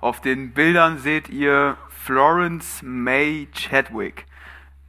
Auf 0.00 0.22
den 0.22 0.52
Bildern 0.52 0.96
seht 0.96 1.28
ihr 1.28 1.76
Florence 1.90 2.80
May 2.82 3.48
Chadwick. 3.52 4.24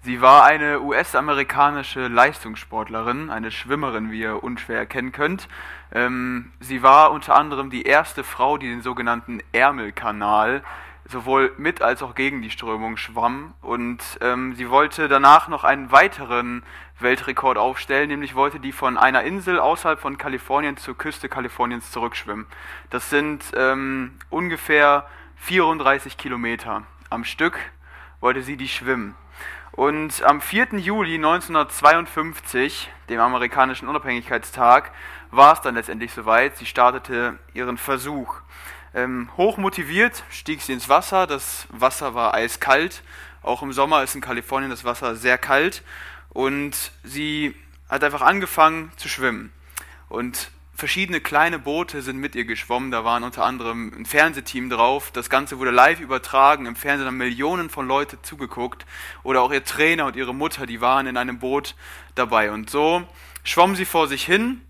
Sie 0.03 0.21
war 0.21 0.45
eine 0.45 0.79
US-amerikanische 0.79 2.07
Leistungssportlerin, 2.07 3.29
eine 3.29 3.52
Schwimmerin, 3.52 4.10
wie 4.10 4.21
ihr 4.21 4.42
unschwer 4.42 4.78
erkennen 4.78 5.12
könnt. 5.12 5.50
Ähm, 5.92 6.54
sie 6.62 6.82
war 6.82 7.12
unter 7.12 7.36
anderem 7.36 7.70
die 7.70 7.84
erste 7.84 8.24
Frau, 8.24 8.58
die 8.58 8.70
den 8.70 8.82
sogenannten 8.82 9.42
Ärmelkanal 9.52 10.63
sowohl 11.12 11.54
mit 11.57 11.82
als 11.82 12.02
auch 12.02 12.16
gegen 12.16 12.41
die 12.41 12.50
Strömung 12.50 12.98
schwamm. 12.98 13.54
Und 13.62 14.00
ähm, 14.21 14.55
sie 14.55 14.70
wollte 14.70 15.07
danach 15.07 15.48
noch 15.48 15.64
einen 15.64 15.91
weiteren 15.91 16.64
Weltrekord 17.00 17.57
aufstellen, 17.57 18.09
nämlich 18.09 18.36
wollte 18.36 18.59
die 18.59 18.71
von 18.71 18.98
einer 18.98 19.23
Insel 19.23 19.59
außerhalb 19.59 20.00
von 20.00 20.18
Kalifornien 20.18 20.77
zur 20.77 20.98
Küste 20.98 21.30
Kaliforniens 21.30 21.91
zurückschwimmen. 21.91 22.48
Das 22.89 23.09
sind 23.09 23.44
ähm, 23.55 24.18
ungefähr 24.30 25.08
34 25.38 26.18
Kilometer 26.18 26.84
am 27.09 27.23
Stück, 27.23 27.59
wollte 28.20 28.41
sie 28.41 28.57
die 28.57 28.68
schwimmen. 28.68 29.16
Und 29.71 30.21
am 30.23 30.41
4. 30.41 30.80
Juli 30.80 31.16
1952, 31.16 32.90
dem 33.09 33.20
amerikanischen 33.21 33.88
Unabhängigkeitstag, 33.88 34.91
war 35.32 35.54
es 35.54 35.62
dann 35.62 35.76
letztendlich 35.76 36.12
soweit. 36.12 36.57
Sie 36.57 36.66
startete 36.66 37.40
ihren 37.54 37.77
Versuch. 37.77 38.35
Ähm, 38.94 39.30
hoch 39.38 39.58
motiviert 39.58 40.23
stieg 40.30 40.62
sie 40.62 40.73
ins 40.73 40.90
Wasser. 40.90 41.27
Das 41.27 41.68
Wasser 41.70 42.13
war 42.13 42.34
eiskalt. 42.34 43.04
Auch 43.41 43.63
im 43.63 43.73
Sommer 43.73 44.04
ist 44.04 44.16
in 44.16 44.22
Kalifornien 44.22 44.70
das 44.70 44.84
Wasser 44.84 45.16
sehr 45.16 45.38
kalt. 45.38 45.84
Und 46.30 46.91
sie 47.04 47.55
hat 47.90 48.04
einfach 48.04 48.22
angefangen 48.22 48.91
zu 48.98 49.09
schwimmen. 49.09 49.52
Und 50.09 50.52
verschiedene 50.73 51.22
kleine 51.22 51.59
Boote 51.59 52.02
sind 52.02 52.18
mit 52.18 52.35
ihr 52.35 52.46
geschwommen. 52.46 52.91
Da 52.91 53.04
waren 53.05 53.23
unter 53.23 53.46
anderem 53.46 53.94
ein 53.96 54.05
Fernsehteam 54.05 54.70
drauf. 54.70 55.12
Das 55.12 55.30
Ganze 55.30 55.60
wurde 55.60 55.71
live 55.71 55.99
übertragen. 55.99 56.66
Im 56.66 56.76
Fernsehen 56.76 57.08
haben 57.08 57.18
Millionen 57.18 57.70
von 57.70 57.88
Leuten 57.88 58.18
zugeguckt. 58.23 58.85
Oder 59.24 59.41
auch 59.41 59.52
ihr 59.52 59.63
Trainer 59.63 60.05
und 60.05 60.15
ihre 60.15 60.34
Mutter, 60.34 60.65
die 60.65 60.82
waren 60.82 61.08
in 61.08 61.18
einem 61.18 61.40
Boot 61.40 61.76
dabei. 62.15 62.52
Und 62.52 62.70
so 62.70 63.04
schwamm 63.43 63.76
sie 63.76 63.85
vor 63.85 64.08
sich 64.08 64.25
hin. 64.25 64.62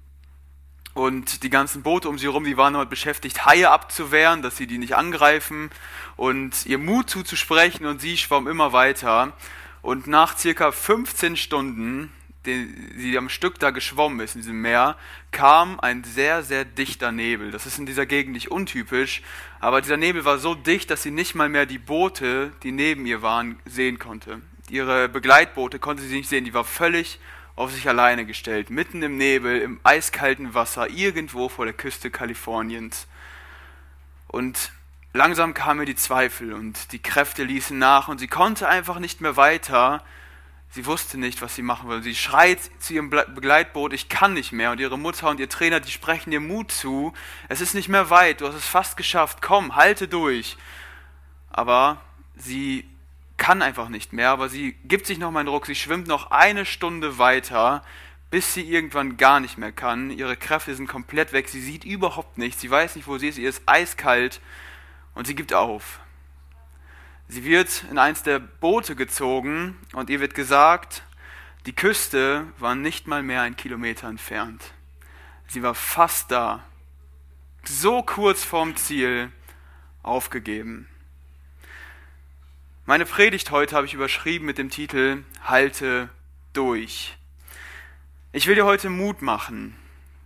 Und 0.93 1.43
die 1.43 1.49
ganzen 1.49 1.83
Boote 1.83 2.09
um 2.09 2.17
sie 2.17 2.25
herum, 2.25 2.43
die 2.43 2.57
waren 2.57 2.73
damit 2.73 2.89
beschäftigt, 2.89 3.45
Haie 3.45 3.69
abzuwehren, 3.69 4.41
dass 4.41 4.57
sie 4.57 4.67
die 4.67 4.77
nicht 4.77 4.95
angreifen 4.95 5.69
und 6.17 6.65
ihr 6.65 6.77
Mut 6.77 7.09
zuzusprechen. 7.09 7.85
Und 7.85 8.01
sie 8.01 8.17
schwamm 8.17 8.47
immer 8.47 8.73
weiter. 8.73 9.33
Und 9.81 10.07
nach 10.07 10.37
circa 10.37 10.71
15 10.71 11.37
Stunden 11.37 12.11
den 12.45 12.93
sie 12.97 13.17
am 13.17 13.29
Stück 13.29 13.59
da 13.59 13.69
geschwommen 13.69 14.19
ist 14.19 14.35
in 14.35 14.41
diesem 14.41 14.61
Meer, 14.61 14.95
kam 15.31 15.79
ein 15.79 16.03
sehr, 16.03 16.43
sehr 16.43 16.65
dichter 16.65 17.11
Nebel. 17.11 17.51
Das 17.51 17.65
ist 17.65 17.77
in 17.77 17.85
dieser 17.85 18.05
Gegend 18.05 18.33
nicht 18.33 18.49
untypisch, 18.49 19.21
aber 19.59 19.81
dieser 19.81 19.97
Nebel 19.97 20.25
war 20.25 20.39
so 20.39 20.55
dicht, 20.55 20.89
dass 20.89 21.03
sie 21.03 21.11
nicht 21.11 21.35
mal 21.35 21.49
mehr 21.49 21.65
die 21.65 21.77
Boote, 21.77 22.51
die 22.63 22.71
neben 22.71 23.05
ihr 23.05 23.21
waren, 23.21 23.59
sehen 23.65 23.99
konnte. 23.99 24.41
Ihre 24.69 25.09
Begleitboote 25.09 25.79
konnte 25.79 26.03
sie 26.03 26.15
nicht 26.15 26.29
sehen, 26.29 26.45
die 26.45 26.53
war 26.53 26.63
völlig 26.63 27.19
auf 27.55 27.71
sich 27.71 27.87
alleine 27.87 28.25
gestellt, 28.25 28.69
mitten 28.69 29.03
im 29.03 29.17
Nebel, 29.17 29.61
im 29.61 29.79
eiskalten 29.83 30.53
Wasser, 30.53 30.89
irgendwo 30.89 31.49
vor 31.49 31.65
der 31.65 31.73
Küste 31.73 32.09
Kaliforniens. 32.11 33.07
Und 34.27 34.71
langsam 35.13 35.53
kamen 35.53 35.85
die 35.85 35.95
Zweifel 35.95 36.53
und 36.53 36.91
die 36.91 37.01
Kräfte 37.01 37.43
ließen 37.43 37.77
nach 37.77 38.07
und 38.07 38.19
sie 38.19 38.27
konnte 38.27 38.67
einfach 38.67 38.99
nicht 38.99 39.21
mehr 39.21 39.35
weiter 39.37 40.03
Sie 40.73 40.85
wusste 40.85 41.17
nicht, 41.17 41.41
was 41.41 41.53
sie 41.53 41.63
machen 41.63 41.89
will. 41.89 42.01
Sie 42.01 42.15
schreit 42.15 42.59
zu 42.79 42.93
ihrem 42.93 43.09
Begleitboot, 43.09 43.91
ich 43.91 44.07
kann 44.07 44.33
nicht 44.33 44.53
mehr. 44.53 44.71
Und 44.71 44.79
ihre 44.79 44.97
Mutter 44.97 45.29
und 45.29 45.39
ihr 45.41 45.49
Trainer, 45.49 45.81
die 45.81 45.91
sprechen 45.91 46.31
ihr 46.31 46.39
Mut 46.39 46.71
zu. 46.71 47.13
Es 47.49 47.59
ist 47.59 47.73
nicht 47.73 47.89
mehr 47.89 48.09
weit, 48.09 48.39
du 48.39 48.47
hast 48.47 48.55
es 48.55 48.65
fast 48.65 48.95
geschafft. 48.95 49.41
Komm, 49.41 49.75
halte 49.75 50.07
durch. 50.07 50.55
Aber 51.49 51.99
sie 52.37 52.89
kann 53.41 53.63
einfach 53.63 53.89
nicht 53.89 54.13
mehr, 54.13 54.29
aber 54.29 54.49
sie 54.49 54.73
gibt 54.83 55.07
sich 55.07 55.17
noch 55.17 55.31
mal 55.31 55.39
einen 55.39 55.47
Druck. 55.47 55.65
Sie 55.65 55.73
schwimmt 55.73 56.05
noch 56.05 56.29
eine 56.29 56.63
Stunde 56.63 57.17
weiter, 57.17 57.83
bis 58.29 58.53
sie 58.53 58.61
irgendwann 58.61 59.17
gar 59.17 59.39
nicht 59.39 59.57
mehr 59.57 59.71
kann. 59.71 60.11
Ihre 60.11 60.37
Kräfte 60.37 60.75
sind 60.75 60.85
komplett 60.85 61.33
weg. 61.33 61.49
Sie 61.49 61.59
sieht 61.59 61.83
überhaupt 61.83 62.37
nichts. 62.37 62.61
Sie 62.61 62.69
weiß 62.69 62.95
nicht, 62.95 63.07
wo 63.07 63.17
sie 63.17 63.29
ist. 63.29 63.39
Ihr 63.39 63.49
ist 63.49 63.63
eiskalt 63.65 64.41
und 65.15 65.25
sie 65.25 65.33
gibt 65.33 65.55
auf. 65.55 66.01
Sie 67.29 67.43
wird 67.43 67.83
in 67.89 67.97
eins 67.97 68.21
der 68.21 68.37
Boote 68.37 68.95
gezogen 68.95 69.75
und 69.93 70.11
ihr 70.11 70.19
wird 70.19 70.35
gesagt, 70.35 71.01
die 71.65 71.73
Küste 71.73 72.45
war 72.59 72.75
nicht 72.75 73.07
mal 73.07 73.23
mehr 73.23 73.41
ein 73.41 73.55
Kilometer 73.55 74.07
entfernt. 74.07 74.71
Sie 75.47 75.63
war 75.63 75.73
fast 75.73 76.29
da, 76.29 76.63
so 77.63 78.03
kurz 78.03 78.43
vorm 78.43 78.75
Ziel, 78.75 79.31
aufgegeben. 80.03 80.90
Meine 82.87 83.05
Predigt 83.05 83.51
heute 83.51 83.75
habe 83.75 83.85
ich 83.85 83.93
überschrieben 83.93 84.47
mit 84.47 84.57
dem 84.57 84.71
Titel 84.71 85.23
Halte 85.43 86.09
durch. 86.51 87.15
Ich 88.31 88.47
will 88.47 88.55
dir 88.55 88.65
heute 88.65 88.89
Mut 88.89 89.21
machen. 89.21 89.75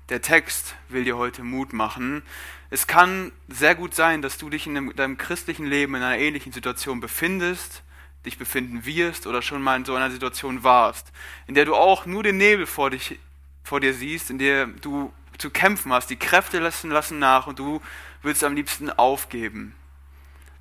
Der 0.08 0.22
Text 0.22 0.74
will 0.88 1.04
dir 1.04 1.18
heute 1.18 1.44
Mut 1.44 1.74
machen, 1.74 2.24
es 2.70 2.88
kann 2.88 3.34
sehr 3.50 3.76
gut 3.76 3.94
sein, 3.94 4.22
dass 4.22 4.38
du 4.38 4.50
dich 4.50 4.68
in 4.68 4.96
deinem 4.96 5.18
christlichen 5.18 5.66
Leben 5.66 5.96
in 5.96 6.02
einer 6.02 6.18
ähnlichen 6.18 6.54
Situation 6.54 7.02
befindest, 7.02 7.84
dich 8.26 8.38
befinden 8.38 8.86
wirst 8.86 9.28
oder 9.28 9.42
schon 9.42 9.62
mal 9.62 9.76
in 9.76 9.84
so 9.84 9.94
einer 9.94 10.10
Situation 10.10 10.64
warst, 10.64 11.12
in 11.48 11.56
der 11.56 11.66
du 11.66 11.76
auch 11.76 12.06
nur 12.06 12.24
den 12.24 12.38
Nebel 12.38 12.68
vor, 12.68 12.90
dich, 12.90 13.20
vor 13.64 13.82
dir 13.82 13.94
siehst, 13.94 14.30
in 14.30 14.38
der 14.40 14.68
du 14.68 15.12
zu 15.38 15.50
kämpfen 15.50 15.92
hast, 15.92 16.10
die 16.10 16.16
Kräfte 16.16 16.60
lassen, 16.60 16.90
lassen 16.90 17.20
nach 17.20 17.48
und 17.48 17.60
du 17.60 17.82
willst 18.22 18.46
am 18.46 18.56
liebsten 18.56 18.90
aufgeben. 18.92 19.76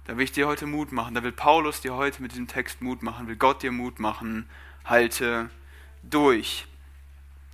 Da 0.06 0.18
will 0.18 0.24
ich 0.24 0.32
dir 0.32 0.46
heute 0.46 0.66
Mut 0.66 0.92
machen, 0.92 1.14
da 1.14 1.22
will 1.22 1.32
Paulus 1.32 1.80
dir 1.80 1.94
heute 1.94 2.20
mit 2.20 2.32
diesem 2.32 2.46
Text 2.46 2.82
Mut 2.82 3.02
machen, 3.02 3.26
will 3.26 3.36
Gott 3.36 3.62
dir 3.62 3.72
Mut 3.72 3.98
machen, 3.98 4.46
halte 4.84 5.48
durch. 6.02 6.66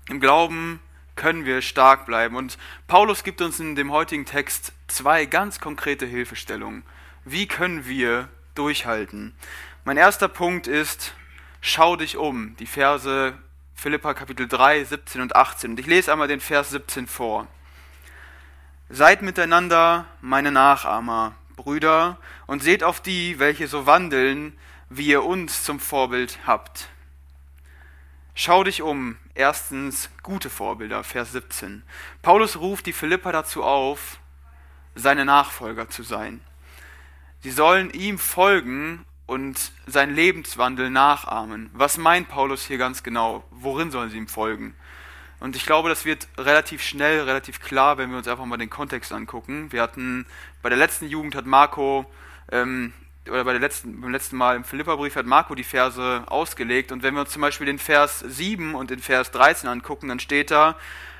Im 0.08 0.18
Glauben 0.18 0.80
können 1.14 1.44
wir 1.44 1.62
stark 1.62 2.06
bleiben. 2.06 2.34
Und 2.34 2.58
Paulus 2.88 3.22
gibt 3.22 3.40
uns 3.40 3.60
in 3.60 3.76
dem 3.76 3.92
heutigen 3.92 4.24
Text 4.24 4.72
zwei 4.88 5.26
ganz 5.26 5.60
konkrete 5.60 6.06
Hilfestellungen. 6.06 6.82
Wie 7.24 7.46
können 7.46 7.86
wir 7.86 8.28
durchhalten? 8.56 9.34
Mein 9.84 9.96
erster 9.96 10.28
Punkt 10.28 10.66
ist, 10.66 11.14
schau 11.60 11.94
dich 11.94 12.16
um. 12.16 12.56
Die 12.56 12.66
Verse 12.66 13.38
Philippa 13.74 14.12
Kapitel 14.12 14.48
3, 14.48 14.82
17 14.84 15.20
und 15.20 15.36
18. 15.36 15.70
Und 15.70 15.80
ich 15.80 15.86
lese 15.86 16.10
einmal 16.10 16.26
den 16.26 16.40
Vers 16.40 16.70
17 16.70 17.06
vor. 17.06 17.46
Seid 18.88 19.22
miteinander 19.22 20.06
meine 20.20 20.50
Nachahmer, 20.50 21.36
Brüder, 21.62 22.16
und 22.46 22.62
seht 22.62 22.82
auf 22.82 23.00
die, 23.00 23.38
welche 23.38 23.66
so 23.68 23.84
wandeln, 23.84 24.56
wie 24.88 25.06
ihr 25.06 25.24
uns 25.24 25.62
zum 25.62 25.78
Vorbild 25.78 26.38
habt. 26.46 26.88
Schau 28.34 28.64
dich 28.64 28.80
um. 28.80 29.16
Erstens 29.34 30.08
gute 30.22 30.48
Vorbilder, 30.48 31.04
Vers 31.04 31.32
17. 31.32 31.82
Paulus 32.22 32.56
ruft 32.56 32.86
die 32.86 32.94
Philipper 32.94 33.32
dazu 33.32 33.62
auf, 33.62 34.18
seine 34.94 35.24
Nachfolger 35.26 35.90
zu 35.90 36.02
sein. 36.02 36.40
Sie 37.40 37.50
sollen 37.50 37.90
ihm 37.90 38.18
folgen 38.18 39.04
und 39.26 39.72
seinen 39.86 40.14
Lebenswandel 40.14 40.90
nachahmen. 40.90 41.70
Was 41.74 41.98
meint 41.98 42.28
Paulus 42.28 42.64
hier 42.64 42.78
ganz 42.78 43.02
genau? 43.02 43.44
Worin 43.50 43.90
sollen 43.90 44.10
sie 44.10 44.18
ihm 44.18 44.28
folgen? 44.28 44.74
Und 45.40 45.56
ich 45.56 45.64
glaube, 45.64 45.88
das 45.88 46.04
wird 46.04 46.28
relativ 46.38 46.82
schnell, 46.82 47.22
relativ 47.22 47.60
klar, 47.60 47.98
wenn 47.98 48.10
wir 48.10 48.18
uns 48.18 48.28
einfach 48.28 48.44
mal 48.44 48.58
den 48.58 48.70
Kontext 48.70 49.12
angucken. 49.12 49.72
Wir 49.72 49.82
hatten 49.82 50.26
bei 50.62 50.68
der 50.68 50.78
letzten 50.78 51.08
Jugend 51.08 51.34
hat 51.34 51.46
Marco 51.46 52.04
ähm, 52.52 52.92
oder 53.26 53.44
bei 53.44 53.52
der 53.52 53.60
letzten, 53.60 54.00
beim 54.00 54.10
letzten 54.10 54.36
Mal 54.36 54.56
im 54.56 54.64
Philipperbrief 54.64 55.16
hat 55.16 55.26
Marco 55.26 55.54
die 55.54 55.64
Verse 55.64 56.24
ausgelegt. 56.26 56.92
Und 56.92 57.02
wenn 57.02 57.14
wir 57.14 57.22
uns 57.22 57.30
zum 57.30 57.42
Beispiel 57.42 57.66
den 57.66 57.78
Vers 57.78 58.20
7 58.20 58.74
und 58.74 58.90
den 58.90 59.00
Vers 59.00 59.30
13 59.30 59.68
angucken, 59.68 60.08
dann 60.08 60.20
steht 60.20 60.50
da, 60.50 60.76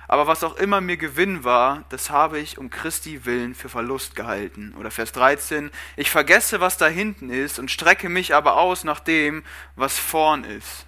aber 0.06 0.26
was 0.26 0.42
auch 0.42 0.56
immer 0.56 0.80
mir 0.80 0.96
Gewinn 0.96 1.44
war, 1.44 1.84
das 1.88 2.10
habe 2.10 2.40
ich 2.40 2.58
um 2.58 2.68
Christi 2.68 3.24
willen 3.26 3.54
für 3.54 3.68
Verlust 3.68 4.16
gehalten. 4.16 4.74
Oder 4.76 4.90
Vers 4.90 5.12
13, 5.12 5.70
ich 5.96 6.10
vergesse, 6.10 6.60
was 6.60 6.76
da 6.76 6.88
hinten 6.88 7.30
ist 7.30 7.60
und 7.60 7.70
strecke 7.70 8.08
mich 8.08 8.34
aber 8.34 8.56
aus 8.56 8.82
nach 8.82 8.98
dem, 8.98 9.44
was 9.76 10.00
vorn 10.00 10.42
ist. 10.42 10.84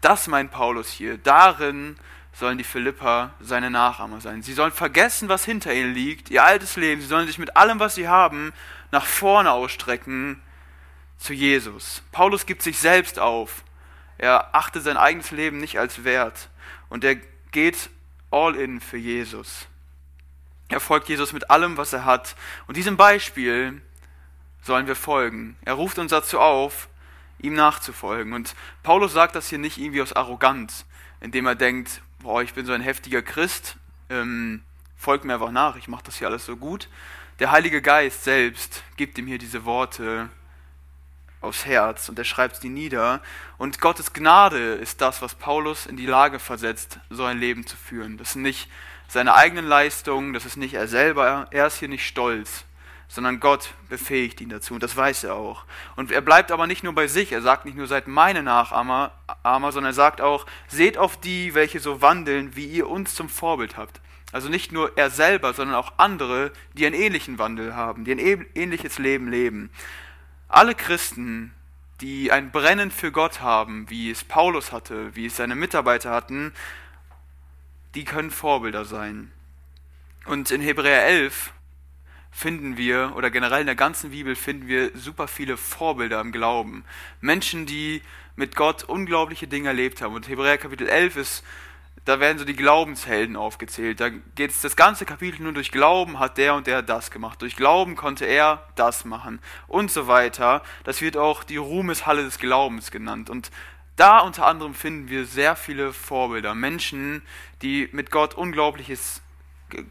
Das 0.00 0.26
meint 0.28 0.50
Paulus 0.50 0.90
hier. 0.90 1.18
Darin 1.18 1.96
sollen 2.32 2.58
die 2.58 2.64
Philipper 2.64 3.34
seine 3.40 3.70
Nachahmer 3.70 4.20
sein. 4.20 4.42
Sie 4.42 4.52
sollen 4.52 4.72
vergessen, 4.72 5.28
was 5.28 5.44
hinter 5.44 5.74
ihnen 5.74 5.92
liegt, 5.92 6.30
ihr 6.30 6.44
altes 6.44 6.76
Leben. 6.76 7.00
Sie 7.00 7.08
sollen 7.08 7.26
sich 7.26 7.38
mit 7.38 7.56
allem, 7.56 7.80
was 7.80 7.96
sie 7.96 8.08
haben, 8.08 8.52
nach 8.92 9.06
vorne 9.06 9.50
ausstrecken 9.50 10.40
zu 11.18 11.32
Jesus. 11.32 12.02
Paulus 12.12 12.46
gibt 12.46 12.62
sich 12.62 12.78
selbst 12.78 13.18
auf. 13.18 13.64
Er 14.18 14.54
achtet 14.54 14.84
sein 14.84 14.96
eigenes 14.96 15.30
Leben 15.30 15.58
nicht 15.58 15.78
als 15.78 16.04
wert 16.04 16.48
und 16.88 17.04
er 17.04 17.16
geht 17.50 17.90
all 18.30 18.56
in 18.56 18.80
für 18.80 18.96
Jesus. 18.96 19.66
Er 20.68 20.80
folgt 20.80 21.08
Jesus 21.08 21.32
mit 21.32 21.50
allem, 21.50 21.76
was 21.76 21.92
er 21.92 22.04
hat. 22.04 22.36
Und 22.66 22.76
diesem 22.76 22.96
Beispiel 22.96 23.80
sollen 24.62 24.86
wir 24.86 24.96
folgen. 24.96 25.56
Er 25.64 25.74
ruft 25.74 25.98
uns 25.98 26.10
dazu 26.10 26.38
auf, 26.40 26.88
ihm 27.38 27.54
nachzufolgen. 27.54 28.32
Und 28.32 28.54
Paulus 28.82 29.12
sagt 29.12 29.34
das 29.34 29.48
hier 29.48 29.58
nicht 29.58 29.78
irgendwie 29.78 30.02
aus 30.02 30.12
Arroganz, 30.12 30.84
indem 31.20 31.46
er 31.46 31.54
denkt, 31.54 32.02
boah, 32.20 32.42
ich 32.42 32.54
bin 32.54 32.66
so 32.66 32.72
ein 32.72 32.80
heftiger 32.80 33.22
Christ, 33.22 33.76
ähm, 34.10 34.62
folgt 34.96 35.24
mir 35.24 35.34
einfach 35.34 35.50
nach, 35.50 35.76
ich 35.76 35.88
mache 35.88 36.04
das 36.04 36.16
hier 36.18 36.28
alles 36.28 36.46
so 36.46 36.56
gut, 36.56 36.88
Der 37.40 37.52
Heilige 37.52 37.80
Geist 37.80 38.24
selbst 38.24 38.82
gibt 38.96 39.16
ihm 39.16 39.28
hier 39.28 39.38
diese 39.38 39.64
Worte 39.64 40.28
aufs 41.40 41.66
Herz 41.66 42.08
und 42.08 42.18
er 42.18 42.24
schreibt 42.24 42.56
sie 42.56 42.68
nieder. 42.68 43.22
Und 43.58 43.80
Gottes 43.80 44.12
Gnade 44.12 44.74
ist 44.74 45.00
das, 45.00 45.22
was 45.22 45.36
Paulus 45.36 45.86
in 45.86 45.96
die 45.96 46.06
Lage 46.06 46.40
versetzt, 46.40 46.98
so 47.10 47.24
ein 47.24 47.38
Leben 47.38 47.64
zu 47.64 47.76
führen. 47.76 48.18
Das 48.18 48.32
sind 48.32 48.42
nicht 48.42 48.68
seine 49.06 49.34
eigenen 49.34 49.66
Leistungen, 49.66 50.32
das 50.32 50.46
ist 50.46 50.56
nicht 50.56 50.74
er 50.74 50.88
selber, 50.88 51.46
er 51.52 51.68
ist 51.68 51.78
hier 51.78 51.88
nicht 51.88 52.06
stolz, 52.08 52.64
sondern 53.08 53.40
Gott 53.40 53.74
befähigt 53.88 54.40
ihn 54.40 54.50
dazu 54.50 54.74
und 54.74 54.82
das 54.82 54.96
weiß 54.96 55.24
er 55.24 55.34
auch. 55.34 55.64
Und 55.96 56.12
er 56.12 56.20
bleibt 56.20 56.52
aber 56.52 56.66
nicht 56.66 56.84
nur 56.84 56.94
bei 56.94 57.06
sich, 57.06 57.32
er 57.32 57.40
sagt 57.40 57.64
nicht 57.64 57.76
nur, 57.76 57.86
seid 57.86 58.06
meine 58.06 58.42
Nachahmer, 58.42 59.12
sondern 59.44 59.86
er 59.86 59.94
sagt 59.94 60.20
auch, 60.20 60.46
seht 60.68 60.98
auf 60.98 61.18
die, 61.18 61.54
welche 61.54 61.80
so 61.80 62.02
wandeln, 62.02 62.54
wie 62.54 62.66
ihr 62.66 62.88
uns 62.88 63.14
zum 63.14 63.28
Vorbild 63.28 63.76
habt. 63.78 64.00
Also 64.30 64.50
nicht 64.50 64.72
nur 64.72 64.96
er 64.98 65.08
selber, 65.08 65.54
sondern 65.54 65.76
auch 65.76 65.94
andere, 65.96 66.52
die 66.74 66.84
einen 66.84 66.94
ähnlichen 66.94 67.38
Wandel 67.38 67.74
haben, 67.74 68.04
die 68.04 68.12
ein 68.12 68.46
ähnliches 68.54 68.98
Leben 68.98 69.30
leben. 69.30 69.70
Alle 70.48 70.74
Christen, 70.74 71.54
die 72.02 72.30
ein 72.30 72.50
Brennen 72.50 72.90
für 72.90 73.10
Gott 73.10 73.40
haben, 73.40 73.88
wie 73.88 74.10
es 74.10 74.24
Paulus 74.24 74.70
hatte, 74.70 75.16
wie 75.16 75.26
es 75.26 75.36
seine 75.36 75.54
Mitarbeiter 75.54 76.10
hatten, 76.10 76.52
die 77.94 78.04
können 78.04 78.30
Vorbilder 78.30 78.84
sein. 78.84 79.32
Und 80.26 80.50
in 80.50 80.60
Hebräer 80.60 81.06
11 81.06 81.54
finden 82.30 82.76
wir, 82.76 83.12
oder 83.16 83.30
generell 83.30 83.60
in 83.60 83.66
der 83.66 83.74
ganzen 83.74 84.10
Bibel 84.10 84.36
finden 84.36 84.68
wir 84.68 84.90
super 84.94 85.28
viele 85.28 85.56
Vorbilder 85.56 86.20
im 86.20 86.32
Glauben. 86.32 86.84
Menschen, 87.20 87.66
die 87.66 88.02
mit 88.36 88.54
Gott 88.54 88.84
unglaubliche 88.84 89.48
Dinge 89.48 89.68
erlebt 89.68 90.00
haben. 90.00 90.14
Und 90.14 90.28
Hebräer 90.28 90.58
Kapitel 90.58 90.88
11 90.88 91.16
ist, 91.16 91.44
da 92.04 92.20
werden 92.20 92.38
so 92.38 92.44
die 92.44 92.56
Glaubenshelden 92.56 93.36
aufgezählt. 93.36 94.00
Da 94.00 94.08
geht 94.08 94.50
es 94.50 94.62
das 94.62 94.76
ganze 94.76 95.04
Kapitel 95.04 95.42
nur 95.42 95.52
durch 95.52 95.70
Glauben 95.70 96.18
hat 96.18 96.38
der 96.38 96.54
und 96.54 96.66
der 96.66 96.80
das 96.80 97.10
gemacht. 97.10 97.42
Durch 97.42 97.56
Glauben 97.56 97.96
konnte 97.96 98.24
er 98.24 98.66
das 98.76 99.04
machen 99.04 99.40
und 99.66 99.90
so 99.90 100.06
weiter. 100.06 100.62
Das 100.84 101.02
wird 101.02 101.16
auch 101.16 101.44
die 101.44 101.58
Ruhmeshalle 101.58 102.22
des 102.22 102.38
Glaubens 102.38 102.90
genannt. 102.90 103.28
Und 103.28 103.50
da 103.96 104.20
unter 104.20 104.46
anderem 104.46 104.74
finden 104.74 105.10
wir 105.10 105.26
sehr 105.26 105.56
viele 105.56 105.92
Vorbilder. 105.92 106.54
Menschen, 106.54 107.22
die 107.60 107.88
mit 107.92 108.10
Gott 108.10 108.34
Unglaubliches 108.34 109.20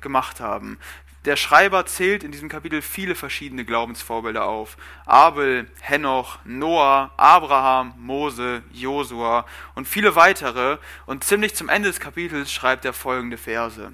gemacht 0.01 0.39
haben. 0.39 0.79
Der 1.27 1.35
Schreiber 1.35 1.85
zählt 1.85 2.23
in 2.23 2.31
diesem 2.31 2.47
Kapitel 2.47 2.81
viele 2.81 3.13
verschiedene 3.13 3.65
Glaubensvorbilder 3.65 4.45
auf. 4.45 4.77
Abel, 5.05 5.69
Henoch, 5.81 6.39
Noah, 6.45 7.11
Abraham, 7.17 7.93
Mose, 7.97 8.63
Josua 8.71 9.45
und 9.75 9.89
viele 9.89 10.15
weitere. 10.15 10.77
Und 11.05 11.25
ziemlich 11.25 11.53
zum 11.53 11.67
Ende 11.67 11.89
des 11.89 11.99
Kapitels 11.99 12.49
schreibt 12.49 12.85
er 12.85 12.93
folgende 12.93 13.35
Verse. 13.35 13.91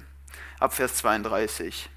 Ab 0.60 0.74
Vers 0.74 0.94
32. 0.94 1.90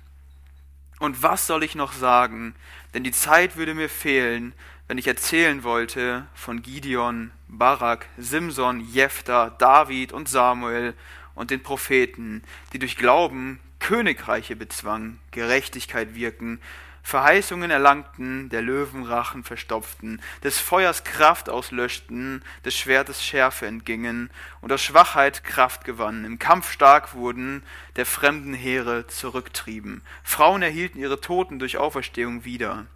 Und 0.97 1.21
was 1.21 1.45
soll 1.45 1.61
ich 1.61 1.75
noch 1.75 1.93
sagen? 1.93 2.55
Denn 2.95 3.03
die 3.03 3.11
Zeit 3.11 3.57
würde 3.57 3.75
mir 3.75 3.89
fehlen, 3.89 4.55
wenn 4.87 4.97
ich 4.97 5.05
erzählen 5.05 5.63
wollte 5.63 6.25
von 6.33 6.63
Gideon, 6.63 7.29
Barak, 7.47 8.07
Simson, 8.17 8.79
Jephthah, 8.79 9.51
David 9.51 10.13
und 10.13 10.27
Samuel 10.27 10.95
und 11.35 11.51
den 11.51 11.61
Propheten, 11.61 12.43
die 12.73 12.79
durch 12.79 12.97
Glauben 12.97 13.59
Königreiche 13.79 14.55
bezwangen, 14.55 15.19
Gerechtigkeit 15.31 16.15
wirken, 16.15 16.59
Verheißungen 17.07 17.71
erlangten, 17.71 18.49
der 18.49 18.61
Löwenrachen 18.61 19.45
verstopften, 19.45 20.21
des 20.43 20.59
Feuers 20.59 21.05
Kraft 21.05 21.49
auslöschten, 21.49 22.43
des 22.65 22.77
Schwertes 22.77 23.23
Schärfe 23.23 23.65
entgingen 23.65 24.29
und 24.59 24.73
aus 24.73 24.81
Schwachheit 24.81 25.45
Kraft 25.45 25.85
gewannen, 25.85 26.25
im 26.25 26.37
Kampf 26.37 26.69
stark 26.69 27.13
wurden, 27.13 27.63
der 27.95 28.05
fremden 28.05 28.53
Heere 28.53 29.07
zurücktrieben. 29.07 30.01
Frauen 30.21 30.61
erhielten 30.61 30.99
ihre 30.99 31.21
Toten 31.21 31.59
durch 31.59 31.77
Auferstehung 31.77 32.43
wieder. 32.43 32.87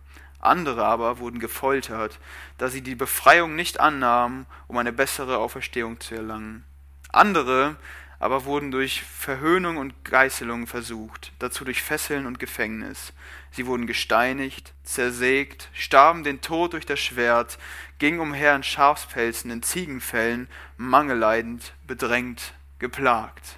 Andere 0.41 0.83
aber 0.83 1.19
wurden 1.19 1.39
gefoltert, 1.39 2.19
da 2.57 2.67
sie 2.67 2.81
die 2.81 2.95
Befreiung 2.95 3.55
nicht 3.55 3.79
annahmen, 3.79 4.45
um 4.67 4.75
eine 4.75 4.91
bessere 4.91 5.37
Auferstehung 5.37 6.01
zu 6.01 6.15
erlangen. 6.15 6.65
Andere 7.13 7.77
aber 8.21 8.45
wurden 8.45 8.69
durch 8.69 9.01
Verhöhnung 9.01 9.77
und 9.77 10.05
Geißelung 10.05 10.67
versucht, 10.67 11.31
dazu 11.39 11.65
durch 11.65 11.81
Fesseln 11.81 12.27
und 12.27 12.37
Gefängnis. 12.37 13.13
Sie 13.49 13.65
wurden 13.65 13.87
gesteinigt, 13.87 14.75
zersägt, 14.83 15.69
starben 15.73 16.23
den 16.23 16.39
Tod 16.39 16.73
durch 16.73 16.85
das 16.85 16.99
Schwert, 16.99 17.57
gingen 17.97 18.19
umher 18.19 18.55
in 18.55 18.61
Schafspelzen, 18.61 19.49
in 19.49 19.63
Ziegenfällen, 19.63 20.47
mangelleidend, 20.77 21.73
bedrängt, 21.87 22.53
geplagt. 22.77 23.57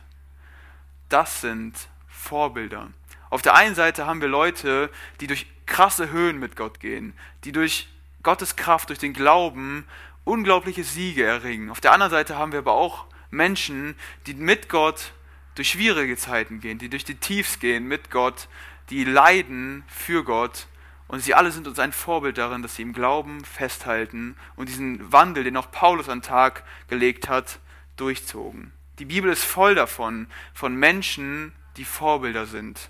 Das 1.09 1.41
sind 1.41 1.75
Vorbilder. 2.07 2.87
Auf 3.29 3.41
der 3.41 3.55
einen 3.55 3.75
Seite 3.75 4.05
haben 4.05 4.21
wir 4.21 4.29
Leute, 4.29 4.89
die 5.19 5.27
durch 5.27 5.45
krasse 5.65 6.09
Höhen 6.09 6.39
mit 6.39 6.55
Gott 6.55 6.79
gehen, 6.79 7.11
die 7.43 7.51
durch 7.51 7.89
Gottes 8.23 8.55
Kraft, 8.55 8.87
durch 8.87 8.99
den 8.99 9.11
Glauben 9.11 9.85
unglaubliche 10.23 10.85
Siege 10.85 11.25
erringen. 11.25 11.69
Auf 11.69 11.81
der 11.81 11.91
anderen 11.91 12.11
Seite 12.11 12.37
haben 12.37 12.53
wir 12.53 12.59
aber 12.59 12.71
auch 12.71 13.07
Menschen, 13.33 13.95
die 14.27 14.33
mit 14.33 14.69
Gott 14.69 15.11
durch 15.55 15.71
schwierige 15.71 16.17
Zeiten 16.17 16.59
gehen, 16.59 16.77
die 16.77 16.89
durch 16.89 17.03
die 17.03 17.15
Tiefs 17.15 17.59
gehen 17.59 17.87
mit 17.87 18.09
Gott, 18.11 18.47
die 18.89 19.03
leiden 19.03 19.83
für 19.87 20.23
Gott. 20.23 20.67
Und 21.07 21.19
sie 21.19 21.33
alle 21.33 21.51
sind 21.51 21.67
uns 21.67 21.79
ein 21.79 21.91
Vorbild 21.91 22.37
darin, 22.37 22.61
dass 22.61 22.75
sie 22.75 22.81
im 22.81 22.93
Glauben 22.93 23.43
festhalten 23.43 24.35
und 24.55 24.69
diesen 24.69 25.11
Wandel, 25.11 25.43
den 25.43 25.57
auch 25.57 25.71
Paulus 25.71 26.09
an 26.09 26.19
den 26.19 26.25
Tag 26.25 26.63
gelegt 26.87 27.29
hat, 27.29 27.59
durchzogen. 27.97 28.71
Die 28.99 29.05
Bibel 29.05 29.31
ist 29.31 29.43
voll 29.43 29.75
davon, 29.75 30.27
von 30.53 30.75
Menschen, 30.75 31.53
die 31.77 31.85
Vorbilder 31.85 32.45
sind. 32.45 32.89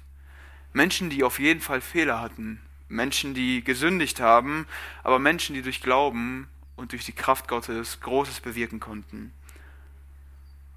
Menschen, 0.74 1.10
die 1.10 1.24
auf 1.24 1.40
jeden 1.40 1.62
Fall 1.62 1.82
Fehler 1.82 2.20
hatten. 2.20 2.62
Menschen, 2.88 3.34
die 3.34 3.64
gesündigt 3.64 4.20
haben, 4.20 4.68
aber 5.04 5.20
Menschen, 5.20 5.56
die 5.56 5.62
durch 5.62 5.82
Glauben 5.82 6.50
und 6.76 6.92
durch 6.92 7.06
die 7.06 7.12
Kraft 7.14 7.48
Gottes 7.48 8.00
Großes 8.02 8.42
bewirken 8.42 8.80
konnten. 8.80 9.34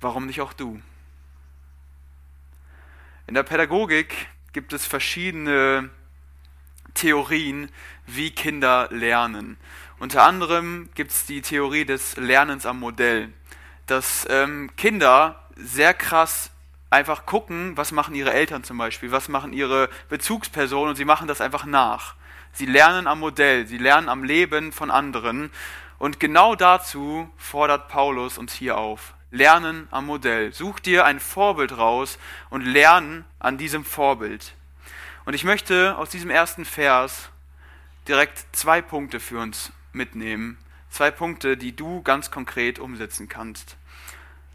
Warum 0.06 0.26
nicht 0.26 0.40
auch 0.40 0.52
du? 0.52 0.80
In 3.26 3.34
der 3.34 3.42
Pädagogik 3.42 4.28
gibt 4.52 4.72
es 4.72 4.86
verschiedene 4.86 5.90
Theorien, 6.94 7.72
wie 8.06 8.30
Kinder 8.30 8.86
lernen. 8.92 9.56
Unter 9.98 10.22
anderem 10.22 10.90
gibt 10.94 11.10
es 11.10 11.26
die 11.26 11.42
Theorie 11.42 11.84
des 11.84 12.16
Lernens 12.18 12.66
am 12.66 12.78
Modell, 12.78 13.32
dass 13.86 14.24
ähm, 14.30 14.70
Kinder 14.76 15.44
sehr 15.56 15.92
krass 15.92 16.52
einfach 16.88 17.26
gucken, 17.26 17.76
was 17.76 17.90
machen 17.90 18.14
ihre 18.14 18.32
Eltern 18.32 18.62
zum 18.62 18.78
Beispiel, 18.78 19.10
was 19.10 19.28
machen 19.28 19.52
ihre 19.52 19.88
Bezugspersonen 20.08 20.90
und 20.90 20.96
sie 20.96 21.04
machen 21.04 21.26
das 21.26 21.40
einfach 21.40 21.64
nach. 21.64 22.14
Sie 22.52 22.66
lernen 22.66 23.08
am 23.08 23.18
Modell, 23.18 23.66
sie 23.66 23.78
lernen 23.78 24.08
am 24.08 24.22
Leben 24.22 24.70
von 24.70 24.92
anderen 24.92 25.50
und 25.98 26.20
genau 26.20 26.54
dazu 26.54 27.28
fordert 27.36 27.88
Paulus 27.88 28.38
uns 28.38 28.52
hier 28.52 28.78
auf. 28.78 29.15
Lernen 29.30 29.88
am 29.90 30.06
Modell. 30.06 30.52
Such 30.52 30.80
dir 30.80 31.04
ein 31.04 31.20
Vorbild 31.20 31.76
raus 31.76 32.18
und 32.50 32.62
lernen 32.64 33.24
an 33.38 33.58
diesem 33.58 33.84
Vorbild. 33.84 34.54
Und 35.24 35.34
ich 35.34 35.44
möchte 35.44 35.96
aus 35.98 36.10
diesem 36.10 36.30
ersten 36.30 36.64
Vers 36.64 37.28
direkt 38.06 38.44
zwei 38.52 38.80
Punkte 38.80 39.18
für 39.20 39.40
uns 39.40 39.72
mitnehmen. 39.92 40.58
Zwei 40.90 41.10
Punkte, 41.10 41.56
die 41.56 41.74
du 41.74 42.02
ganz 42.02 42.30
konkret 42.30 42.78
umsetzen 42.78 43.28
kannst. 43.28 43.76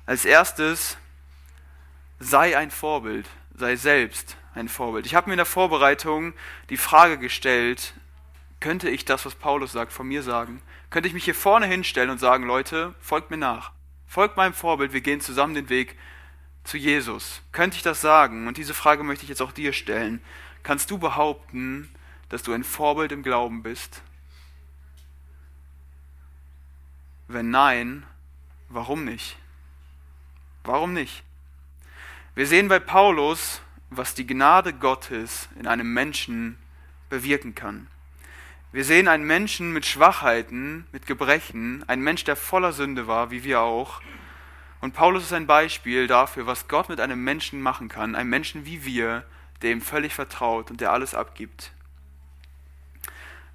Als 0.06 0.26
erstes, 0.26 0.98
sei 2.20 2.58
ein 2.58 2.72
Vorbild, 2.72 3.28
sei 3.54 3.76
selbst 3.76 4.38
ein 4.56 4.70
Vorbild. 4.70 5.06
Ich 5.06 5.16
habe 5.16 5.28
mir 5.28 5.34
in 5.34 5.38
der 5.38 5.46
Vorbereitung 5.46 6.34
die 6.70 6.78
Frage 6.78 7.18
gestellt, 7.18 7.94
könnte 8.60 8.90
ich 8.90 9.06
das, 9.06 9.26
was 9.26 9.36
Paulus 9.36 9.72
sagt, 9.72 9.92
von 9.92 10.08
mir 10.08 10.24
sagen? 10.24 10.62
Könnte 10.90 11.08
ich 11.08 11.14
mich 11.14 11.26
hier 11.26 11.36
vorne 11.36 11.66
hinstellen 11.66 12.10
und 12.10 12.20
sagen, 12.20 12.46
Leute, 12.46 12.96
folgt 13.02 13.32
mir 13.32 13.38
nach. 13.38 13.72
Folgt 14.12 14.36
meinem 14.36 14.54
Vorbild, 14.54 14.92
wir 14.92 15.00
gehen 15.00 15.22
zusammen 15.22 15.54
den 15.54 15.70
Weg 15.70 15.98
zu 16.66 16.76
Jesus. 16.76 17.42
Könnte 17.54 17.78
ich 17.78 17.82
das 17.82 18.02
sagen? 18.02 18.46
Und 18.46 18.58
diese 18.58 18.74
Frage 18.74 19.06
möchte 19.06 19.24
ich 19.24 19.30
jetzt 19.30 19.42
auch 19.42 19.54
dir 19.54 19.72
stellen. 19.72 20.22
Kannst 20.64 20.92
du 20.92 20.98
behaupten, 20.98 21.90
dass 22.28 22.44
du 22.44 22.52
ein 22.52 22.66
Vorbild 22.66 23.14
im 23.14 23.24
Glauben 23.24 23.64
bist? 23.64 24.02
Wenn 27.30 27.52
nein, 27.52 28.06
warum 28.68 29.06
nicht? 29.06 29.38
Warum 30.66 30.92
nicht? 30.92 31.24
Wir 32.36 32.48
sehen 32.48 32.68
bei 32.68 32.80
Paulus, 32.80 33.62
was 33.92 34.14
die 34.14 34.28
Gnade 34.28 34.74
Gottes 34.74 35.48
in 35.58 35.68
einem 35.68 35.94
Menschen 35.94 36.58
bewirken 37.08 37.56
kann. 37.56 37.88
Wir 38.74 38.86
sehen 38.86 39.10
einen 39.10 39.26
Menschen 39.26 39.74
mit 39.74 39.86
Schwachheiten, 39.86 40.88
mit 40.94 41.06
Gebrechen, 41.06 41.84
einen 41.90 42.04
Mensch, 42.04 42.24
der 42.24 42.38
voller 42.38 42.72
Sünde 42.72 43.06
war, 43.06 43.30
wie 43.30 43.44
wir 43.44 43.60
auch. 43.60 44.02
Und 44.80 44.94
Paulus 44.94 45.24
ist 45.24 45.34
ein 45.34 45.46
Beispiel 45.46 46.08
dafür, 46.08 46.48
was 46.48 46.70
Gott 46.70 46.88
mit 46.88 47.02
einem 47.02 47.22
Menschen 47.22 47.62
machen 47.62 47.90
kann, 47.90 48.16
einem 48.16 48.30
Menschen 48.30 48.66
wie 48.66 48.86
wir, 48.86 49.26
der 49.62 49.72
ihm 49.72 49.82
völlig 49.82 50.14
vertraut 50.14 50.72
und 50.72 50.80
der 50.80 50.94
alles 50.94 51.14
abgibt. 51.14 51.74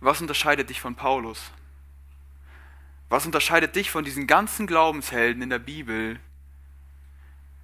Was 0.00 0.20
unterscheidet 0.20 0.68
dich 0.68 0.82
von 0.82 0.94
Paulus? 0.94 1.50
Was 3.08 3.24
unterscheidet 3.24 3.74
dich 3.74 3.90
von 3.90 4.04
diesen 4.04 4.26
ganzen 4.26 4.66
Glaubenshelden 4.66 5.42
in 5.42 5.48
der 5.50 5.58
Bibel? 5.58 6.20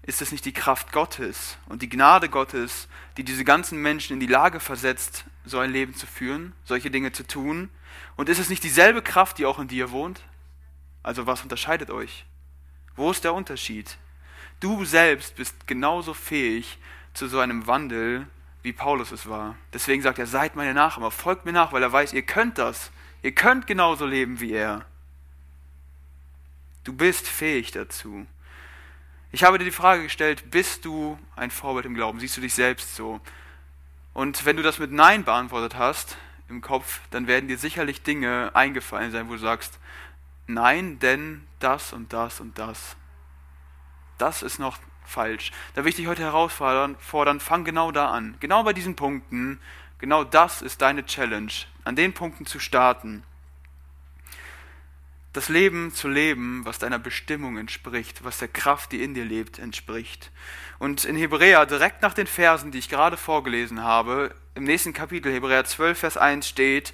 Ist 0.03 0.23
es 0.23 0.33
nicht 0.33 0.47
die 0.47 0.55
Kraft 0.55 0.91
Gottes 0.91 1.59
und 1.67 1.83
die 1.83 1.91
Gnade 1.91 2.31
Gottes, 2.31 2.89
die 3.19 3.25
diese 3.25 3.45
ganzen 3.45 3.81
Menschen 3.83 4.15
in 4.15 4.21
die 4.21 4.27
Lage 4.27 4.59
versetzt, 4.59 5.27
so 5.45 5.59
ein 5.59 5.73
Leben 5.73 5.95
zu 5.95 6.07
führen, 6.07 6.53
solche 6.65 6.91
Dinge 6.91 7.13
zu 7.13 7.27
tun? 7.27 7.69
Und 8.17 8.29
ist 8.29 8.39
es 8.39 8.49
nicht 8.49 8.63
dieselbe 8.63 9.03
Kraft, 9.03 9.39
die 9.39 9.47
auch 9.47 9.59
in 9.59 9.69
dir 9.69 9.91
wohnt? 9.91 10.21
Also 11.03 11.27
was 11.27 11.43
unterscheidet 11.43 11.91
euch? 11.91 12.25
Wo 12.95 13.11
ist 13.11 13.25
der 13.25 13.35
Unterschied? 13.35 13.97
Du 14.61 14.85
selbst 14.85 15.35
bist 15.37 15.67
genauso 15.67 16.15
fähig 16.15 16.79
zu 17.15 17.27
so 17.27 17.41
einem 17.41 17.67
Wandel, 17.67 18.27
wie 18.63 18.73
Paulus 18.73 19.11
es 19.11 19.29
war. 19.29 19.57
Deswegen 19.73 20.03
sagt 20.03 20.19
er, 20.19 20.27
seid 20.27 20.55
meine 20.55 20.75
Nachahmer, 20.75 21.11
folgt 21.11 21.45
mir 21.45 21.53
nach, 21.53 21.73
weil 21.73 21.83
er 21.83 21.93
weiß, 21.93 22.13
ihr 22.13 22.23
könnt 22.23 22.59
das. 22.59 22.93
Ihr 23.23 23.33
könnt 23.33 23.67
genauso 23.67 24.07
leben 24.07 24.41
wie 24.41 24.53
er. 24.53 24.87
Du 26.85 26.93
bist 26.93 27.27
fähig 27.27 27.71
dazu. 27.73 28.27
Ich 29.31 29.45
habe 29.45 29.59
dir 29.59 29.65
die 29.65 29.71
Frage 29.71 30.03
gestellt, 30.05 30.51
bist 30.51 30.85
du 30.85 31.19
ein 31.37 31.51
Vorbild 31.51 31.87
im 31.87 31.95
Glauben? 31.95 32.21
Siehst 32.21 32.37
du 32.37 32.41
dich 32.41 32.55
selbst 32.55 32.95
so? 32.95 33.21
Und 34.15 34.45
wenn 34.45 34.57
du 34.57 34.63
das 34.63 34.79
mit 34.79 34.93
Nein 34.93 35.25
beantwortet 35.25 35.77
hast 35.77 36.17
im 36.49 36.61
Kopf, 36.61 37.01
dann 37.11 37.27
werden 37.27 37.49
dir 37.49 37.59
sicherlich 37.59 38.03
Dinge 38.03 38.51
eingefallen 38.55 39.11
sein, 39.11 39.29
wo 39.29 39.33
du 39.33 39.39
sagst, 39.39 39.79
nein, 40.47 40.99
denn 40.99 41.47
das 41.59 41.93
und 41.93 42.13
das 42.13 42.41
und 42.41 42.59
das. 42.59 42.97
Das 44.19 44.43
ist 44.43 44.59
noch 44.59 44.79
falsch. 45.05 45.51
Da 45.75 45.83
will 45.83 45.91
ich 45.91 45.97
dich 45.97 46.07
heute 46.07 46.23
herausfordern, 46.23 46.97
fordern, 46.99 47.41
fang 47.41 47.65
genau 47.65 47.91
da 47.91 48.11
an. 48.11 48.37
Genau 48.41 48.63
bei 48.63 48.73
diesen 48.73 48.97
Punkten, 48.97 49.61
genau 49.99 50.25
das 50.25 50.63
ist 50.63 50.83
deine 50.83 51.07
Challenge, 51.07 51.53
an 51.85 51.97
den 51.97 52.13
Punkten 52.13 52.47
zu 52.47 52.59
starten 52.59 53.25
das 55.33 55.49
Leben 55.49 55.93
zu 55.95 56.09
leben, 56.09 56.65
was 56.65 56.79
deiner 56.79 56.99
Bestimmung 56.99 57.57
entspricht, 57.57 58.25
was 58.25 58.39
der 58.39 58.49
Kraft, 58.49 58.93
die 58.93 59.03
in 59.03 59.15
dir 59.15 59.25
lebt, 59.25 59.59
entspricht. 59.59 60.31
Und 60.79 61.05
in 61.05 61.17
Hebräer, 61.17 61.65
direkt 61.65 62.03
nach 62.03 62.15
den 62.15 62.27
Versen, 62.27 62.71
die 62.71 62.79
ich 62.79 62.89
gerade 62.89 63.17
vorgelesen 63.17 63.83
habe, 63.83 64.35
im 64.55 64.65
nächsten 64.65 64.93
Kapitel, 64.93 65.33
Hebräer 65.33 65.65
12, 65.65 65.99
Vers 65.99 66.17
1 66.17 66.47
steht, 66.47 66.93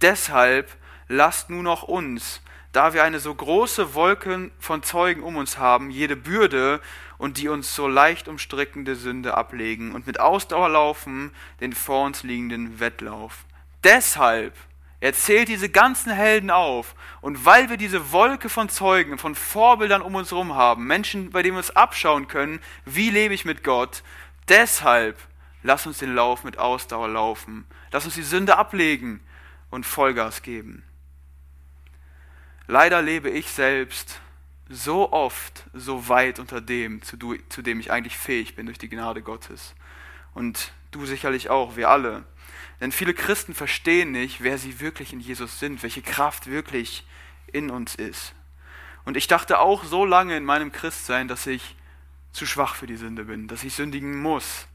deshalb 0.00 0.76
lasst 1.08 1.50
nun 1.50 1.66
auch 1.66 1.82
uns, 1.82 2.40
da 2.72 2.94
wir 2.94 3.02
eine 3.02 3.18
so 3.18 3.34
große 3.34 3.94
Wolke 3.94 4.52
von 4.60 4.84
Zeugen 4.84 5.24
um 5.24 5.36
uns 5.36 5.58
haben, 5.58 5.90
jede 5.90 6.14
Bürde 6.14 6.80
und 7.18 7.38
die 7.38 7.48
uns 7.48 7.74
so 7.74 7.88
leicht 7.88 8.28
umstrickende 8.28 8.94
Sünde 8.94 9.36
ablegen 9.36 9.92
und 9.92 10.06
mit 10.06 10.20
Ausdauer 10.20 10.68
laufen 10.68 11.32
den 11.60 11.72
vor 11.72 12.06
uns 12.06 12.22
liegenden 12.22 12.78
Wettlauf. 12.78 13.44
Deshalb 13.82 14.54
er 15.00 15.14
zählt 15.14 15.48
diese 15.48 15.70
ganzen 15.70 16.12
Helden 16.12 16.50
auf. 16.50 16.94
Und 17.22 17.46
weil 17.46 17.70
wir 17.70 17.78
diese 17.78 18.12
Wolke 18.12 18.48
von 18.50 18.68
Zeugen, 18.68 19.16
von 19.18 19.34
Vorbildern 19.34 20.02
um 20.02 20.14
uns 20.14 20.30
herum 20.30 20.54
haben, 20.54 20.86
Menschen, 20.86 21.30
bei 21.30 21.42
denen 21.42 21.54
wir 21.54 21.60
uns 21.60 21.74
abschauen 21.74 22.28
können, 22.28 22.60
wie 22.84 23.10
lebe 23.10 23.32
ich 23.32 23.46
mit 23.46 23.64
Gott, 23.64 24.02
deshalb 24.48 25.18
lass 25.62 25.86
uns 25.86 25.98
den 25.98 26.14
Lauf 26.14 26.44
mit 26.44 26.58
Ausdauer 26.58 27.08
laufen. 27.08 27.66
Lass 27.92 28.04
uns 28.04 28.14
die 28.14 28.22
Sünde 28.22 28.58
ablegen 28.58 29.20
und 29.70 29.86
Vollgas 29.86 30.42
geben. 30.42 30.84
Leider 32.66 33.02
lebe 33.02 33.30
ich 33.30 33.50
selbst 33.50 34.20
so 34.68 35.12
oft 35.12 35.64
so 35.72 36.08
weit 36.08 36.38
unter 36.38 36.60
dem, 36.60 37.02
zu, 37.02 37.16
dem 37.16 37.80
ich 37.80 37.90
eigentlich 37.90 38.16
fähig 38.16 38.54
bin 38.54 38.66
durch 38.66 38.78
die 38.78 38.88
Gnade 38.88 39.22
Gottes. 39.22 39.74
Und 40.34 40.72
du 40.92 41.06
sicherlich 41.06 41.50
auch, 41.50 41.76
wir 41.76 41.90
alle. 41.90 42.24
Denn 42.80 42.92
viele 42.92 43.14
Christen 43.14 43.54
verstehen 43.54 44.12
nicht, 44.12 44.42
wer 44.42 44.58
sie 44.58 44.80
wirklich 44.80 45.12
in 45.12 45.20
Jesus 45.20 45.58
sind, 45.60 45.82
welche 45.82 46.02
Kraft 46.02 46.46
wirklich 46.46 47.06
in 47.52 47.70
uns 47.70 47.94
ist. 47.94 48.34
Und 49.04 49.16
ich 49.16 49.26
dachte 49.26 49.58
auch 49.58 49.84
so 49.84 50.04
lange 50.04 50.36
in 50.36 50.44
meinem 50.44 50.72
Christsein, 50.72 51.28
dass 51.28 51.46
ich 51.46 51.76
zu 52.32 52.46
schwach 52.46 52.74
für 52.74 52.86
die 52.86 52.96
Sünde 52.96 53.24
bin, 53.24 53.48
dass 53.48 53.64
ich 53.64 53.74
sündigen 53.74 54.18
muss. 54.18 54.66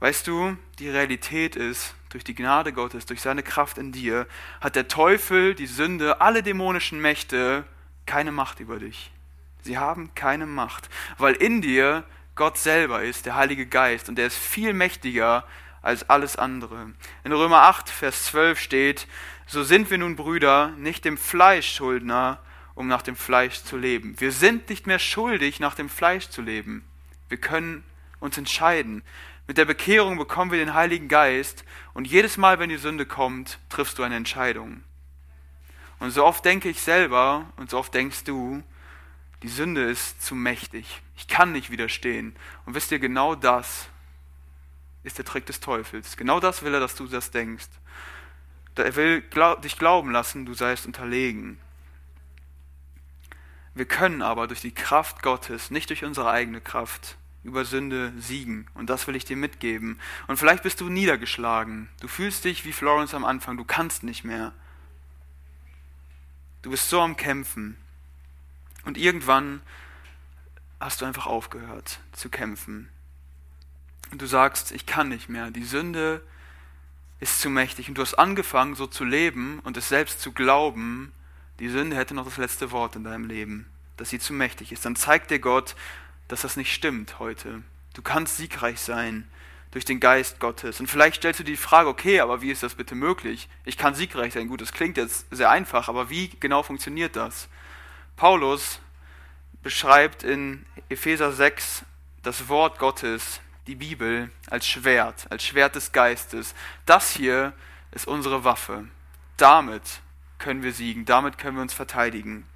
Weißt 0.00 0.26
du, 0.26 0.56
die 0.78 0.90
Realität 0.90 1.56
ist, 1.56 1.94
durch 2.10 2.22
die 2.22 2.34
Gnade 2.34 2.72
Gottes, 2.72 3.06
durch 3.06 3.20
seine 3.20 3.42
Kraft 3.42 3.78
in 3.78 3.92
dir, 3.92 4.26
hat 4.60 4.76
der 4.76 4.88
Teufel, 4.88 5.54
die 5.54 5.66
Sünde, 5.66 6.20
alle 6.20 6.42
dämonischen 6.42 7.00
Mächte 7.00 7.64
keine 8.04 8.32
Macht 8.32 8.60
über 8.60 8.78
dich. 8.78 9.10
Sie 9.62 9.78
haben 9.78 10.14
keine 10.14 10.46
Macht, 10.46 10.88
weil 11.18 11.34
in 11.34 11.62
dir 11.62 12.04
Gott 12.34 12.58
selber 12.58 13.02
ist, 13.02 13.26
der 13.26 13.34
Heilige 13.34 13.66
Geist, 13.66 14.08
und 14.08 14.16
der 14.16 14.26
ist 14.26 14.36
viel 14.36 14.74
mächtiger 14.74 15.44
als 15.86 16.10
alles 16.10 16.36
andere. 16.36 16.92
In 17.22 17.32
Römer 17.32 17.62
8, 17.62 17.88
Vers 17.88 18.24
12 18.26 18.58
steht, 18.58 19.06
so 19.46 19.62
sind 19.62 19.88
wir 19.88 19.98
nun 19.98 20.16
Brüder, 20.16 20.72
nicht 20.76 21.04
dem 21.04 21.16
Fleisch 21.16 21.72
Schuldner, 21.74 22.40
um 22.74 22.88
nach 22.88 23.02
dem 23.02 23.14
Fleisch 23.14 23.62
zu 23.62 23.76
leben. 23.76 24.18
Wir 24.18 24.32
sind 24.32 24.68
nicht 24.68 24.88
mehr 24.88 24.98
schuldig, 24.98 25.60
nach 25.60 25.76
dem 25.76 25.88
Fleisch 25.88 26.28
zu 26.28 26.42
leben. 26.42 26.84
Wir 27.28 27.38
können 27.38 27.84
uns 28.18 28.36
entscheiden. 28.36 29.02
Mit 29.46 29.58
der 29.58 29.64
Bekehrung 29.64 30.18
bekommen 30.18 30.50
wir 30.50 30.58
den 30.58 30.74
Heiligen 30.74 31.06
Geist 31.06 31.64
und 31.94 32.06
jedes 32.06 32.36
Mal, 32.36 32.58
wenn 32.58 32.68
die 32.68 32.78
Sünde 32.78 33.06
kommt, 33.06 33.60
triffst 33.68 33.98
du 33.98 34.02
eine 34.02 34.16
Entscheidung. 34.16 34.82
Und 36.00 36.10
so 36.10 36.24
oft 36.24 36.44
denke 36.44 36.68
ich 36.68 36.80
selber 36.82 37.46
und 37.56 37.70
so 37.70 37.78
oft 37.78 37.94
denkst 37.94 38.24
du, 38.24 38.62
die 39.42 39.48
Sünde 39.48 39.82
ist 39.82 40.20
zu 40.20 40.34
mächtig. 40.34 41.00
Ich 41.16 41.28
kann 41.28 41.52
nicht 41.52 41.70
widerstehen. 41.70 42.34
Und 42.64 42.74
wisst 42.74 42.90
ihr, 42.90 42.98
genau 42.98 43.36
das 43.36 43.88
ist 45.06 45.18
der 45.18 45.24
Trick 45.24 45.46
des 45.46 45.60
Teufels. 45.60 46.16
Genau 46.16 46.40
das 46.40 46.62
will 46.62 46.74
er, 46.74 46.80
dass 46.80 46.96
du 46.96 47.06
das 47.06 47.30
denkst. 47.30 47.68
Er 48.74 48.96
will 48.96 49.22
dich 49.62 49.78
glauben 49.78 50.10
lassen, 50.10 50.44
du 50.44 50.52
seist 50.52 50.84
unterlegen. 50.84 51.58
Wir 53.74 53.86
können 53.86 54.20
aber 54.20 54.48
durch 54.48 54.60
die 54.60 54.74
Kraft 54.74 55.22
Gottes, 55.22 55.70
nicht 55.70 55.90
durch 55.90 56.04
unsere 56.04 56.30
eigene 56.30 56.60
Kraft, 56.60 57.16
über 57.44 57.64
Sünde 57.64 58.12
siegen. 58.18 58.66
Und 58.74 58.90
das 58.90 59.06
will 59.06 59.14
ich 59.14 59.24
dir 59.24 59.36
mitgeben. 59.36 60.00
Und 60.26 60.38
vielleicht 60.38 60.64
bist 60.64 60.80
du 60.80 60.88
niedergeschlagen. 60.88 61.88
Du 62.00 62.08
fühlst 62.08 62.44
dich 62.44 62.64
wie 62.64 62.72
Florence 62.72 63.14
am 63.14 63.24
Anfang. 63.24 63.56
Du 63.56 63.64
kannst 63.64 64.02
nicht 64.02 64.24
mehr. 64.24 64.52
Du 66.62 66.70
bist 66.70 66.90
so 66.90 67.00
am 67.00 67.16
Kämpfen. 67.16 67.76
Und 68.84 68.98
irgendwann 68.98 69.62
hast 70.80 71.00
du 71.00 71.04
einfach 71.04 71.26
aufgehört 71.26 72.00
zu 72.12 72.28
kämpfen 72.28 72.90
und 74.10 74.22
du 74.22 74.26
sagst, 74.26 74.72
ich 74.72 74.86
kann 74.86 75.08
nicht 75.08 75.28
mehr, 75.28 75.50
die 75.50 75.64
Sünde 75.64 76.22
ist 77.20 77.40
zu 77.40 77.50
mächtig 77.50 77.88
und 77.88 77.96
du 77.96 78.02
hast 78.02 78.14
angefangen 78.14 78.74
so 78.74 78.86
zu 78.86 79.04
leben 79.04 79.60
und 79.64 79.76
es 79.76 79.88
selbst 79.88 80.20
zu 80.20 80.32
glauben, 80.32 81.12
die 81.58 81.68
Sünde 81.68 81.96
hätte 81.96 82.14
noch 82.14 82.24
das 82.24 82.36
letzte 82.36 82.70
Wort 82.70 82.96
in 82.96 83.04
deinem 83.04 83.26
Leben, 83.26 83.66
dass 83.96 84.10
sie 84.10 84.18
zu 84.18 84.32
mächtig 84.32 84.72
ist, 84.72 84.84
dann 84.84 84.96
zeigt 84.96 85.30
dir 85.30 85.38
Gott, 85.38 85.74
dass 86.28 86.42
das 86.42 86.56
nicht 86.56 86.72
stimmt 86.72 87.18
heute. 87.18 87.62
Du 87.94 88.02
kannst 88.02 88.36
siegreich 88.36 88.80
sein 88.80 89.26
durch 89.70 89.84
den 89.84 90.00
Geist 90.00 90.40
Gottes. 90.40 90.80
Und 90.80 90.86
vielleicht 90.86 91.16
stellst 91.16 91.40
du 91.40 91.44
dir 91.44 91.52
die 91.52 91.56
Frage, 91.56 91.88
okay, 91.88 92.20
aber 92.20 92.42
wie 92.42 92.50
ist 92.50 92.62
das 92.62 92.74
bitte 92.74 92.94
möglich? 92.94 93.48
Ich 93.64 93.76
kann 93.76 93.94
siegreich 93.94 94.32
sein. 94.32 94.48
Gut, 94.48 94.60
das 94.60 94.72
klingt 94.72 94.96
jetzt 94.96 95.26
sehr 95.30 95.50
einfach, 95.50 95.88
aber 95.88 96.10
wie 96.10 96.28
genau 96.40 96.62
funktioniert 96.62 97.16
das? 97.16 97.48
Paulus 98.16 98.80
beschreibt 99.62 100.22
in 100.22 100.64
Epheser 100.88 101.32
6 101.32 101.84
das 102.22 102.48
Wort 102.48 102.78
Gottes 102.78 103.40
die 103.66 103.74
Bibel 103.74 104.30
als 104.48 104.66
Schwert, 104.66 105.26
als 105.30 105.44
Schwert 105.44 105.74
des 105.74 105.92
Geistes. 105.92 106.54
Das 106.84 107.10
hier 107.10 107.52
ist 107.92 108.06
unsere 108.06 108.44
Waffe. 108.44 108.86
Damit 109.36 110.00
können 110.38 110.62
wir 110.62 110.72
siegen, 110.72 111.04
damit 111.04 111.38
können 111.38 111.56
wir 111.56 111.62
uns 111.62 111.74
verteidigen. 111.74 112.46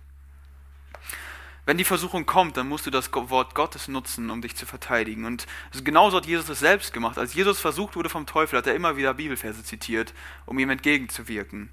Wenn 1.67 1.79
die 1.79 1.85
Versuchung 1.85 2.27
kommt, 2.27 2.57
dann 2.57 2.69
musst 2.69 2.87
du 2.87 2.91
das 2.91 3.13
Wort 3.13 3.55
Gottes 3.55 3.87
nutzen, 3.87 4.31
um 4.31 4.43
dich 4.43 4.57
zu 4.57 4.67
verteidigen. 4.67 5.25
Und 5.25 5.47
genauso 5.85 6.17
hat 6.17 6.27
Jesus 6.27 6.49
es 6.49 6.59
selbst 6.59 6.93
gemacht. 6.93 7.19
Als 7.19 7.35
Jesus 7.35 7.61
versucht 7.61 7.97
wurde 7.97 8.09
vom 8.09 8.27
Teufel, 8.27 8.59
hat 8.59 8.67
er 8.67 8.75
immer 8.75 8.97
wieder 8.97 9.15
Bibelverse 9.15 9.63
zitiert, 9.63 10.15
um 10.47 10.59
ihm 10.59 10.71
entgegenzuwirken. 10.71 11.71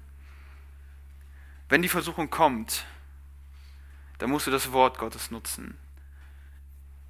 Wenn 1.68 1.82
die 1.82 1.88
Versuchung 1.88 2.30
kommt, 2.30 2.84
dann 4.18 4.30
musst 4.30 4.46
du 4.46 4.50
das 4.50 4.72
Wort 4.72 4.98
Gottes 4.98 5.30
nutzen. 5.30 5.76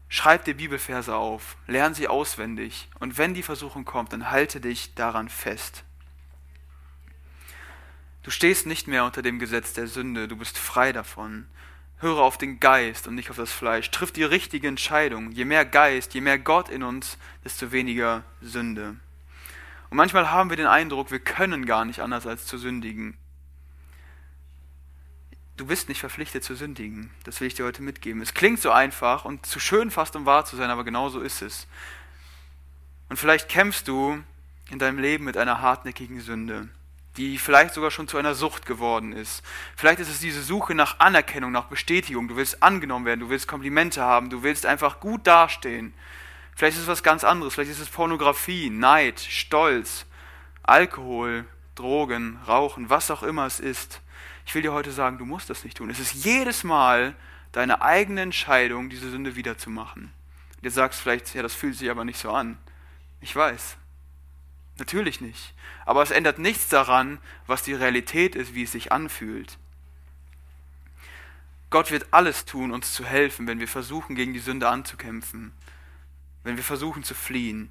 Schreib 0.09 0.45
dir 0.45 0.55
Bibelverse 0.55 1.15
auf, 1.15 1.57
lern 1.67 1.95
sie 1.95 2.09
auswendig 2.09 2.89
und 2.99 3.19
wenn 3.19 3.35
die 3.35 3.43
Versuchung 3.43 3.85
kommt, 3.85 4.13
dann 4.13 4.31
halte 4.31 4.61
dich 4.61 4.95
daran 4.95 5.29
fest. 5.29 5.85
Du 8.23 8.31
stehst 8.31 8.67
nicht 8.67 8.89
mehr 8.89 9.05
unter 9.05 9.23
dem 9.23 9.39
Gesetz 9.39 9.75
der 9.75 9.87
Sünde, 9.87 10.27
du 10.27 10.37
bist 10.37 10.57
frei 10.59 10.93
davon. 10.93 11.47
Höre 11.99 12.21
auf 12.21 12.39
den 12.39 12.61
Geist 12.61 13.09
und 13.09 13.17
nicht 13.17 13.29
auf 13.29 13.37
das 13.37 13.53
Fleisch. 13.53 13.91
Triff 13.91 14.13
die 14.13 14.23
richtige 14.23 14.69
Entscheidung. 14.69 15.33
Je 15.33 15.45
mehr 15.45 15.65
Geist, 15.65 16.15
je 16.15 16.21
mehr 16.21 16.39
Gott 16.39 16.69
in 16.69 16.85
uns, 16.85 17.19
desto 17.43 17.73
weniger 17.73 18.23
Sünde. 18.41 18.97
Und 19.91 19.97
manchmal 19.97 20.31
haben 20.31 20.49
wir 20.49 20.57
den 20.57 20.67
Eindruck, 20.67 21.11
wir 21.11 21.19
können 21.19 21.67
gar 21.67 21.85
nicht 21.85 22.01
anders 22.01 22.27
als 22.27 22.47
zu 22.47 22.57
sündigen 22.57 23.17
du 25.59 25.67
bist 25.67 25.89
nicht 25.89 26.01
verpflichtet 26.01 26.45
zu 26.45 26.55
sündigen. 26.55 27.11
Das 27.25 27.41
will 27.41 27.49
ich 27.49 27.55
dir 27.55 27.65
heute 27.65 27.83
mitgeben. 27.83 28.23
Es 28.23 28.33
klingt 28.33 28.61
so 28.61 28.71
einfach 28.71 29.25
und 29.25 29.45
zu 29.45 29.61
schön 29.61 29.91
fast, 29.91 30.17
um 30.17 30.25
wahr 30.25 30.45
zu 30.45 30.57
sein, 30.57 30.71
aber 30.71 30.85
genau 30.85 31.09
so 31.09 31.21
ist 31.21 31.43
es. 31.43 31.67
Und 33.09 33.19
vielleicht 33.19 33.49
kämpfst 33.49 33.89
du 33.89 34.23
in 34.71 34.79
deinem 34.79 34.99
Leben 34.99 35.25
mit 35.25 35.37
einer 35.37 35.61
hartnäckigen 35.61 36.21
Sünde, 36.21 36.69
die 37.17 37.39
vielleicht 37.39 37.75
sogar 37.75 37.91
schon 37.91 38.07
zu 38.07 38.19
einer 38.19 38.35
Sucht 38.35 38.67
geworden 38.67 39.13
ist. 39.13 39.43
Vielleicht 39.77 39.99
ist 39.99 40.11
es 40.11 40.21
diese 40.21 40.43
Suche 40.43 40.75
nach 40.75 41.01
Anerkennung, 41.01 41.51
nach 41.51 41.65
Bestätigung. 41.65 42.29
Du 42.29 42.37
willst 42.37 42.63
angenommen 42.63 43.05
werden, 43.05 43.21
du 43.21 43.31
willst 43.31 43.49
Komplimente 43.49 44.03
haben, 44.03 44.31
du 44.31 44.43
willst 44.43 44.65
einfach 44.65 45.01
gut 45.01 45.27
dastehen. 45.27 45.93
Vielleicht 46.55 46.77
ist 46.77 46.83
es 46.85 46.89
was 46.89 47.03
ganz 47.03 47.25
anderes, 47.25 47.55
vielleicht 47.55 47.71
ist 47.71 47.81
es 47.81 47.89
Pornografie, 47.89 48.71
Neid, 48.71 49.21
Stolz, 49.21 50.07
Alkohol, 50.63 51.47
Drogen, 51.75 52.39
Rauchen, 52.47 52.91
was 52.91 53.11
auch 53.11 53.23
immer 53.23 53.47
es 53.47 53.59
ist. 53.59 54.01
Ich 54.49 54.55
will 54.55 54.63
dir 54.63 54.73
heute 54.73 54.93
sagen, 54.93 55.19
du 55.19 55.27
musst 55.27 55.51
das 55.51 55.63
nicht 55.63 55.77
tun. 55.77 55.91
Es 55.91 55.99
ist 55.99 56.25
jedes 56.25 56.65
Mal 56.65 57.15
deine 57.53 57.83
eigene 57.83 58.23
Entscheidung, 58.23 58.89
diese 58.89 59.11
Sünde 59.11 59.37
wiederzumachen. 59.37 60.11
Du 60.63 60.71
sagst 60.71 61.03
vielleicht, 61.03 61.35
ja, 61.35 61.43
das 61.43 61.53
fühlt 61.53 61.77
sich 61.77 61.91
aber 61.91 62.07
nicht 62.07 62.19
so 62.19 62.31
an. 62.31 62.57
Ich 63.21 63.37
weiß. 63.37 63.77
Natürlich 64.79 65.21
nicht. 65.21 65.53
Aber 65.85 66.03
es 66.03 66.11
ändert 66.11 66.39
nichts 66.39 66.67
daran, 66.67 67.19
was 67.47 67.63
die 67.63 67.75
Realität 67.75 68.35
ist, 68.35 68.55
wie 68.55 68.63
es 68.63 68.73
sich 68.73 68.91
anfühlt. 68.91 69.59
Gott 71.69 71.91
wird 71.91 72.07
alles 72.13 72.47
tun, 72.47 72.73
uns 72.73 72.95
zu 72.95 73.05
helfen, 73.05 73.47
wenn 73.47 73.61
wir 73.61 73.69
versuchen, 73.69 74.17
gegen 74.17 74.33
die 74.33 74.39
Sünde 74.39 74.71
anzukämpfen, 74.71 75.53
wenn 76.43 76.57
wir 76.57 76.65
versuchen 76.65 77.05
zu 77.05 77.13
fliehen. 77.13 77.69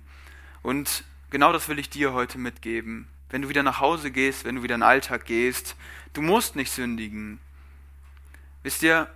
Und 0.62 1.05
genau 1.31 1.51
das 1.51 1.69
will 1.69 1.79
ich 1.79 1.89
dir 1.89 2.13
heute 2.13 2.38
mitgeben. 2.38 3.07
Wenn 3.29 3.41
du 3.41 3.50
wieder 3.50 3.63
nach 3.63 3.79
Hause 3.79 4.12
gehst, 4.12 4.46
wenn 4.46 4.55
du 4.55 4.63
wieder 4.63 4.75
in 4.75 4.81
den 4.81 4.88
Alltag 4.88 5.25
gehst, 5.25 5.75
du 6.13 6.22
musst 6.22 6.55
nicht 6.55 6.72
sündigen. 6.72 7.39
Wisst 8.63 8.84
ihr, 8.84 9.10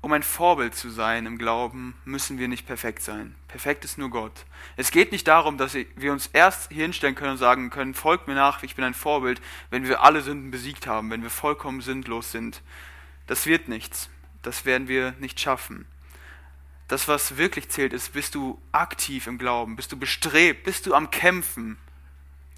um 0.00 0.12
ein 0.12 0.24
Vorbild 0.24 0.74
zu 0.74 0.90
sein 0.90 1.26
im 1.26 1.38
Glauben, 1.38 1.94
müssen 2.04 2.38
wir 2.38 2.48
nicht 2.48 2.66
perfekt 2.66 3.02
sein. 3.02 3.36
Perfekt 3.46 3.84
ist 3.84 3.98
nur 3.98 4.10
Gott. 4.10 4.44
Es 4.76 4.90
geht 4.90 5.12
nicht 5.12 5.28
darum, 5.28 5.58
dass 5.58 5.74
wir 5.74 6.12
uns 6.12 6.26
erst 6.32 6.72
hier 6.72 6.82
hinstellen 6.82 7.14
können 7.14 7.32
und 7.32 7.38
sagen 7.38 7.70
können, 7.70 7.94
folgt 7.94 8.26
mir 8.26 8.34
nach, 8.34 8.64
ich 8.64 8.74
bin 8.74 8.84
ein 8.84 8.94
Vorbild, 8.94 9.40
wenn 9.70 9.86
wir 9.86 10.02
alle 10.02 10.20
Sünden 10.20 10.50
besiegt 10.50 10.88
haben, 10.88 11.10
wenn 11.10 11.22
wir 11.22 11.30
vollkommen 11.30 11.80
sündlos 11.80 12.32
sind. 12.32 12.62
Das 13.28 13.46
wird 13.46 13.68
nichts. 13.68 14.10
Das 14.42 14.64
werden 14.64 14.88
wir 14.88 15.14
nicht 15.20 15.38
schaffen. 15.38 15.86
Das, 16.88 17.06
was 17.06 17.36
wirklich 17.36 17.70
zählt, 17.70 17.92
ist, 17.92 18.12
bist 18.12 18.34
du 18.34 18.60
aktiv 18.72 19.28
im 19.28 19.38
Glauben, 19.38 19.76
bist 19.76 19.92
du 19.92 19.96
bestrebt, 19.96 20.64
bist 20.64 20.86
du 20.86 20.94
am 20.94 21.10
Kämpfen, 21.10 21.78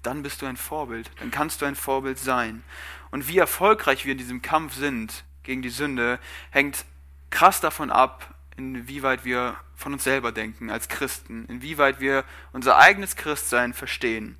dann 0.05 0.23
bist 0.23 0.41
du 0.41 0.45
ein 0.45 0.57
Vorbild, 0.57 1.09
dann 1.19 1.31
kannst 1.31 1.61
du 1.61 1.65
ein 1.65 1.75
Vorbild 1.75 2.19
sein. 2.19 2.63
Und 3.11 3.27
wie 3.27 3.37
erfolgreich 3.37 4.05
wir 4.05 4.11
in 4.11 4.17
diesem 4.17 4.41
Kampf 4.41 4.75
sind 4.75 5.23
gegen 5.43 5.61
die 5.61 5.69
Sünde, 5.69 6.19
hängt 6.51 6.85
krass 7.29 7.61
davon 7.61 7.89
ab, 7.89 8.33
inwieweit 8.57 9.25
wir 9.25 9.55
von 9.75 9.93
uns 9.93 10.03
selber 10.03 10.31
denken 10.31 10.69
als 10.69 10.87
Christen, 10.87 11.45
inwieweit 11.45 11.99
wir 11.99 12.23
unser 12.53 12.77
eigenes 12.77 13.15
Christsein 13.15 13.73
verstehen. 13.73 14.37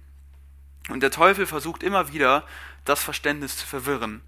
Und 0.89 1.01
der 1.01 1.11
Teufel 1.11 1.45
versucht 1.45 1.83
immer 1.83 2.13
wieder, 2.13 2.45
das 2.85 3.03
Verständnis 3.03 3.57
zu 3.57 3.65
verwirren. 3.65 4.21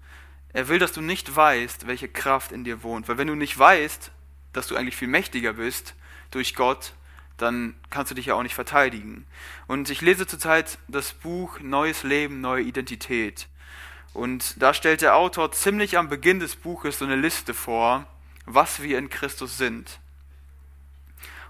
Er 0.52 0.68
will, 0.68 0.78
dass 0.78 0.92
du 0.92 1.00
nicht 1.00 1.34
weißt, 1.34 1.86
welche 1.86 2.08
Kraft 2.08 2.52
in 2.52 2.64
dir 2.64 2.82
wohnt. 2.82 3.08
Weil 3.08 3.18
wenn 3.18 3.28
du 3.28 3.34
nicht 3.34 3.56
weißt, 3.58 4.10
dass 4.52 4.66
du 4.66 4.76
eigentlich 4.76 4.96
viel 4.96 5.08
mächtiger 5.08 5.54
bist 5.54 5.94
durch 6.30 6.54
Gott, 6.54 6.94
dann 7.38 7.74
kannst 7.90 8.10
du 8.10 8.14
dich 8.14 8.26
ja 8.26 8.34
auch 8.34 8.42
nicht 8.42 8.54
verteidigen. 8.54 9.26
Und 9.66 9.90
ich 9.90 10.00
lese 10.00 10.26
zurzeit 10.26 10.78
das 10.88 11.12
Buch 11.12 11.60
Neues 11.60 12.02
Leben, 12.02 12.40
neue 12.40 12.62
Identität. 12.62 13.48
Und 14.12 14.60
da 14.62 14.74
stellt 14.74 15.00
der 15.00 15.16
Autor 15.16 15.52
ziemlich 15.52 15.96
am 15.96 16.08
Beginn 16.08 16.40
des 16.40 16.56
Buches 16.56 16.98
so 16.98 17.04
eine 17.04 17.16
Liste 17.16 17.54
vor, 17.54 18.06
was 18.46 18.82
wir 18.82 18.98
in 18.98 19.10
Christus 19.10 19.58
sind. 19.58 20.00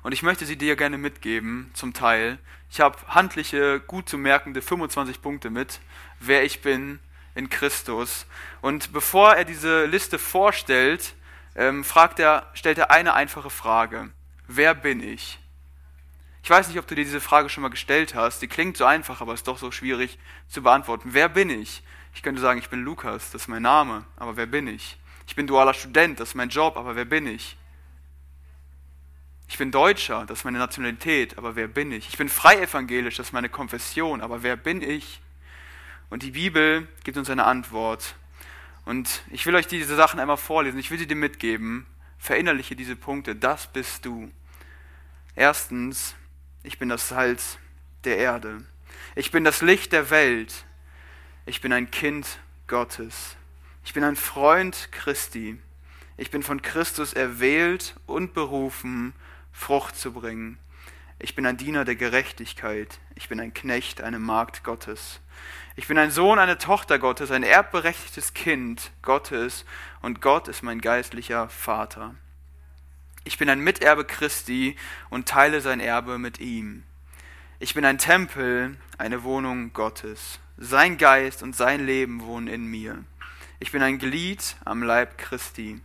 Und 0.02 0.12
ich 0.12 0.22
möchte 0.22 0.46
sie 0.46 0.56
dir 0.56 0.76
gerne 0.76 0.98
mitgeben, 0.98 1.70
zum 1.74 1.92
Teil. 1.92 2.38
Ich 2.70 2.80
habe 2.80 2.98
handliche, 3.08 3.80
gut 3.80 4.08
zu 4.08 4.18
merkende 4.18 4.62
25 4.62 5.22
Punkte 5.22 5.50
mit, 5.50 5.80
wer 6.20 6.44
ich 6.44 6.60
bin 6.60 7.00
in 7.34 7.48
Christus. 7.48 8.26
Und 8.60 8.92
bevor 8.92 9.34
er 9.34 9.44
diese 9.44 9.86
Liste 9.86 10.18
vorstellt, 10.18 11.14
ähm, 11.54 11.84
fragt 11.84 12.18
er, 12.20 12.50
stellt 12.54 12.78
er 12.78 12.90
eine 12.90 13.14
einfache 13.14 13.50
Frage. 13.50 14.10
Wer 14.46 14.74
bin 14.74 15.02
ich? 15.02 15.38
Ich 16.48 16.50
weiß 16.50 16.68
nicht, 16.68 16.78
ob 16.78 16.86
du 16.86 16.94
dir 16.94 17.04
diese 17.04 17.20
Frage 17.20 17.50
schon 17.50 17.60
mal 17.60 17.68
gestellt 17.68 18.14
hast. 18.14 18.40
Die 18.40 18.48
klingt 18.48 18.78
so 18.78 18.86
einfach, 18.86 19.20
aber 19.20 19.34
ist 19.34 19.46
doch 19.46 19.58
so 19.58 19.70
schwierig 19.70 20.18
zu 20.48 20.62
beantworten. 20.62 21.10
Wer 21.12 21.28
bin 21.28 21.50
ich? 21.50 21.82
Ich 22.14 22.22
könnte 22.22 22.40
sagen, 22.40 22.58
ich 22.58 22.70
bin 22.70 22.82
Lukas, 22.84 23.32
das 23.32 23.42
ist 23.42 23.48
mein 23.48 23.60
Name, 23.60 24.06
aber 24.16 24.38
wer 24.38 24.46
bin 24.46 24.66
ich? 24.66 24.96
Ich 25.26 25.36
bin 25.36 25.46
dualer 25.46 25.74
Student, 25.74 26.20
das 26.20 26.30
ist 26.30 26.34
mein 26.36 26.48
Job, 26.48 26.78
aber 26.78 26.96
wer 26.96 27.04
bin 27.04 27.26
ich? 27.26 27.58
Ich 29.46 29.58
bin 29.58 29.70
Deutscher, 29.70 30.24
das 30.24 30.38
ist 30.38 30.44
meine 30.44 30.56
Nationalität, 30.56 31.36
aber 31.36 31.54
wer 31.54 31.68
bin 31.68 31.92
ich? 31.92 32.08
Ich 32.08 32.16
bin 32.16 32.30
freievangelisch, 32.30 33.18
das 33.18 33.26
ist 33.26 33.32
meine 33.34 33.50
Konfession, 33.50 34.22
aber 34.22 34.42
wer 34.42 34.56
bin 34.56 34.80
ich? 34.80 35.20
Und 36.08 36.22
die 36.22 36.30
Bibel 36.30 36.88
gibt 37.04 37.18
uns 37.18 37.28
eine 37.28 37.44
Antwort. 37.44 38.14
Und 38.86 39.20
ich 39.28 39.44
will 39.44 39.54
euch 39.54 39.66
diese 39.66 39.96
Sachen 39.96 40.18
einmal 40.18 40.38
vorlesen, 40.38 40.80
ich 40.80 40.90
will 40.90 40.98
sie 40.98 41.06
dir 41.06 41.14
mitgeben. 41.14 41.84
Verinnerliche 42.16 42.74
diese 42.74 42.96
Punkte, 42.96 43.36
das 43.36 43.66
bist 43.66 44.06
du. 44.06 44.32
Erstens, 45.34 46.14
ich 46.62 46.78
bin 46.78 46.88
das 46.88 47.08
Salz 47.08 47.58
der 48.04 48.18
Erde. 48.18 48.64
Ich 49.14 49.30
bin 49.30 49.44
das 49.44 49.62
Licht 49.62 49.92
der 49.92 50.10
Welt. 50.10 50.64
Ich 51.46 51.60
bin 51.60 51.72
ein 51.72 51.90
Kind 51.90 52.38
Gottes. 52.66 53.36
Ich 53.84 53.94
bin 53.94 54.04
ein 54.04 54.16
Freund 54.16 54.90
Christi. 54.92 55.58
Ich 56.16 56.30
bin 56.30 56.42
von 56.42 56.62
Christus 56.62 57.12
erwählt 57.12 57.94
und 58.06 58.34
berufen, 58.34 59.14
Frucht 59.52 59.96
zu 59.96 60.12
bringen. 60.12 60.58
Ich 61.20 61.34
bin 61.34 61.46
ein 61.46 61.56
Diener 61.56 61.84
der 61.84 61.96
Gerechtigkeit. 61.96 63.00
Ich 63.14 63.28
bin 63.28 63.40
ein 63.40 63.54
Knecht, 63.54 64.00
eine 64.00 64.18
Magd 64.18 64.62
Gottes. 64.62 65.20
Ich 65.74 65.86
bin 65.86 65.98
ein 65.98 66.10
Sohn, 66.10 66.38
eine 66.38 66.58
Tochter 66.58 66.98
Gottes, 66.98 67.30
ein 67.30 67.42
erbberechtigtes 67.42 68.34
Kind 68.34 68.90
Gottes 69.02 69.64
und 70.02 70.20
Gott 70.20 70.48
ist 70.48 70.62
mein 70.62 70.80
geistlicher 70.80 71.48
Vater. 71.48 72.14
Ich 73.28 73.36
bin 73.36 73.50
ein 73.50 73.60
Miterbe 73.60 74.06
Christi 74.06 74.74
und 75.10 75.28
teile 75.28 75.60
sein 75.60 75.80
Erbe 75.80 76.16
mit 76.16 76.40
ihm. 76.40 76.84
Ich 77.58 77.74
bin 77.74 77.84
ein 77.84 77.98
Tempel, 77.98 78.78
eine 78.96 79.22
Wohnung 79.22 79.74
Gottes. 79.74 80.40
Sein 80.56 80.96
Geist 80.96 81.42
und 81.42 81.54
sein 81.54 81.84
Leben 81.84 82.22
wohnen 82.22 82.48
in 82.48 82.64
mir. 82.64 83.04
Ich 83.60 83.70
bin 83.70 83.82
ein 83.82 83.98
Glied 83.98 84.56
am 84.64 84.82
Leib 84.82 85.18
Christi. 85.18 85.78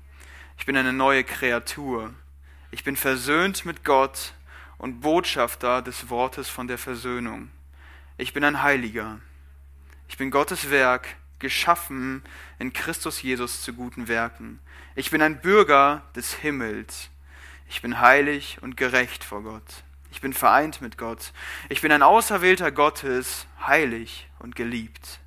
Ich 0.57 0.65
bin 0.65 0.77
eine 0.77 0.93
neue 0.93 1.25
Kreatur. 1.25 2.13
Ich 2.71 2.85
bin 2.85 2.95
versöhnt 2.95 3.65
mit 3.65 3.83
Gott 3.83 4.35
und 4.77 5.01
Botschafter 5.01 5.81
des 5.81 6.09
Wortes 6.09 6.47
von 6.47 6.69
der 6.69 6.77
Versöhnung. 6.77 7.51
Ich 8.15 8.31
bin 8.31 8.45
ein 8.45 8.63
Heiliger. 8.63 9.19
Ich 10.07 10.15
bin 10.15 10.31
Gottes 10.31 10.71
Werk, 10.71 11.09
geschaffen 11.39 12.23
in 12.57 12.71
Christus 12.71 13.21
Jesus 13.21 13.63
zu 13.63 13.73
guten 13.73 14.07
Werken. 14.07 14.61
Ich 14.95 15.11
bin 15.11 15.21
ein 15.21 15.41
Bürger 15.41 16.03
des 16.15 16.35
Himmels. 16.35 17.09
Ich 17.73 17.81
bin 17.81 17.99
heilig 17.99 18.59
und 18.61 18.77
gerecht 18.77 19.23
vor 19.23 19.41
Gott. 19.41 19.83
Ich 20.11 20.21
bin 20.21 20.31
vereint 20.31 20.79
mit 20.79 20.95
Gott. 20.95 21.33
Ich 21.69 21.81
bin 21.81 21.91
ein 21.91 22.03
Auserwählter 22.03 22.71
Gottes, 22.71 23.47
heilig 23.65 24.29
und 24.37 24.55
geliebt. 24.55 25.19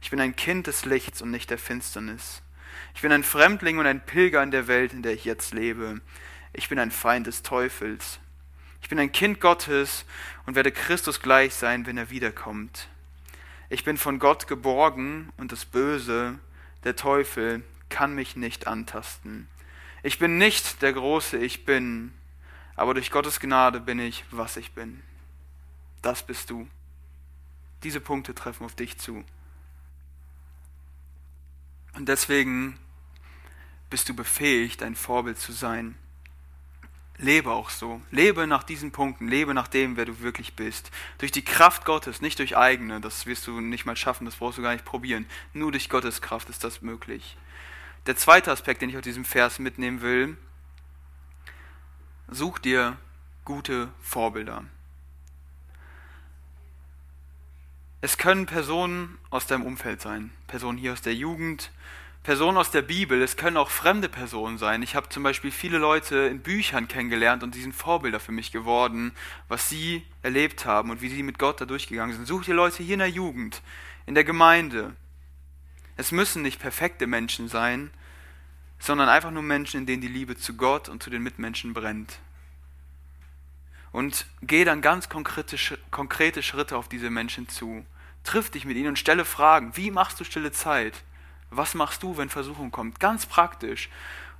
Ich 0.00 0.10
bin 0.10 0.20
ein 0.20 0.36
Kind 0.36 0.68
des 0.68 0.84
Lichts 0.84 1.20
und 1.20 1.32
nicht 1.32 1.50
der 1.50 1.58
Finsternis. 1.58 2.42
Ich 2.94 3.02
bin 3.02 3.10
ein 3.10 3.24
Fremdling 3.24 3.78
und 3.78 3.86
ein 3.86 4.06
Pilger 4.06 4.40
in 4.40 4.52
der 4.52 4.68
Welt, 4.68 4.92
in 4.92 5.02
der 5.02 5.14
ich 5.14 5.24
jetzt 5.24 5.52
lebe. 5.52 6.00
Ich 6.52 6.68
bin 6.68 6.78
ein 6.78 6.92
Feind 6.92 7.26
des 7.26 7.42
Teufels. 7.42 8.20
Ich 8.82 8.88
bin 8.88 9.00
ein 9.00 9.10
Kind 9.10 9.40
Gottes 9.40 10.04
und 10.46 10.54
werde 10.54 10.70
Christus 10.70 11.20
gleich 11.20 11.54
sein, 11.54 11.86
wenn 11.86 11.98
er 11.98 12.08
wiederkommt. 12.08 12.86
Ich 13.68 13.82
bin 13.82 13.96
von 13.96 14.20
Gott 14.20 14.46
geborgen 14.46 15.32
und 15.38 15.50
das 15.50 15.64
Böse, 15.64 16.38
der 16.84 16.94
Teufel, 16.94 17.64
kann 17.88 18.14
mich 18.14 18.36
nicht 18.36 18.68
antasten. 18.68 19.48
Ich 20.02 20.18
bin 20.18 20.38
nicht 20.38 20.82
der 20.82 20.92
große 20.92 21.38
Ich 21.38 21.64
bin, 21.64 22.12
aber 22.76 22.94
durch 22.94 23.10
Gottes 23.10 23.40
Gnade 23.40 23.80
bin 23.80 23.98
ich, 23.98 24.24
was 24.30 24.56
ich 24.56 24.72
bin. 24.72 25.02
Das 26.02 26.22
bist 26.26 26.50
du. 26.50 26.68
Diese 27.82 28.00
Punkte 28.00 28.34
treffen 28.34 28.64
auf 28.64 28.74
dich 28.74 28.98
zu. 28.98 29.24
Und 31.94 32.08
deswegen 32.08 32.78
bist 33.90 34.08
du 34.08 34.14
befähigt, 34.14 34.82
ein 34.82 34.94
Vorbild 34.94 35.38
zu 35.38 35.52
sein. 35.52 35.96
Lebe 37.18 37.50
auch 37.50 37.68
so. 37.68 38.00
Lebe 38.10 38.46
nach 38.46 38.62
diesen 38.62 38.92
Punkten. 38.92 39.28
Lebe 39.28 39.52
nach 39.52 39.68
dem, 39.68 39.96
wer 39.96 40.06
du 40.06 40.20
wirklich 40.20 40.54
bist. 40.54 40.90
Durch 41.18 41.32
die 41.32 41.44
Kraft 41.44 41.84
Gottes, 41.84 42.22
nicht 42.22 42.38
durch 42.38 42.56
eigene. 42.56 43.00
Das 43.00 43.26
wirst 43.26 43.46
du 43.46 43.60
nicht 43.60 43.84
mal 43.84 43.96
schaffen, 43.96 44.24
das 44.24 44.36
brauchst 44.36 44.56
du 44.56 44.62
gar 44.62 44.72
nicht 44.72 44.86
probieren. 44.86 45.26
Nur 45.52 45.70
durch 45.70 45.90
Gottes 45.90 46.22
Kraft 46.22 46.48
ist 46.48 46.64
das 46.64 46.80
möglich. 46.80 47.36
Der 48.06 48.16
zweite 48.16 48.50
Aspekt, 48.50 48.82
den 48.82 48.90
ich 48.90 48.96
aus 48.96 49.02
diesem 49.02 49.24
Vers 49.24 49.58
mitnehmen 49.58 50.00
will, 50.00 50.36
such 52.28 52.58
dir 52.58 52.96
gute 53.44 53.88
Vorbilder. 54.00 54.64
Es 58.00 58.16
können 58.16 58.46
Personen 58.46 59.18
aus 59.28 59.46
deinem 59.46 59.66
Umfeld 59.66 60.00
sein, 60.00 60.32
Personen 60.46 60.78
hier 60.78 60.94
aus 60.94 61.02
der 61.02 61.14
Jugend, 61.14 61.70
Personen 62.22 62.56
aus 62.56 62.70
der 62.70 62.82
Bibel, 62.82 63.20
es 63.22 63.36
können 63.36 63.56
auch 63.56 63.70
fremde 63.70 64.08
Personen 64.08 64.56
sein. 64.56 64.82
Ich 64.82 64.94
habe 64.94 65.08
zum 65.08 65.22
Beispiel 65.22 65.50
viele 65.50 65.78
Leute 65.78 66.16
in 66.16 66.40
Büchern 66.40 66.86
kennengelernt 66.86 67.42
und 67.42 67.54
die 67.54 67.62
sind 67.62 67.74
Vorbilder 67.74 68.20
für 68.20 68.32
mich 68.32 68.52
geworden, 68.52 69.12
was 69.48 69.68
sie 69.68 70.06
erlebt 70.22 70.64
haben 70.66 70.90
und 70.90 71.00
wie 71.00 71.08
sie 71.08 71.22
mit 71.22 71.38
Gott 71.38 71.60
da 71.60 71.64
durchgegangen 71.64 72.14
sind. 72.14 72.26
Such 72.26 72.44
dir 72.44 72.54
Leute 72.54 72.82
hier 72.82 72.94
in 72.94 73.00
der 73.00 73.08
Jugend, 73.08 73.62
in 74.04 74.14
der 74.14 74.24
Gemeinde. 74.24 74.94
Es 76.00 76.12
müssen 76.12 76.40
nicht 76.40 76.58
perfekte 76.58 77.06
Menschen 77.06 77.46
sein, 77.46 77.90
sondern 78.78 79.10
einfach 79.10 79.30
nur 79.30 79.42
Menschen, 79.42 79.80
in 79.80 79.86
denen 79.86 80.00
die 80.00 80.08
Liebe 80.08 80.34
zu 80.34 80.56
Gott 80.56 80.88
und 80.88 81.02
zu 81.02 81.10
den 81.10 81.22
Mitmenschen 81.22 81.74
brennt. 81.74 82.20
Und 83.92 84.24
geh 84.40 84.64
dann 84.64 84.80
ganz 84.80 85.10
konkrete, 85.10 85.58
konkrete 85.90 86.42
Schritte 86.42 86.78
auf 86.78 86.88
diese 86.88 87.10
Menschen 87.10 87.50
zu. 87.50 87.84
Triff 88.24 88.48
dich 88.48 88.64
mit 88.64 88.78
ihnen 88.78 88.88
und 88.88 88.98
stelle 88.98 89.26
Fragen. 89.26 89.76
Wie 89.76 89.90
machst 89.90 90.18
du 90.18 90.24
stille 90.24 90.52
Zeit? 90.52 90.94
Was 91.50 91.74
machst 91.74 92.02
du, 92.02 92.16
wenn 92.16 92.30
Versuchung 92.30 92.70
kommt? 92.70 92.98
Ganz 92.98 93.26
praktisch. 93.26 93.90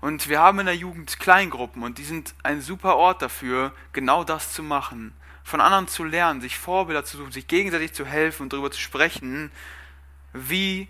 Und 0.00 0.30
wir 0.30 0.40
haben 0.40 0.60
in 0.60 0.66
der 0.66 0.76
Jugend 0.76 1.20
Kleingruppen 1.20 1.82
und 1.82 1.98
die 1.98 2.04
sind 2.04 2.34
ein 2.42 2.62
super 2.62 2.96
Ort 2.96 3.20
dafür, 3.20 3.74
genau 3.92 4.24
das 4.24 4.54
zu 4.54 4.62
machen. 4.62 5.12
Von 5.44 5.60
anderen 5.60 5.88
zu 5.88 6.04
lernen, 6.04 6.40
sich 6.40 6.56
Vorbilder 6.56 7.04
zu 7.04 7.18
suchen, 7.18 7.32
sich 7.32 7.48
gegenseitig 7.48 7.92
zu 7.92 8.06
helfen 8.06 8.44
und 8.44 8.54
darüber 8.54 8.70
zu 8.70 8.80
sprechen, 8.80 9.50
wie 10.32 10.88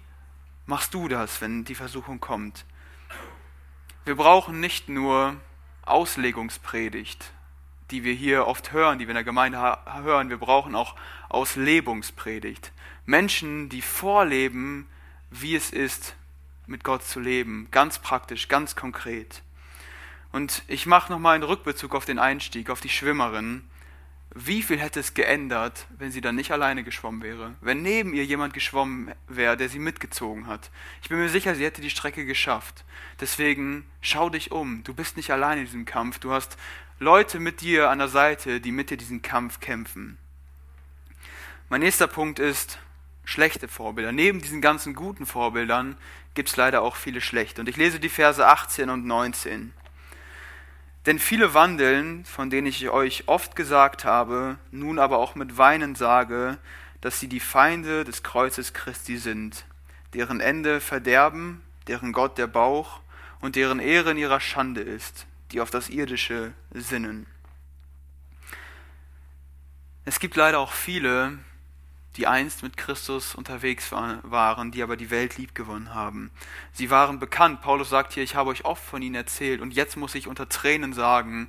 machst 0.66 0.94
du 0.94 1.08
das, 1.08 1.40
wenn 1.40 1.64
die 1.64 1.74
Versuchung 1.74 2.20
kommt. 2.20 2.64
Wir 4.04 4.16
brauchen 4.16 4.60
nicht 4.60 4.88
nur 4.88 5.36
Auslegungspredigt, 5.82 7.32
die 7.90 8.04
wir 8.04 8.14
hier 8.14 8.46
oft 8.46 8.72
hören, 8.72 8.98
die 8.98 9.06
wir 9.06 9.10
in 9.10 9.16
der 9.16 9.24
Gemeinde 9.24 9.78
hören, 10.02 10.30
wir 10.30 10.38
brauchen 10.38 10.74
auch 10.74 10.96
Auslebungspredigt. 11.28 12.72
Menschen, 13.04 13.68
die 13.68 13.82
vorleben, 13.82 14.88
wie 15.30 15.54
es 15.54 15.70
ist, 15.70 16.14
mit 16.66 16.84
Gott 16.84 17.04
zu 17.04 17.20
leben, 17.20 17.68
ganz 17.70 17.98
praktisch, 17.98 18.48
ganz 18.48 18.76
konkret. 18.76 19.42
Und 20.32 20.62
ich 20.68 20.86
mache 20.86 21.12
nochmal 21.12 21.34
einen 21.34 21.44
Rückbezug 21.44 21.94
auf 21.94 22.04
den 22.04 22.18
Einstieg, 22.18 22.70
auf 22.70 22.80
die 22.80 22.88
Schwimmerin. 22.88 23.68
Wie 24.34 24.62
viel 24.62 24.78
hätte 24.78 25.00
es 25.00 25.14
geändert, 25.14 25.86
wenn 25.98 26.12
sie 26.12 26.20
dann 26.20 26.36
nicht 26.36 26.52
alleine 26.52 26.84
geschwommen 26.84 27.20
wäre? 27.20 27.54
Wenn 27.60 27.82
neben 27.82 28.14
ihr 28.14 28.24
jemand 28.24 28.54
geschwommen 28.54 29.12
wäre, 29.26 29.56
der 29.56 29.68
sie 29.68 29.80
mitgezogen 29.80 30.46
hat? 30.46 30.70
Ich 31.02 31.08
bin 31.08 31.18
mir 31.18 31.28
sicher, 31.28 31.56
sie 31.56 31.64
hätte 31.64 31.80
die 31.80 31.90
Strecke 31.90 32.24
geschafft. 32.24 32.84
Deswegen 33.20 33.84
schau 34.00 34.30
dich 34.30 34.52
um. 34.52 34.84
Du 34.84 34.94
bist 34.94 35.16
nicht 35.16 35.32
allein 35.32 35.58
in 35.58 35.64
diesem 35.64 35.84
Kampf. 35.84 36.20
Du 36.20 36.30
hast 36.30 36.56
Leute 37.00 37.40
mit 37.40 37.60
dir 37.60 37.90
an 37.90 37.98
der 37.98 38.08
Seite, 38.08 38.60
die 38.60 38.70
mit 38.70 38.90
dir 38.90 38.96
diesen 38.96 39.20
Kampf 39.20 39.58
kämpfen. 39.58 40.16
Mein 41.68 41.80
nächster 41.80 42.06
Punkt 42.06 42.38
ist 42.38 42.78
schlechte 43.24 43.66
Vorbilder. 43.66 44.12
Neben 44.12 44.40
diesen 44.40 44.60
ganzen 44.60 44.94
guten 44.94 45.26
Vorbildern 45.26 45.96
gibt 46.34 46.50
es 46.50 46.56
leider 46.56 46.82
auch 46.82 46.94
viele 46.94 47.20
schlechte. 47.20 47.62
Und 47.62 47.68
ich 47.68 47.76
lese 47.76 47.98
die 47.98 48.08
Verse 48.08 48.46
18 48.46 48.90
und 48.90 49.06
19. 49.06 49.72
Denn 51.06 51.18
viele 51.18 51.54
wandeln, 51.54 52.24
von 52.26 52.50
denen 52.50 52.66
ich 52.66 52.90
euch 52.90 53.24
oft 53.26 53.56
gesagt 53.56 54.04
habe, 54.04 54.58
nun 54.70 54.98
aber 54.98 55.18
auch 55.18 55.34
mit 55.34 55.56
Weinen 55.56 55.94
sage, 55.94 56.58
dass 57.00 57.18
sie 57.18 57.28
die 57.28 57.40
Feinde 57.40 58.04
des 58.04 58.22
Kreuzes 58.22 58.74
Christi 58.74 59.16
sind, 59.16 59.64
deren 60.12 60.40
Ende 60.40 60.80
Verderben, 60.80 61.62
deren 61.86 62.12
Gott 62.12 62.36
der 62.36 62.46
Bauch 62.46 63.00
und 63.40 63.56
deren 63.56 63.80
Ehre 63.80 64.10
in 64.10 64.18
ihrer 64.18 64.40
Schande 64.40 64.82
ist, 64.82 65.26
die 65.52 65.60
auf 65.62 65.70
das 65.70 65.88
Irdische 65.88 66.52
sinnen. 66.72 67.26
Es 70.04 70.20
gibt 70.20 70.36
leider 70.36 70.58
auch 70.58 70.72
viele, 70.72 71.38
die 72.16 72.26
einst 72.26 72.62
mit 72.62 72.76
Christus 72.76 73.34
unterwegs 73.34 73.92
waren, 73.92 74.70
die 74.72 74.82
aber 74.82 74.96
die 74.96 75.10
Welt 75.10 75.38
liebgewonnen 75.38 75.94
haben. 75.94 76.30
Sie 76.72 76.90
waren 76.90 77.20
bekannt. 77.20 77.62
Paulus 77.62 77.88
sagt 77.88 78.12
hier, 78.12 78.22
ich 78.22 78.34
habe 78.34 78.50
euch 78.50 78.64
oft 78.64 78.84
von 78.84 79.00
ihnen 79.00 79.14
erzählt 79.14 79.60
und 79.60 79.72
jetzt 79.72 79.96
muss 79.96 80.14
ich 80.14 80.26
unter 80.26 80.48
Tränen 80.48 80.92
sagen, 80.92 81.48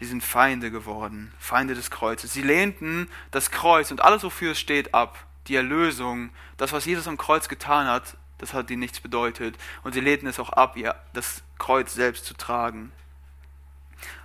sie 0.00 0.06
sind 0.06 0.24
Feinde 0.24 0.70
geworden, 0.70 1.32
Feinde 1.38 1.74
des 1.74 1.90
Kreuzes. 1.90 2.32
Sie 2.32 2.42
lehnten 2.42 3.08
das 3.30 3.50
Kreuz 3.50 3.90
und 3.90 4.00
alles, 4.02 4.24
wofür 4.24 4.52
es 4.52 4.58
steht, 4.58 4.94
ab. 4.94 5.26
Die 5.46 5.56
Erlösung, 5.56 6.30
das, 6.56 6.72
was 6.72 6.86
Jesus 6.86 7.06
am 7.06 7.18
Kreuz 7.18 7.48
getan 7.48 7.86
hat, 7.86 8.16
das 8.38 8.52
hat 8.52 8.70
ihnen 8.70 8.80
nichts 8.80 9.00
bedeutet. 9.00 9.56
Und 9.84 9.92
sie 9.92 10.00
lehnten 10.00 10.26
es 10.26 10.40
auch 10.40 10.50
ab, 10.50 10.76
ihr 10.76 10.96
das 11.12 11.42
Kreuz 11.58 11.94
selbst 11.94 12.24
zu 12.24 12.34
tragen. 12.34 12.90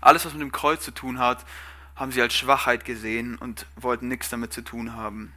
Alles, 0.01 0.25
was 0.25 0.33
mit 0.33 0.41
dem 0.41 0.51
Kreuz 0.51 0.83
zu 0.83 0.91
tun 0.91 1.19
hat, 1.19 1.45
haben 1.95 2.11
sie 2.11 2.21
als 2.21 2.33
Schwachheit 2.33 2.85
gesehen 2.85 3.37
und 3.37 3.65
wollten 3.75 4.07
nichts 4.07 4.29
damit 4.29 4.51
zu 4.53 4.61
tun 4.61 4.95
haben. 4.95 5.33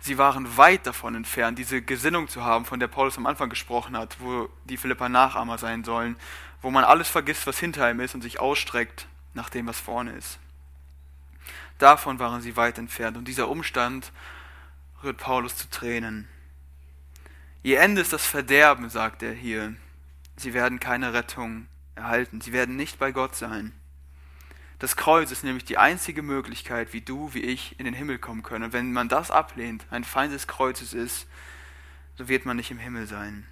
Sie 0.00 0.18
waren 0.18 0.56
weit 0.56 0.86
davon 0.86 1.14
entfernt, 1.14 1.58
diese 1.58 1.82
Gesinnung 1.82 2.28
zu 2.28 2.44
haben, 2.44 2.64
von 2.64 2.80
der 2.80 2.88
Paulus 2.88 3.18
am 3.18 3.26
Anfang 3.26 3.50
gesprochen 3.50 3.96
hat, 3.96 4.16
wo 4.20 4.48
die 4.64 4.76
Philippa 4.76 5.08
Nachahmer 5.08 5.58
sein 5.58 5.84
sollen, 5.84 6.16
wo 6.62 6.70
man 6.70 6.84
alles 6.84 7.08
vergisst, 7.08 7.46
was 7.46 7.58
hinter 7.58 7.90
ihm 7.90 8.00
ist 8.00 8.14
und 8.14 8.22
sich 8.22 8.40
ausstreckt 8.40 9.06
nach 9.34 9.50
dem, 9.50 9.66
was 9.66 9.80
vorne 9.80 10.12
ist. 10.12 10.38
Davon 11.78 12.18
waren 12.18 12.40
sie 12.40 12.56
weit 12.56 12.78
entfernt 12.78 13.16
und 13.16 13.28
dieser 13.28 13.48
Umstand 13.48 14.12
rührt 15.02 15.18
Paulus 15.18 15.56
zu 15.56 15.68
Tränen. 15.68 16.28
Ihr 17.62 17.80
Ende 17.80 18.00
ist 18.00 18.12
das 18.12 18.24
Verderben, 18.24 18.88
sagt 18.88 19.22
er 19.22 19.32
hier. 19.32 19.74
Sie 20.36 20.54
werden 20.54 20.80
keine 20.80 21.12
Rettung 21.12 21.66
erhalten, 21.94 22.40
sie 22.40 22.52
werden 22.52 22.76
nicht 22.76 22.98
bei 22.98 23.12
Gott 23.12 23.34
sein. 23.34 23.72
Das 24.78 24.96
Kreuz 24.96 25.30
ist 25.30 25.42
nämlich 25.42 25.64
die 25.64 25.78
einzige 25.78 26.22
Möglichkeit, 26.22 26.92
wie 26.92 27.00
du, 27.00 27.32
wie 27.32 27.40
ich 27.40 27.78
in 27.78 27.86
den 27.86 27.94
Himmel 27.94 28.18
kommen 28.18 28.42
können. 28.42 28.64
Und 28.64 28.72
wenn 28.74 28.92
man 28.92 29.08
das 29.08 29.30
ablehnt, 29.30 29.86
ein 29.90 30.04
Feind 30.04 30.34
des 30.34 30.46
Kreuzes 30.46 30.92
ist, 30.92 31.26
so 32.16 32.28
wird 32.28 32.44
man 32.44 32.56
nicht 32.56 32.70
im 32.70 32.78
Himmel 32.78 33.06
sein. 33.06 33.46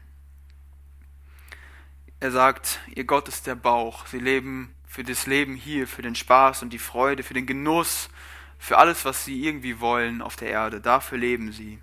Er 2.21 2.31
sagt, 2.31 2.81
ihr 2.95 3.05
Gott 3.05 3.29
ist 3.29 3.47
der 3.47 3.55
Bauch. 3.55 4.07
Sie 4.07 4.19
leben 4.19 4.75
für 4.87 5.03
das 5.03 5.27
Leben 5.27 5.55
hier, 5.55 5.89
für 5.89 6.03
den 6.03 6.15
Spaß 6.15 6.63
und 6.63 6.73
die 6.73 6.79
Freude, 6.79 7.23
für 7.23 7.35
den 7.35 7.47
Genuss, 7.47 8.11
für 8.59 8.77
alles, 8.77 9.05
was 9.05 9.25
sie 9.25 9.43
irgendwie 9.43 9.81
wollen 9.81 10.21
auf 10.21 10.37
der 10.37 10.51
Erde. 10.51 10.81
Dafür 10.81 11.19
leben 11.19 11.53
sie. 11.53 11.81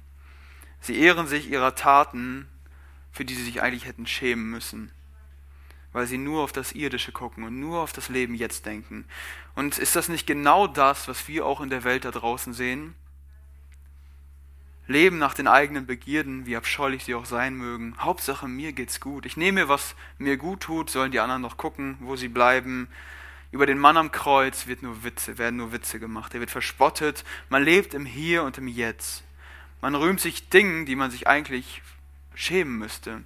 Sie 0.82 1.00
ehren 1.00 1.28
sich 1.28 1.50
ihrer 1.50 1.76
Taten, 1.76 2.48
für 3.12 3.26
die 3.26 3.36
sie 3.36 3.44
sich 3.44 3.62
eigentlich 3.62 3.86
hätten 3.86 4.06
schämen 4.06 4.50
müssen 4.50 4.92
weil 5.94 6.08
sie 6.08 6.18
nur 6.18 6.44
auf 6.44 6.52
das 6.52 6.72
Irdische 6.72 7.12
gucken 7.12 7.44
und 7.44 7.60
nur 7.60 7.80
auf 7.82 7.94
das 7.94 8.10
Leben 8.10 8.36
jetzt 8.36 8.66
denken. 8.66 9.06
Und 9.56 9.78
ist 9.78 9.96
das 9.96 10.10
nicht 10.10 10.26
genau 10.26 10.68
das, 10.68 11.08
was 11.08 11.28
wir 11.28 11.46
auch 11.46 11.62
in 11.62 11.70
der 11.70 11.84
Welt 11.84 12.06
da 12.06 12.12
draußen 12.12 12.54
sehen? 12.54 12.96
Leben 14.88 15.18
nach 15.18 15.34
den 15.34 15.48
eigenen 15.48 15.86
Begierden, 15.86 16.46
wie 16.46 16.58
abscheulich 16.58 17.04
sie 17.04 17.16
auch 17.16 17.26
sein 17.26 17.56
mögen. 17.56 17.96
Hauptsache, 18.00 18.48
mir 18.48 18.74
geht's 18.74 19.00
gut. 19.00 19.26
Ich 19.26 19.38
nehme, 19.38 19.70
was 19.70 19.96
mir 20.18 20.38
gut 20.38 20.62
tut, 20.62 20.90
sollen 20.90 21.12
die 21.12 21.20
anderen 21.20 21.42
noch 21.42 21.58
gucken, 21.58 21.98
wo 22.00 22.16
sie 22.16 22.28
bleiben. 22.28 22.88
Über 23.52 23.66
den 23.66 23.80
Mann 23.80 23.98
am 23.98 24.12
Kreuz 24.12 24.68
wird 24.68 24.82
nur 24.82 25.04
Witze, 25.04 25.38
werden 25.38 25.58
nur 25.58 25.72
Witze 25.72 26.00
gemacht. 26.00 26.34
Er 26.34 26.40
wird 26.40 26.52
verspottet. 26.52 27.24
Man 27.50 27.64
lebt 27.64 27.94
im 27.94 28.06
Hier 28.06 28.44
und 28.44 28.58
im 28.58 28.68
Jetzt. 28.68 29.24
Man 29.82 29.96
rühmt 29.96 30.20
sich 30.20 30.50
Dingen, 30.50 30.86
die 30.86 30.96
man 30.96 31.12
sich 31.12 31.28
eigentlich 31.28 31.82
schämen 32.34 32.78
müsste 32.78 33.24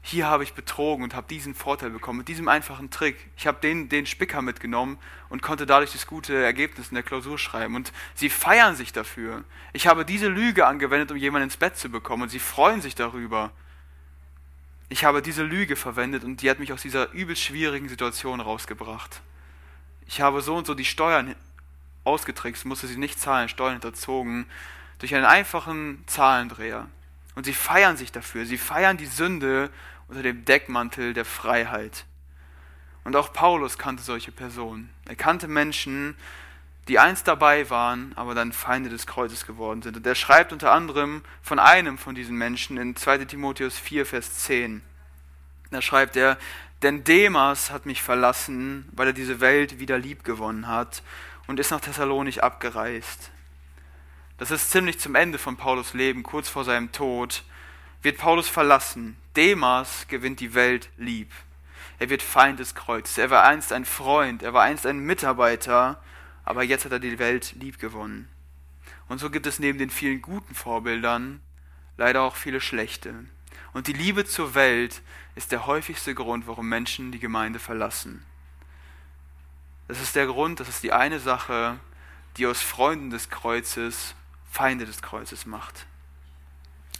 hier 0.00 0.26
habe 0.26 0.44
ich 0.44 0.54
betrogen 0.54 1.04
und 1.04 1.14
habe 1.14 1.26
diesen 1.28 1.54
Vorteil 1.54 1.90
bekommen 1.90 2.18
mit 2.18 2.28
diesem 2.28 2.48
einfachen 2.48 2.90
Trick. 2.90 3.28
Ich 3.36 3.46
habe 3.46 3.60
den, 3.60 3.88
den 3.88 4.06
Spicker 4.06 4.40
mitgenommen 4.42 4.98
und 5.28 5.42
konnte 5.42 5.66
dadurch 5.66 5.92
das 5.92 6.06
gute 6.06 6.34
Ergebnis 6.34 6.88
in 6.88 6.94
der 6.94 7.02
Klausur 7.02 7.38
schreiben. 7.38 7.74
Und 7.74 7.92
sie 8.14 8.30
feiern 8.30 8.76
sich 8.76 8.92
dafür. 8.92 9.44
Ich 9.72 9.86
habe 9.86 10.04
diese 10.04 10.28
Lüge 10.28 10.66
angewendet, 10.66 11.10
um 11.10 11.16
jemanden 11.16 11.44
ins 11.48 11.56
Bett 11.56 11.76
zu 11.76 11.90
bekommen 11.90 12.22
und 12.22 12.28
sie 12.30 12.38
freuen 12.38 12.80
sich 12.80 12.94
darüber. 12.94 13.50
Ich 14.88 15.04
habe 15.04 15.20
diese 15.20 15.42
Lüge 15.42 15.76
verwendet 15.76 16.24
und 16.24 16.40
die 16.40 16.48
hat 16.48 16.58
mich 16.58 16.72
aus 16.72 16.80
dieser 16.80 17.12
übelst 17.12 17.42
schwierigen 17.42 17.88
Situation 17.88 18.40
rausgebracht. 18.40 19.20
Ich 20.06 20.22
habe 20.22 20.40
so 20.40 20.56
und 20.56 20.66
so 20.66 20.72
die 20.72 20.86
Steuern 20.86 21.34
ausgetrickst, 22.04 22.64
musste 22.64 22.86
sie 22.86 22.96
nicht 22.96 23.20
zahlen, 23.20 23.50
Steuern 23.50 23.74
hinterzogen, 23.74 24.46
durch 24.98 25.14
einen 25.14 25.26
einfachen 25.26 26.02
Zahlendreher. 26.06 26.88
Und 27.38 27.44
sie 27.44 27.54
feiern 27.54 27.96
sich 27.96 28.10
dafür. 28.10 28.46
Sie 28.46 28.58
feiern 28.58 28.96
die 28.96 29.06
Sünde 29.06 29.70
unter 30.08 30.24
dem 30.24 30.44
Deckmantel 30.44 31.14
der 31.14 31.24
Freiheit. 31.24 32.04
Und 33.04 33.14
auch 33.14 33.32
Paulus 33.32 33.78
kannte 33.78 34.02
solche 34.02 34.32
Personen. 34.32 34.90
Er 35.06 35.14
kannte 35.14 35.46
Menschen, 35.46 36.16
die 36.88 36.98
einst 36.98 37.28
dabei 37.28 37.70
waren, 37.70 38.12
aber 38.16 38.34
dann 38.34 38.50
Feinde 38.50 38.90
des 38.90 39.06
Kreuzes 39.06 39.46
geworden 39.46 39.82
sind. 39.82 39.96
Und 39.96 40.04
er 40.04 40.16
schreibt 40.16 40.52
unter 40.52 40.72
anderem 40.72 41.22
von 41.40 41.60
einem 41.60 41.96
von 41.96 42.16
diesen 42.16 42.36
Menschen 42.36 42.76
in 42.76 42.96
2 42.96 43.18
Timotheus 43.18 43.78
4, 43.78 44.04
Vers 44.04 44.38
10. 44.38 44.82
Da 45.70 45.80
schreibt 45.80 46.16
er, 46.16 46.38
denn 46.82 47.04
Demas 47.04 47.70
hat 47.70 47.86
mich 47.86 48.02
verlassen, 48.02 48.88
weil 48.90 49.06
er 49.06 49.12
diese 49.12 49.38
Welt 49.38 49.78
wieder 49.78 49.96
lieb 49.96 50.24
gewonnen 50.24 50.66
hat 50.66 51.04
und 51.46 51.60
ist 51.60 51.70
nach 51.70 51.80
Thessalonich 51.80 52.42
abgereist. 52.42 53.30
Das 54.38 54.52
ist 54.52 54.70
ziemlich 54.70 55.00
zum 55.00 55.16
Ende 55.16 55.36
von 55.36 55.56
Paulus 55.56 55.94
Leben, 55.94 56.22
kurz 56.22 56.48
vor 56.48 56.64
seinem 56.64 56.92
Tod, 56.92 57.42
wird 58.02 58.18
Paulus 58.18 58.48
verlassen. 58.48 59.16
Demas 59.34 60.06
gewinnt 60.06 60.38
die 60.38 60.54
Welt 60.54 60.90
lieb. 60.96 61.32
Er 61.98 62.08
wird 62.08 62.22
Feind 62.22 62.60
des 62.60 62.76
Kreuzes. 62.76 63.18
Er 63.18 63.30
war 63.30 63.44
einst 63.44 63.72
ein 63.72 63.84
Freund, 63.84 64.44
er 64.44 64.54
war 64.54 64.62
einst 64.62 64.86
ein 64.86 65.00
Mitarbeiter, 65.00 66.00
aber 66.44 66.62
jetzt 66.62 66.84
hat 66.84 66.92
er 66.92 67.00
die 67.00 67.18
Welt 67.18 67.56
lieb 67.58 67.80
gewonnen. 67.80 68.28
Und 69.08 69.18
so 69.18 69.28
gibt 69.28 69.46
es 69.46 69.58
neben 69.58 69.78
den 69.78 69.90
vielen 69.90 70.22
guten 70.22 70.54
Vorbildern 70.54 71.40
leider 71.96 72.22
auch 72.22 72.36
viele 72.36 72.60
schlechte. 72.60 73.14
Und 73.72 73.88
die 73.88 73.92
Liebe 73.92 74.24
zur 74.24 74.54
Welt 74.54 75.02
ist 75.34 75.50
der 75.50 75.66
häufigste 75.66 76.14
Grund, 76.14 76.46
warum 76.46 76.68
Menschen 76.68 77.10
die 77.10 77.18
Gemeinde 77.18 77.58
verlassen. 77.58 78.24
Das 79.88 80.00
ist 80.00 80.14
der 80.14 80.26
Grund, 80.26 80.60
das 80.60 80.68
ist 80.68 80.84
die 80.84 80.92
eine 80.92 81.18
Sache, 81.18 81.80
die 82.36 82.46
aus 82.46 82.62
Freunden 82.62 83.10
des 83.10 83.30
Kreuzes 83.30 84.14
Feinde 84.58 84.86
des 84.86 85.02
Kreuzes 85.02 85.46
macht. 85.46 85.86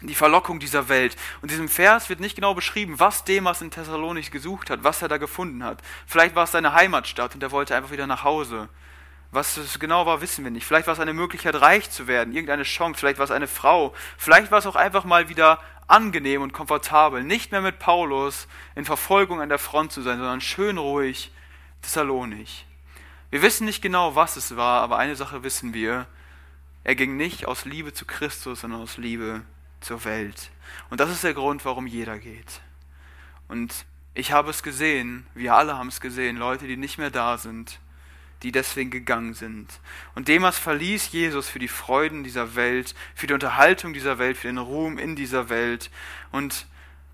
Die 0.03 0.14
Verlockung 0.14 0.61
dieser 0.61 0.88
Welt. 0.88 1.16
Und 1.42 1.51
diesem 1.51 1.68
Vers 1.68 2.09
wird 2.09 2.21
nicht 2.21 2.37
genau 2.37 2.55
beschrieben, 2.55 3.01
was 3.01 3.25
Demas 3.25 3.62
in 3.62 3.73
Thessalonich 3.73 4.31
gesucht 4.31 4.71
hat, 4.71 4.85
was 4.85 5.03
er 5.03 5.09
da 5.09 5.16
gefunden 5.16 5.64
hat. 5.64 5.83
Vielleicht 6.07 6.37
war 6.37 6.44
es 6.44 6.53
seine 6.53 6.73
Heimatstadt 6.73 7.35
und 7.35 7.42
er 7.42 7.51
wollte 7.51 7.75
einfach 7.75 7.90
wieder 7.90 8.07
nach 8.07 8.23
Hause. 8.23 8.68
Was 9.33 9.57
es 9.57 9.81
genau 9.81 10.07
war, 10.07 10.21
wissen 10.21 10.44
wir 10.44 10.53
nicht. 10.53 10.66
Vielleicht 10.66 10.87
war 10.87 10.94
es 10.94 11.01
eine 11.01 11.12
Möglichkeit, 11.12 11.61
reich 11.61 11.90
zu 11.90 12.07
werden, 12.07 12.33
irgendeine 12.33 12.62
Chance, 12.62 13.01
vielleicht 13.01 13.18
war 13.18 13.25
es 13.25 13.33
eine 13.33 13.49
Frau, 13.49 13.92
vielleicht 14.16 14.53
war 14.53 14.61
es 14.61 14.66
auch 14.66 14.77
einfach 14.77 15.05
mal 15.05 15.29
wieder 15.29 15.59
angenehm 15.88 16.42
und 16.42 16.53
komfortabel, 16.53 17.25
nicht 17.25 17.51
mehr 17.51 17.61
mit 17.61 17.81
Paulus 17.81 18.47
in 18.77 18.85
Verfolgung 18.85 19.40
an 19.40 19.49
der 19.49 19.59
Front 19.59 19.90
zu 19.90 20.03
sein, 20.03 20.18
sondern 20.18 20.40
schön 20.40 20.79
ruhig 20.79 21.33
Thessalonik. 21.83 22.49
Wir 23.31 23.42
wissen 23.42 23.64
nicht 23.64 23.83
genau, 23.83 24.14
was 24.14 24.37
es 24.37 24.55
war, 24.55 24.81
aber 24.81 24.97
eine 24.97 25.16
Sache 25.16 25.42
wissen 25.42 25.75
wir. 25.75 26.07
Er 26.88 26.94
ging 26.94 27.18
nicht 27.18 27.44
aus 27.44 27.66
Liebe 27.66 27.92
zu 27.92 28.07
Christus, 28.07 28.62
sondern 28.62 28.81
aus 28.81 28.96
Liebe 28.96 29.42
zur 29.81 30.07
Welt. 30.07 30.51
Und 30.88 31.01
das 31.01 31.11
ist 31.11 31.22
der 31.22 31.35
Grund, 31.35 31.66
warum 31.66 31.87
jeder 31.87 32.18
geht. 32.18 32.62
Und 33.46 33.85
ich 34.14 34.33
habe 34.33 34.48
es 34.48 34.62
gesehen, 34.62 35.27
wir 35.35 35.55
alle 35.55 35.77
haben 35.77 35.88
es 35.88 36.01
gesehen, 36.01 36.38
Leute, 36.38 36.66
die 36.66 36.79
nicht 36.79 36.96
mehr 36.96 37.11
da 37.11 37.37
sind, 37.37 37.79
die 38.42 38.53
deswegen 38.53 38.90
gegangen 38.90 39.35
sind. 39.35 39.81
Und 40.14 40.29
Demas 40.29 40.59
verließ 40.59 41.12
Jesus 41.12 41.46
für 41.46 41.59
die 41.59 41.68
Freuden 41.68 42.24
dieser 42.24 42.55
Welt, 42.55 42.94
für 43.14 43.27
die 43.27 43.35
Unterhaltung 43.35 43.92
dieser 43.92 44.18
Welt, 44.18 44.38
für 44.38 44.46
den 44.46 44.57
Ruhm 44.57 44.96
in 44.96 45.14
dieser 45.14 45.51
Welt. 45.51 45.90
Und 46.33 46.66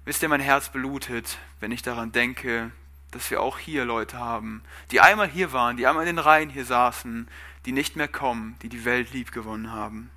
wisst 0.04 0.22
ihr, 0.22 0.28
mein 0.28 0.38
Herz 0.38 0.68
blutet, 0.68 1.38
wenn 1.58 1.72
ich 1.72 1.82
daran 1.82 2.12
denke, 2.12 2.70
dass 3.10 3.28
wir 3.28 3.42
auch 3.42 3.58
hier 3.58 3.84
Leute 3.84 4.18
haben, 4.18 4.62
die 4.92 5.00
einmal 5.00 5.28
hier 5.28 5.52
waren, 5.52 5.76
die 5.76 5.88
einmal 5.88 6.06
in 6.06 6.14
den 6.14 6.24
Reihen 6.24 6.50
hier 6.50 6.64
saßen, 6.64 7.28
die 7.66 7.72
nicht 7.72 7.96
mehr 7.96 8.09
kommen, 8.09 8.57
die 8.62 8.68
die 8.68 8.85
Welt 8.85 9.12
lieb 9.12 9.33
gewonnen 9.33 9.72
haben. 9.72 10.11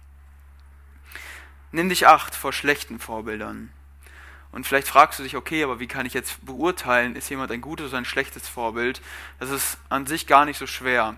Nimm 1.71 1.89
dich 1.89 2.07
acht 2.07 2.35
vor 2.35 2.53
schlechten 2.53 2.99
Vorbildern. 2.99 3.71
Und 4.51 4.65
vielleicht 4.65 4.87
fragst 4.87 5.19
du 5.19 5.23
dich, 5.23 5.35
okay, 5.35 5.63
aber 5.63 5.79
wie 5.79 5.87
kann 5.87 6.05
ich 6.05 6.13
jetzt 6.13 6.45
beurteilen, 6.45 7.15
ist 7.15 7.29
jemand 7.29 7.51
ein 7.51 7.61
gutes 7.61 7.89
oder 7.89 7.97
ein 7.97 8.05
schlechtes 8.05 8.47
Vorbild? 8.47 9.01
Das 9.39 9.49
ist 9.49 9.77
an 9.89 10.07
sich 10.07 10.25
gar 10.25 10.45
nicht 10.45 10.57
so 10.57 10.67
schwer. 10.67 11.15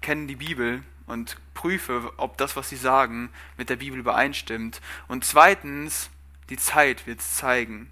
Kenne 0.00 0.26
die 0.26 0.36
Bibel 0.36 0.82
und 1.06 1.36
prüfe, 1.54 2.12
ob 2.16 2.38
das, 2.38 2.56
was 2.56 2.68
sie 2.68 2.76
sagen, 2.76 3.30
mit 3.56 3.68
der 3.68 3.76
Bibel 3.76 3.98
übereinstimmt. 3.98 4.80
Und 5.08 5.24
zweitens, 5.24 6.08
die 6.48 6.56
Zeit 6.56 7.06
wird 7.06 7.20
es 7.20 7.36
zeigen. 7.36 7.90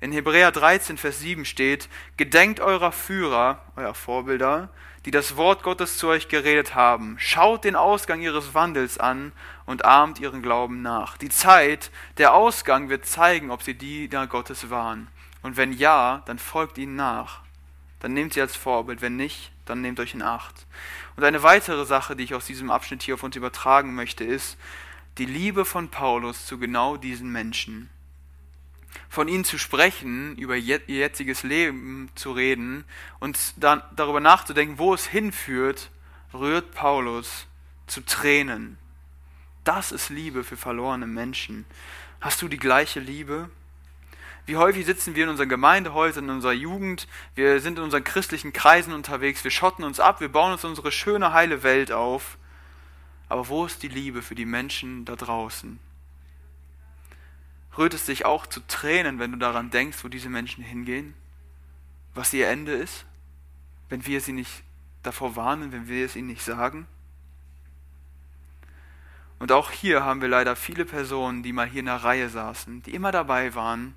In 0.00 0.12
Hebräer 0.12 0.52
13, 0.52 0.98
Vers 0.98 1.18
7 1.18 1.44
steht, 1.44 1.88
Gedenkt 2.16 2.60
eurer 2.60 2.92
Führer, 2.92 3.64
eurer 3.74 3.94
Vorbilder, 3.94 4.68
die 5.08 5.12
das 5.12 5.38
Wort 5.38 5.62
Gottes 5.62 5.96
zu 5.96 6.08
euch 6.08 6.28
geredet 6.28 6.74
haben. 6.74 7.16
Schaut 7.18 7.64
den 7.64 7.76
Ausgang 7.76 8.20
ihres 8.20 8.52
Wandels 8.52 8.98
an 8.98 9.32
und 9.64 9.86
ahmt 9.86 10.20
ihren 10.20 10.42
Glauben 10.42 10.82
nach. 10.82 11.16
Die 11.16 11.30
Zeit, 11.30 11.90
der 12.18 12.34
Ausgang 12.34 12.90
wird 12.90 13.06
zeigen, 13.06 13.50
ob 13.50 13.62
sie 13.62 13.72
Diener 13.72 14.26
Gottes 14.26 14.68
waren. 14.68 15.08
Und 15.40 15.56
wenn 15.56 15.72
ja, 15.72 16.22
dann 16.26 16.38
folgt 16.38 16.76
ihnen 16.76 16.94
nach. 16.94 17.40
Dann 18.00 18.12
nehmt 18.12 18.34
sie 18.34 18.42
als 18.42 18.54
Vorbild. 18.54 19.00
Wenn 19.00 19.16
nicht, 19.16 19.50
dann 19.64 19.80
nehmt 19.80 19.98
euch 19.98 20.12
in 20.12 20.20
Acht. 20.20 20.66
Und 21.16 21.24
eine 21.24 21.42
weitere 21.42 21.86
Sache, 21.86 22.14
die 22.14 22.24
ich 22.24 22.34
aus 22.34 22.44
diesem 22.44 22.70
Abschnitt 22.70 23.02
hier 23.02 23.14
auf 23.14 23.22
uns 23.22 23.34
übertragen 23.34 23.94
möchte, 23.94 24.24
ist 24.24 24.58
die 25.16 25.24
Liebe 25.24 25.64
von 25.64 25.88
Paulus 25.88 26.44
zu 26.44 26.58
genau 26.58 26.98
diesen 26.98 27.32
Menschen 27.32 27.88
von 29.08 29.28
ihnen 29.28 29.44
zu 29.44 29.58
sprechen, 29.58 30.36
über 30.36 30.56
ihr 30.56 30.80
jetziges 30.86 31.42
Leben 31.42 32.10
zu 32.14 32.32
reden 32.32 32.84
und 33.20 33.38
dann 33.56 33.82
darüber 33.94 34.20
nachzudenken, 34.20 34.78
wo 34.78 34.94
es 34.94 35.06
hinführt, 35.06 35.90
rührt 36.32 36.72
Paulus 36.72 37.46
zu 37.86 38.04
Tränen. 38.04 38.78
Das 39.64 39.92
ist 39.92 40.08
Liebe 40.08 40.44
für 40.44 40.56
verlorene 40.56 41.06
Menschen. 41.06 41.64
Hast 42.20 42.42
du 42.42 42.48
die 42.48 42.56
gleiche 42.56 43.00
Liebe? 43.00 43.50
Wie 44.46 44.56
häufig 44.56 44.86
sitzen 44.86 45.14
wir 45.14 45.24
in 45.24 45.30
unseren 45.30 45.50
Gemeindehäusern, 45.50 46.24
in 46.24 46.30
unserer 46.30 46.52
Jugend, 46.52 47.06
wir 47.34 47.60
sind 47.60 47.76
in 47.76 47.84
unseren 47.84 48.02
christlichen 48.02 48.54
Kreisen 48.54 48.94
unterwegs, 48.94 49.44
wir 49.44 49.50
schotten 49.50 49.84
uns 49.84 50.00
ab, 50.00 50.22
wir 50.22 50.30
bauen 50.30 50.52
uns 50.52 50.64
unsere 50.64 50.90
schöne, 50.90 51.34
heile 51.34 51.62
Welt 51.62 51.92
auf. 51.92 52.38
Aber 53.28 53.48
wo 53.48 53.66
ist 53.66 53.82
die 53.82 53.88
Liebe 53.88 54.22
für 54.22 54.34
die 54.34 54.46
Menschen 54.46 55.04
da 55.04 55.16
draußen? 55.16 55.78
Rührt 57.78 57.94
es 57.94 58.06
dich 58.06 58.24
auch 58.24 58.46
zu 58.46 58.60
Tränen, 58.66 59.20
wenn 59.20 59.30
du 59.30 59.38
daran 59.38 59.70
denkst, 59.70 60.02
wo 60.02 60.08
diese 60.08 60.28
Menschen 60.28 60.64
hingehen? 60.64 61.14
Was 62.12 62.32
ihr 62.32 62.48
Ende 62.48 62.72
ist? 62.72 63.06
Wenn 63.88 64.04
wir 64.04 64.20
sie 64.20 64.32
nicht 64.32 64.64
davor 65.04 65.36
warnen, 65.36 65.70
wenn 65.70 65.86
wir 65.86 66.04
es 66.04 66.16
ihnen 66.16 66.26
nicht 66.26 66.42
sagen? 66.42 66.88
Und 69.38 69.52
auch 69.52 69.70
hier 69.70 70.04
haben 70.04 70.20
wir 70.20 70.28
leider 70.28 70.56
viele 70.56 70.84
Personen, 70.84 71.44
die 71.44 71.52
mal 71.52 71.68
hier 71.68 71.80
in 71.80 71.86
der 71.86 72.02
Reihe 72.02 72.28
saßen, 72.28 72.82
die 72.82 72.94
immer 72.94 73.12
dabei 73.12 73.54
waren 73.54 73.94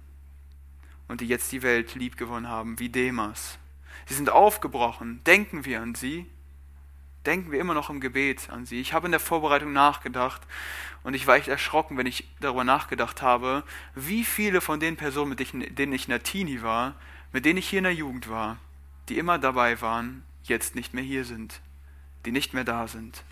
und 1.08 1.22
die 1.22 1.28
jetzt 1.28 1.52
die 1.52 1.64
Welt 1.64 1.96
liebgewonnen 1.96 2.48
haben, 2.48 2.78
wie 2.78 2.90
Demas. 2.90 3.58
Sie 4.06 4.14
sind 4.14 4.30
aufgebrochen. 4.30 5.24
Denken 5.24 5.66
wir 5.66 5.82
an 5.82 5.96
sie? 5.96 6.30
Denken 7.26 7.52
wir 7.52 7.60
immer 7.60 7.74
noch 7.74 7.90
im 7.90 8.02
Gebet 8.02 8.50
an 8.50 8.66
sie. 8.66 8.82
Ich 8.82 8.94
habe 8.94 9.08
in 9.08 9.12
der 9.12 9.20
Vorbereitung 9.20 9.74
nachgedacht 9.74 10.42
und 11.04 11.14
ich 11.14 11.28
war 11.28 11.36
echt 11.36 11.48
erschrocken, 11.48 11.98
wenn 11.98 12.06
ich 12.06 12.28
darüber 12.40 12.64
nachgedacht 12.64 13.22
habe, 13.22 13.64
wie 13.96 14.24
viele 14.24 14.62
von 14.62 14.80
den 14.80 14.98
Personen, 14.98 15.30
mit 15.30 15.40
denen 15.40 15.94
ich 15.94 16.06
in 16.06 16.12
der 16.12 16.24
Teenie 16.24 16.62
war, 16.62 16.96
mit 17.32 17.46
denen 17.46 17.60
ich 17.60 17.70
hier 17.70 17.80
in 17.80 17.86
der 17.86 17.94
Jugend 17.94 18.30
war, 18.30 18.58
die 19.10 19.18
immer 19.18 19.40
dabei 19.40 19.82
waren, 19.82 20.24
jetzt 20.44 20.76
nicht 20.76 20.94
mehr 20.94 21.04
hier 21.04 21.26
sind, 21.26 21.62
die 22.26 22.32
nicht 22.32 22.54
mehr 22.54 22.64
da 22.64 22.88
sind. 22.88 23.24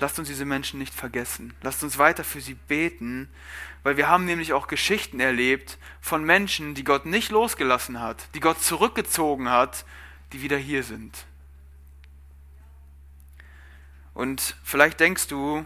Lasst 0.00 0.18
uns 0.18 0.28
diese 0.28 0.44
Menschen 0.44 0.78
nicht 0.78 0.94
vergessen. 0.94 1.54
Lasst 1.60 1.82
uns 1.82 1.98
weiter 1.98 2.22
für 2.22 2.40
sie 2.40 2.54
beten, 2.54 3.28
weil 3.82 3.96
wir 3.96 4.08
haben 4.08 4.26
nämlich 4.26 4.52
auch 4.52 4.68
Geschichten 4.68 5.18
erlebt 5.18 5.76
von 6.00 6.22
Menschen, 6.22 6.74
die 6.74 6.84
Gott 6.84 7.04
nicht 7.04 7.32
losgelassen 7.32 8.00
hat, 8.00 8.28
die 8.34 8.40
Gott 8.40 8.62
zurückgezogen 8.62 9.50
hat, 9.50 9.84
die 10.32 10.40
wieder 10.40 10.56
hier 10.56 10.84
sind. 10.84 11.26
Und 14.18 14.56
vielleicht 14.64 14.98
denkst 14.98 15.28
du, 15.28 15.64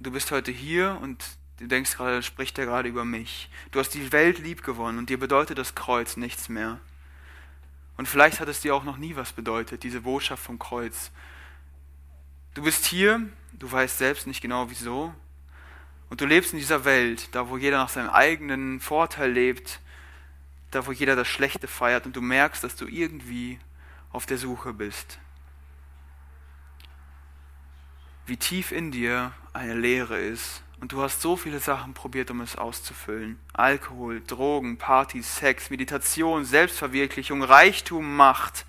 du 0.00 0.10
bist 0.10 0.32
heute 0.32 0.50
hier 0.50 0.98
und 1.00 1.24
du 1.58 1.68
denkst 1.68 1.96
gerade, 1.96 2.24
spricht 2.24 2.58
er 2.58 2.66
gerade 2.66 2.88
über 2.88 3.04
mich. 3.04 3.48
Du 3.70 3.78
hast 3.78 3.90
die 3.90 4.10
Welt 4.10 4.40
lieb 4.40 4.64
gewonnen 4.64 4.98
und 4.98 5.08
dir 5.08 5.16
bedeutet 5.20 5.58
das 5.58 5.76
Kreuz 5.76 6.16
nichts 6.16 6.48
mehr. 6.48 6.80
Und 7.96 8.08
vielleicht 8.08 8.40
hat 8.40 8.48
es 8.48 8.62
dir 8.62 8.74
auch 8.74 8.82
noch 8.82 8.96
nie 8.96 9.14
was 9.14 9.32
bedeutet, 9.32 9.84
diese 9.84 10.00
Botschaft 10.00 10.42
vom 10.42 10.58
Kreuz. 10.58 11.12
Du 12.54 12.64
bist 12.64 12.84
hier, 12.84 13.20
du 13.52 13.70
weißt 13.70 13.96
selbst 13.96 14.26
nicht 14.26 14.40
genau 14.40 14.68
wieso, 14.68 15.14
und 16.10 16.20
du 16.20 16.26
lebst 16.26 16.52
in 16.52 16.58
dieser 16.58 16.84
Welt, 16.84 17.28
da 17.30 17.48
wo 17.48 17.56
jeder 17.56 17.78
nach 17.78 17.90
seinem 17.90 18.10
eigenen 18.10 18.80
Vorteil 18.80 19.30
lebt, 19.30 19.78
da 20.72 20.84
wo 20.84 20.90
jeder 20.90 21.14
das 21.14 21.28
Schlechte 21.28 21.68
feiert 21.68 22.06
und 22.06 22.16
du 22.16 22.22
merkst, 22.22 22.64
dass 22.64 22.74
du 22.74 22.88
irgendwie 22.88 23.60
auf 24.10 24.26
der 24.26 24.38
Suche 24.38 24.72
bist 24.72 25.20
wie 28.28 28.36
tief 28.36 28.72
in 28.72 28.90
dir 28.90 29.32
eine 29.52 29.74
Leere 29.74 30.18
ist. 30.18 30.62
Und 30.80 30.92
du 30.92 31.02
hast 31.02 31.20
so 31.20 31.36
viele 31.36 31.58
Sachen 31.58 31.94
probiert, 31.94 32.30
um 32.30 32.40
es 32.40 32.56
auszufüllen. 32.56 33.38
Alkohol, 33.52 34.20
Drogen, 34.20 34.76
Partys, 34.76 35.36
Sex, 35.36 35.70
Meditation, 35.70 36.44
Selbstverwirklichung, 36.44 37.42
Reichtum, 37.42 38.14
Macht. 38.14 38.64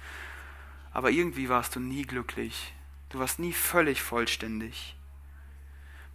Aber 0.91 1.11
irgendwie 1.11 1.49
warst 1.49 1.75
du 1.75 1.79
nie 1.79 2.03
glücklich. 2.03 2.73
Du 3.09 3.19
warst 3.19 3.37
nie 3.37 3.53
völlig 3.53 4.01
vollständig. 4.01 4.95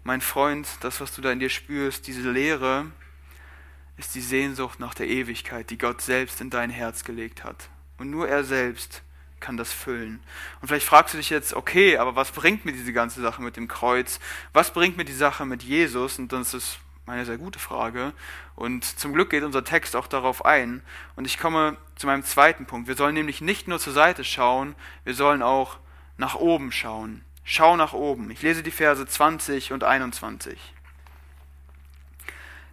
Mein 0.03 0.21
Freund, 0.21 0.67
das, 0.81 1.01
was 1.01 1.15
du 1.15 1.23
da 1.23 1.31
in 1.31 1.39
dir 1.39 1.49
spürst, 1.49 2.07
diese 2.09 2.31
Leere, 2.31 2.87
ist 3.97 4.15
die 4.17 4.21
Sehnsucht 4.21 4.81
nach 4.81 4.95
der 4.95 5.09
Ewigkeit, 5.09 5.71
die 5.71 5.79
Gott 5.79 6.01
selbst 6.01 6.41
in 6.41 6.51
dein 6.51 6.71
Herz 6.71 7.05
gelegt 7.05 7.45
hat. 7.45 7.69
Und 7.99 8.11
nur 8.11 8.29
er 8.29 8.43
selbst 8.43 9.03
kann 9.45 9.57
das 9.59 9.73
füllen. 9.73 10.21
Und 10.61 10.69
vielleicht 10.69 10.87
fragst 10.87 11.13
du 11.13 11.19
dich 11.19 11.29
jetzt, 11.29 11.53
okay, 11.53 11.99
aber 11.99 12.17
was 12.17 12.31
bringt 12.31 12.65
mir 12.65 12.73
diese 12.73 12.95
ganze 12.95 13.21
Sache 13.21 13.43
mit 13.43 13.57
dem 13.57 13.69
Kreuz? 13.69 14.19
Was 14.55 14.73
bringt 14.73 14.97
mir 14.97 15.05
die 15.05 15.13
Sache 15.13 15.45
mit 15.45 15.63
Jesus? 15.63 16.19
Und 16.19 16.33
das 16.33 16.55
ist 16.55 16.79
eine 17.07 17.27
sehr 17.27 17.37
gute 17.37 17.59
Frage. 17.59 18.15
Und 18.57 18.85
zum 18.85 19.13
Glück 19.13 19.31
geht 19.31 19.43
unser 19.43 19.63
Text 19.63 19.97
auch 19.97 20.07
darauf 20.07 20.47
ein. 20.47 20.83
Und 21.15 21.27
ich 21.27 21.39
komme 21.39 21.77
zu 21.97 22.07
meinem 22.07 22.25
zweiten 22.25 22.65
Punkt. 22.65 22.89
Wir 22.89 22.97
sollen 22.97 23.15
nämlich 23.15 23.43
nicht 23.43 23.69
nur 23.69 23.79
zur 23.79 23.93
Seite 23.93 24.25
schauen, 24.25 24.75
wir 25.05 25.15
sollen 25.15 25.43
auch 25.43 25.79
nach 26.17 26.37
oben 26.37 26.73
schauen. 26.73 27.23
Schau 27.45 27.77
nach 27.77 27.93
oben. 27.93 28.31
Ich 28.31 28.41
lese 28.41 28.63
die 28.63 28.71
Verse 28.71 29.05
20 29.05 29.73
und 29.73 29.85
21. 29.85 30.59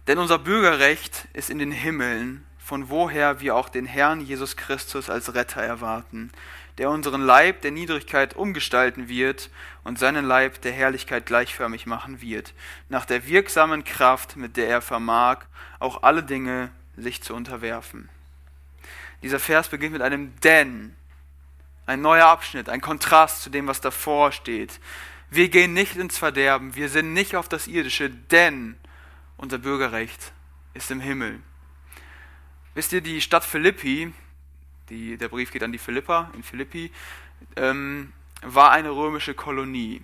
Denn 0.06 0.18
unser 0.18 0.38
Bürgerrecht 0.38 1.28
ist 1.34 1.50
in 1.50 1.58
den 1.58 1.70
Himmeln, 1.70 2.46
von 2.58 2.88
woher 2.88 3.40
wir 3.40 3.54
auch 3.54 3.68
den 3.68 3.86
Herrn 3.86 4.20
Jesus 4.20 4.56
Christus 4.56 5.10
als 5.10 5.34
Retter 5.34 5.62
erwarten, 5.62 6.32
der 6.78 6.90
unseren 6.90 7.22
Leib 7.22 7.62
der 7.62 7.70
Niedrigkeit 7.70 8.34
umgestalten 8.34 9.08
wird 9.08 9.50
und 9.84 9.98
seinen 9.98 10.24
Leib 10.24 10.62
der 10.62 10.72
Herrlichkeit 10.72 11.26
gleichförmig 11.26 11.86
machen 11.86 12.20
wird, 12.20 12.54
nach 12.88 13.04
der 13.04 13.26
wirksamen 13.26 13.84
Kraft, 13.84 14.36
mit 14.36 14.56
der 14.56 14.68
er 14.68 14.82
vermag, 14.82 15.44
auch 15.78 16.02
alle 16.02 16.22
Dinge 16.22 16.70
sich 16.96 17.22
zu 17.22 17.34
unterwerfen. 17.34 18.08
Dieser 19.22 19.38
Vers 19.38 19.68
beginnt 19.68 19.92
mit 19.92 20.02
einem 20.02 20.38
Denn, 20.40 20.96
ein 21.86 22.00
neuer 22.00 22.26
Abschnitt, 22.26 22.68
ein 22.68 22.80
Kontrast 22.80 23.42
zu 23.42 23.50
dem, 23.50 23.66
was 23.66 23.80
davor 23.80 24.32
steht. 24.32 24.80
Wir 25.30 25.48
gehen 25.48 25.72
nicht 25.72 25.96
ins 25.96 26.18
Verderben, 26.18 26.74
wir 26.74 26.88
sind 26.88 27.12
nicht 27.12 27.36
auf 27.36 27.48
das 27.48 27.66
Irdische, 27.66 28.10
denn 28.10 28.76
unser 29.36 29.58
Bürgerrecht 29.58 30.32
ist 30.74 30.90
im 30.90 31.00
Himmel. 31.00 31.40
Wisst 32.74 32.92
ihr, 32.92 33.00
die 33.00 33.20
Stadt 33.20 33.44
Philippi, 33.44 34.12
die, 34.92 35.16
der 35.16 35.28
Brief 35.28 35.50
geht 35.50 35.62
an 35.62 35.72
die 35.72 35.78
Philippa 35.78 36.30
in 36.34 36.42
Philippi, 36.42 36.92
ähm, 37.56 38.12
war 38.42 38.70
eine 38.70 38.90
römische 38.90 39.34
Kolonie. 39.34 40.02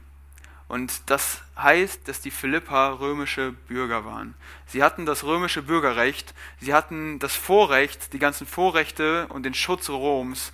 Und 0.67 1.11
das 1.11 1.43
heißt, 1.57 2.09
dass 2.09 2.21
die 2.21 2.31
Philippa 2.31 2.91
römische 2.91 3.53
Bürger 3.53 4.05
waren. 4.05 4.35
Sie 4.67 4.83
hatten 4.83 5.07
das 5.07 5.25
römische 5.25 5.63
Bürgerrecht, 5.63 6.35
sie 6.61 6.75
hatten 6.75 7.19
das 7.19 7.35
Vorrecht, 7.35 8.13
die 8.13 8.19
ganzen 8.19 8.47
Vorrechte 8.47 9.27
und 9.29 9.45
den 9.45 9.55
Schutz 9.55 9.89
Roms 9.89 10.53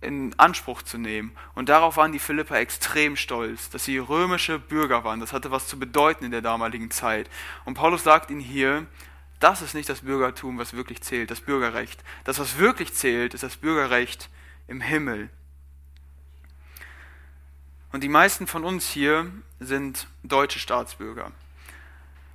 in 0.00 0.34
Anspruch 0.38 0.82
zu 0.82 0.98
nehmen. 0.98 1.32
Und 1.54 1.68
darauf 1.68 1.96
waren 1.96 2.12
die 2.12 2.18
Philipper 2.18 2.56
extrem 2.58 3.16
stolz, 3.16 3.68
dass 3.70 3.84
sie 3.84 3.98
römische 3.98 4.58
Bürger 4.58 5.04
waren. 5.04 5.20
Das 5.20 5.32
hatte 5.32 5.50
was 5.50 5.66
zu 5.66 5.78
bedeuten 5.78 6.24
in 6.24 6.30
der 6.30 6.42
damaligen 6.42 6.90
Zeit. 6.90 7.28
Und 7.64 7.74
Paulus 7.74 8.04
sagt 8.04 8.30
ihnen 8.30 8.40
hier, 8.40 8.86
das 9.40 9.62
ist 9.62 9.74
nicht 9.74 9.88
das 9.88 10.00
Bürgertum, 10.00 10.58
was 10.58 10.74
wirklich 10.74 11.02
zählt, 11.02 11.30
das 11.30 11.40
Bürgerrecht. 11.40 12.02
Das, 12.24 12.38
was 12.38 12.58
wirklich 12.58 12.94
zählt, 12.94 13.34
ist 13.34 13.42
das 13.42 13.56
Bürgerrecht 13.56 14.30
im 14.66 14.80
Himmel. 14.80 15.30
Und 17.92 18.02
die 18.02 18.08
meisten 18.08 18.46
von 18.46 18.64
uns 18.64 18.88
hier 18.88 19.30
sind 19.60 20.06
deutsche 20.22 20.58
Staatsbürger. 20.58 21.32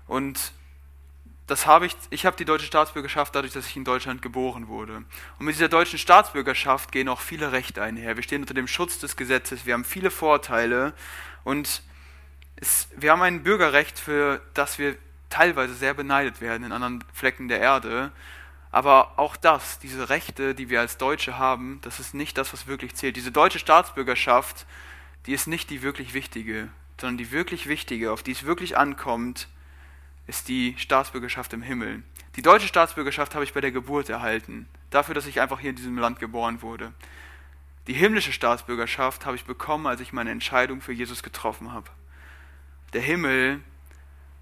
Und 0.08 0.54
das 1.48 1.66
habe 1.66 1.86
ich, 1.86 1.96
ich 2.12 2.26
habe 2.26 2.38
die 2.38 2.46
deutsche 2.46 2.66
Staatsbürgerschaft 2.66 3.36
dadurch, 3.36 3.52
dass 3.54 3.68
ich 3.68 3.76
in 3.76 3.84
Deutschland 3.84 4.22
geboren 4.22 4.68
wurde. 4.70 5.04
Und 5.38 5.46
mit 5.46 5.56
dieser 5.56 5.68
deutschen 5.68 6.00
Staatsbürgerschaft 6.00 6.92
gehen 6.92 7.10
auch 7.10 7.20
viele 7.20 7.52
Rechte 7.52 7.82
einher. 7.82 8.16
Wir 8.16 8.24
stehen 8.24 8.42
unter 8.42 8.54
dem 8.54 8.68
Schutz 8.68 9.00
des 9.00 9.18
Gesetzes, 9.18 9.66
wir 9.66 9.74
haben 9.74 9.84
viele 9.84 10.12
Vorteile 10.12 10.94
und 11.44 11.84
es, 12.56 12.88
wir 12.96 13.12
haben 13.12 13.22
ein 13.22 13.44
Bürgerrecht, 13.44 14.00
für 14.00 14.42
das 14.54 14.80
wir 14.80 14.96
teilweise 15.32 15.74
sehr 15.74 15.96
beneidet 15.96 16.42
werden 16.42 16.64
in 16.64 16.72
anderen 16.72 17.04
Flecken 17.14 17.48
der 17.48 17.60
Erde. 17.60 18.12
Aber 18.72 19.18
auch 19.18 19.36
das, 19.36 19.80
diese 19.80 20.10
Rechte, 20.10 20.54
die 20.56 20.70
wir 20.70 20.80
als 20.80 20.98
Deutsche 20.98 21.38
haben, 21.38 21.80
das 21.82 22.00
ist 22.00 22.14
nicht 22.14 22.38
das, 22.38 22.54
was 22.54 22.68
wirklich 22.68 22.96
zählt. 22.96 23.16
Diese 23.16 23.32
deutsche 23.32 23.60
Staatsbürgerschaft, 23.60 24.66
die 25.26 25.34
ist 25.34 25.48
nicht 25.48 25.70
die 25.70 25.82
wirklich 25.82 26.14
wichtige, 26.14 26.70
sondern 27.00 27.18
die 27.18 27.32
wirklich 27.32 27.68
wichtige, 27.68 28.12
auf 28.12 28.24
die 28.24 28.32
es 28.32 28.46
wirklich 28.46 28.78
ankommt, 28.78 29.48
ist 30.28 30.48
die 30.48 30.76
Staatsbürgerschaft 30.78 31.52
im 31.54 31.62
Himmel. 31.62 32.04
Die 32.38 32.42
deutsche 32.42 32.68
Staatsbürgerschaft 32.68 33.34
habe 33.36 33.44
ich 33.44 33.54
bei 33.54 33.60
der 33.60 33.72
Geburt 33.72 34.08
erhalten, 34.08 34.68
dafür, 34.90 35.16
dass 35.16 35.26
ich 35.26 35.42
einfach 35.42 35.60
hier 35.60 35.72
in 35.72 35.76
diesem 35.76 35.98
Land 35.98 36.20
geboren 36.20 36.62
wurde. 36.62 36.94
Die 37.88 37.94
himmlische 37.94 38.32
Staatsbürgerschaft 38.32 39.26
habe 39.26 39.36
ich 39.36 39.44
bekommen, 39.44 39.88
als 39.88 40.00
ich 40.00 40.14
meine 40.14 40.32
Entscheidung 40.32 40.80
für 40.80 40.94
Jesus 40.94 41.24
getroffen 41.24 41.74
habe. 41.74 41.90
Der 42.94 43.02
Himmel 43.02 43.62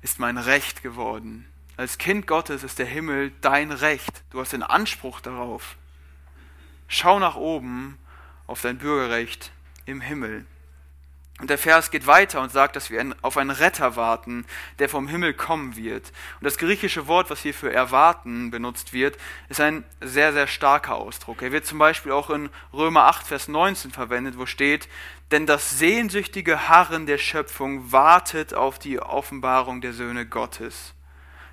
ist 0.01 0.19
mein 0.19 0.37
Recht 0.37 0.83
geworden. 0.83 1.45
Als 1.77 1.97
Kind 1.97 2.27
Gottes 2.27 2.63
ist 2.63 2.79
der 2.79 2.85
Himmel 2.85 3.31
dein 3.41 3.71
Recht. 3.71 4.23
Du 4.31 4.39
hast 4.39 4.53
den 4.53 4.63
Anspruch 4.63 5.21
darauf. 5.21 5.77
Schau 6.87 7.19
nach 7.19 7.35
oben 7.35 7.97
auf 8.47 8.61
dein 8.61 8.77
Bürgerrecht 8.77 9.51
im 9.85 10.01
Himmel. 10.01 10.45
Und 11.39 11.49
der 11.49 11.57
Vers 11.57 11.89
geht 11.89 12.05
weiter 12.05 12.41
und 12.41 12.51
sagt, 12.51 12.75
dass 12.75 12.89
wir 12.89 13.15
auf 13.21 13.37
einen 13.37 13.49
Retter 13.49 13.95
warten, 13.95 14.45
der 14.79 14.89
vom 14.89 15.07
Himmel 15.07 15.33
kommen 15.33 15.77
wird. 15.77 16.11
Und 16.39 16.45
das 16.45 16.57
griechische 16.57 17.07
Wort, 17.07 17.29
was 17.29 17.41
hier 17.41 17.53
für 17.53 17.71
erwarten 17.71 18.51
benutzt 18.51 18.91
wird, 18.91 19.17
ist 19.47 19.61
ein 19.61 19.85
sehr, 20.01 20.33
sehr 20.33 20.47
starker 20.47 20.95
Ausdruck. 20.95 21.41
Er 21.41 21.53
wird 21.53 21.65
zum 21.65 21.79
Beispiel 21.79 22.11
auch 22.11 22.29
in 22.29 22.49
Römer 22.73 23.05
8, 23.05 23.25
Vers 23.25 23.47
19 23.47 23.91
verwendet, 23.91 24.37
wo 24.37 24.45
steht, 24.45 24.89
denn 25.31 25.45
das 25.45 25.79
sehnsüchtige 25.79 26.67
Harren 26.67 27.05
der 27.05 27.17
Schöpfung 27.17 27.91
wartet 27.91 28.53
auf 28.53 28.77
die 28.77 28.99
Offenbarung 28.99 29.79
der 29.79 29.93
Söhne 29.93 30.25
Gottes. 30.25 30.93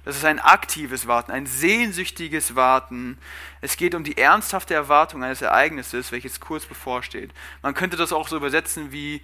Das 0.06 0.16
ist 0.16 0.24
ein 0.24 0.38
aktives 0.38 1.08
Warten, 1.08 1.32
ein 1.32 1.46
sehnsüchtiges 1.46 2.54
Warten. 2.54 3.18
Es 3.60 3.76
geht 3.76 3.92
um 3.92 4.04
die 4.04 4.16
ernsthafte 4.16 4.72
Erwartung 4.72 5.24
eines 5.24 5.42
Ereignisses, 5.42 6.12
welches 6.12 6.38
kurz 6.38 6.64
bevorsteht. 6.64 7.32
Man 7.60 7.74
könnte 7.74 7.96
das 7.96 8.12
auch 8.12 8.28
so 8.28 8.36
übersetzen 8.36 8.92
wie 8.92 9.20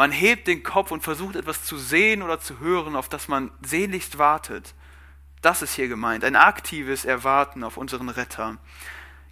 man 0.00 0.12
hebt 0.12 0.46
den 0.46 0.62
Kopf 0.62 0.92
und 0.92 1.02
versucht 1.02 1.36
etwas 1.36 1.62
zu 1.62 1.76
sehen 1.76 2.22
oder 2.22 2.40
zu 2.40 2.58
hören, 2.58 2.96
auf 2.96 3.10
das 3.10 3.28
man 3.28 3.50
sehnlichst 3.60 4.16
wartet. 4.16 4.72
Das 5.42 5.60
ist 5.60 5.74
hier 5.74 5.88
gemeint, 5.88 6.24
ein 6.24 6.36
aktives 6.36 7.04
Erwarten 7.04 7.62
auf 7.62 7.76
unseren 7.76 8.08
Retter. 8.08 8.56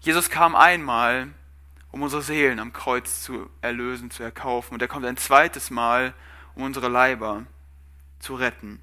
Jesus 0.00 0.28
kam 0.28 0.54
einmal, 0.54 1.28
um 1.90 2.02
unsere 2.02 2.20
Seelen 2.20 2.58
am 2.58 2.74
Kreuz 2.74 3.22
zu 3.22 3.48
erlösen, 3.62 4.10
zu 4.10 4.22
erkaufen, 4.22 4.74
und 4.74 4.82
er 4.82 4.88
kommt 4.88 5.06
ein 5.06 5.16
zweites 5.16 5.70
Mal, 5.70 6.12
um 6.54 6.64
unsere 6.64 6.88
Leiber 6.88 7.46
zu 8.18 8.34
retten. 8.34 8.82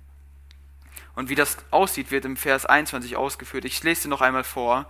Und 1.14 1.30
wie 1.30 1.36
das 1.36 1.58
aussieht, 1.70 2.10
wird 2.10 2.26
im 2.26 2.36
Vers 2.36 2.66
21 2.66 3.16
ausgeführt. 3.16 3.64
Ich 3.64 3.84
lese 3.84 4.06
dir 4.06 4.10
noch 4.10 4.22
einmal 4.22 4.44
vor. 4.44 4.90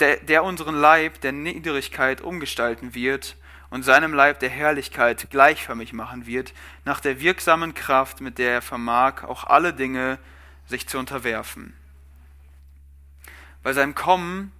Der, 0.00 0.16
der 0.16 0.44
unseren 0.44 0.76
Leib 0.76 1.20
der 1.20 1.32
Niedrigkeit 1.32 2.22
umgestalten 2.22 2.94
wird 2.94 3.36
und 3.70 3.84
seinem 3.84 4.14
Leib 4.14 4.38
der 4.40 4.50
Herrlichkeit 4.50 5.28
gleichförmig 5.30 5.92
machen 5.92 6.26
wird, 6.26 6.52
nach 6.84 7.00
der 7.00 7.20
wirksamen 7.20 7.74
Kraft, 7.74 8.20
mit 8.20 8.38
der 8.38 8.52
er 8.52 8.62
vermag, 8.62 9.24
auch 9.24 9.44
alle 9.44 9.72
Dinge 9.72 10.18
sich 10.66 10.88
zu 10.88 10.98
unterwerfen. 10.98 11.74
Bei 13.62 13.72
seinem 13.72 13.94
Kommen 13.94 14.52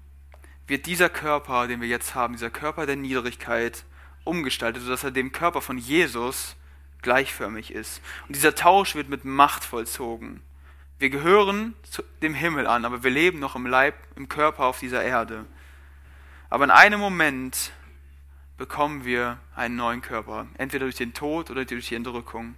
wird 0.66 0.86
dieser 0.86 1.08
Körper, 1.08 1.68
den 1.68 1.80
wir 1.80 1.88
jetzt 1.88 2.14
haben, 2.14 2.34
dieser 2.34 2.50
Körper 2.50 2.86
der 2.86 2.96
Niedrigkeit, 2.96 3.84
umgestaltet, 4.24 4.82
sodass 4.82 5.04
er 5.04 5.12
dem 5.12 5.30
Körper 5.32 5.62
von 5.62 5.78
Jesus 5.78 6.56
gleichförmig 7.02 7.70
ist. 7.72 8.00
Und 8.26 8.34
dieser 8.34 8.54
Tausch 8.54 8.96
wird 8.96 9.08
mit 9.08 9.24
Macht 9.24 9.64
vollzogen. 9.64 10.42
Wir 10.98 11.10
gehören 11.10 11.74
dem 12.22 12.34
Himmel 12.34 12.66
an, 12.66 12.84
aber 12.84 13.04
wir 13.04 13.10
leben 13.10 13.38
noch 13.38 13.54
im 13.54 13.66
Leib, 13.66 13.94
im 14.16 14.28
Körper 14.28 14.64
auf 14.64 14.80
dieser 14.80 15.02
Erde. 15.04 15.44
Aber 16.48 16.64
in 16.64 16.70
einem 16.70 16.98
Moment 16.98 17.70
bekommen 18.56 19.04
wir 19.04 19.38
einen 19.54 19.76
neuen 19.76 20.02
Körper, 20.02 20.46
entweder 20.56 20.86
durch 20.86 20.96
den 20.96 21.14
Tod 21.14 21.50
oder 21.50 21.64
durch 21.64 21.88
die 21.88 21.94
Entrückung. 21.94 22.54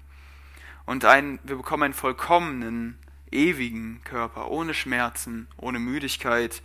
Und 0.87 1.05
ein, 1.05 1.39
wir 1.43 1.57
bekommen 1.57 1.85
einen 1.85 1.95
vollkommenen, 1.95 2.99
ewigen 3.31 4.01
Körper, 4.05 4.49
ohne 4.49 4.75
Schmerzen, 4.75 5.49
ohne 5.57 5.79
Müdigkeit. 5.79 6.63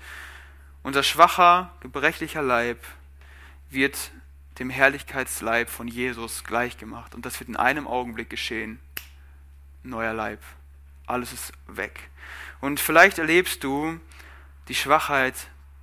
Unser 0.81 1.03
schwacher, 1.03 1.73
gebrechlicher 1.81 2.41
Leib 2.41 2.79
wird 3.69 4.11
dem 4.59 4.69
Herrlichkeitsleib 4.69 5.69
von 5.69 5.87
Jesus 5.87 6.43
gleichgemacht. 6.43 7.15
Und 7.15 7.25
das 7.25 7.39
wird 7.39 7.49
in 7.49 7.55
einem 7.55 7.87
Augenblick 7.87 8.29
geschehen. 8.29 8.79
Neuer 9.81 10.13
Leib. 10.13 10.39
Alles 11.05 11.33
ist 11.33 11.51
weg. 11.67 12.09
Und 12.61 12.79
vielleicht 12.79 13.17
erlebst 13.17 13.63
du 13.63 13.99
die 14.67 14.75
Schwachheit 14.75 15.35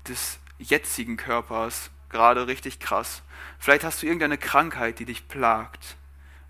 des 0.09 0.39
jetzigen 0.59 1.17
Körpers 1.17 1.91
gerade 2.11 2.47
richtig 2.47 2.81
krass. 2.81 3.23
Vielleicht 3.59 3.85
hast 3.85 4.03
du 4.03 4.07
irgendeine 4.07 4.39
Krankheit, 4.39 4.99
die 4.99 5.05
dich 5.05 5.29
plagt, 5.29 5.97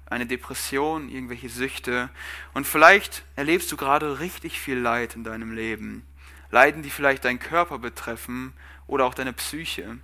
eine 0.06 0.26
Depression, 0.26 1.08
irgendwelche 1.08 1.48
Süchte 1.48 2.10
und 2.52 2.66
vielleicht 2.66 3.22
erlebst 3.36 3.70
du 3.70 3.76
gerade 3.76 4.18
richtig 4.18 4.58
viel 4.58 4.78
Leid 4.78 5.14
in 5.14 5.22
deinem 5.22 5.52
Leben. 5.52 6.04
Leiden, 6.50 6.82
die 6.82 6.90
vielleicht 6.90 7.24
deinen 7.24 7.38
Körper 7.38 7.78
betreffen 7.78 8.54
oder 8.88 9.04
auch 9.04 9.14
deine 9.14 9.32
Psyche. 9.32 9.98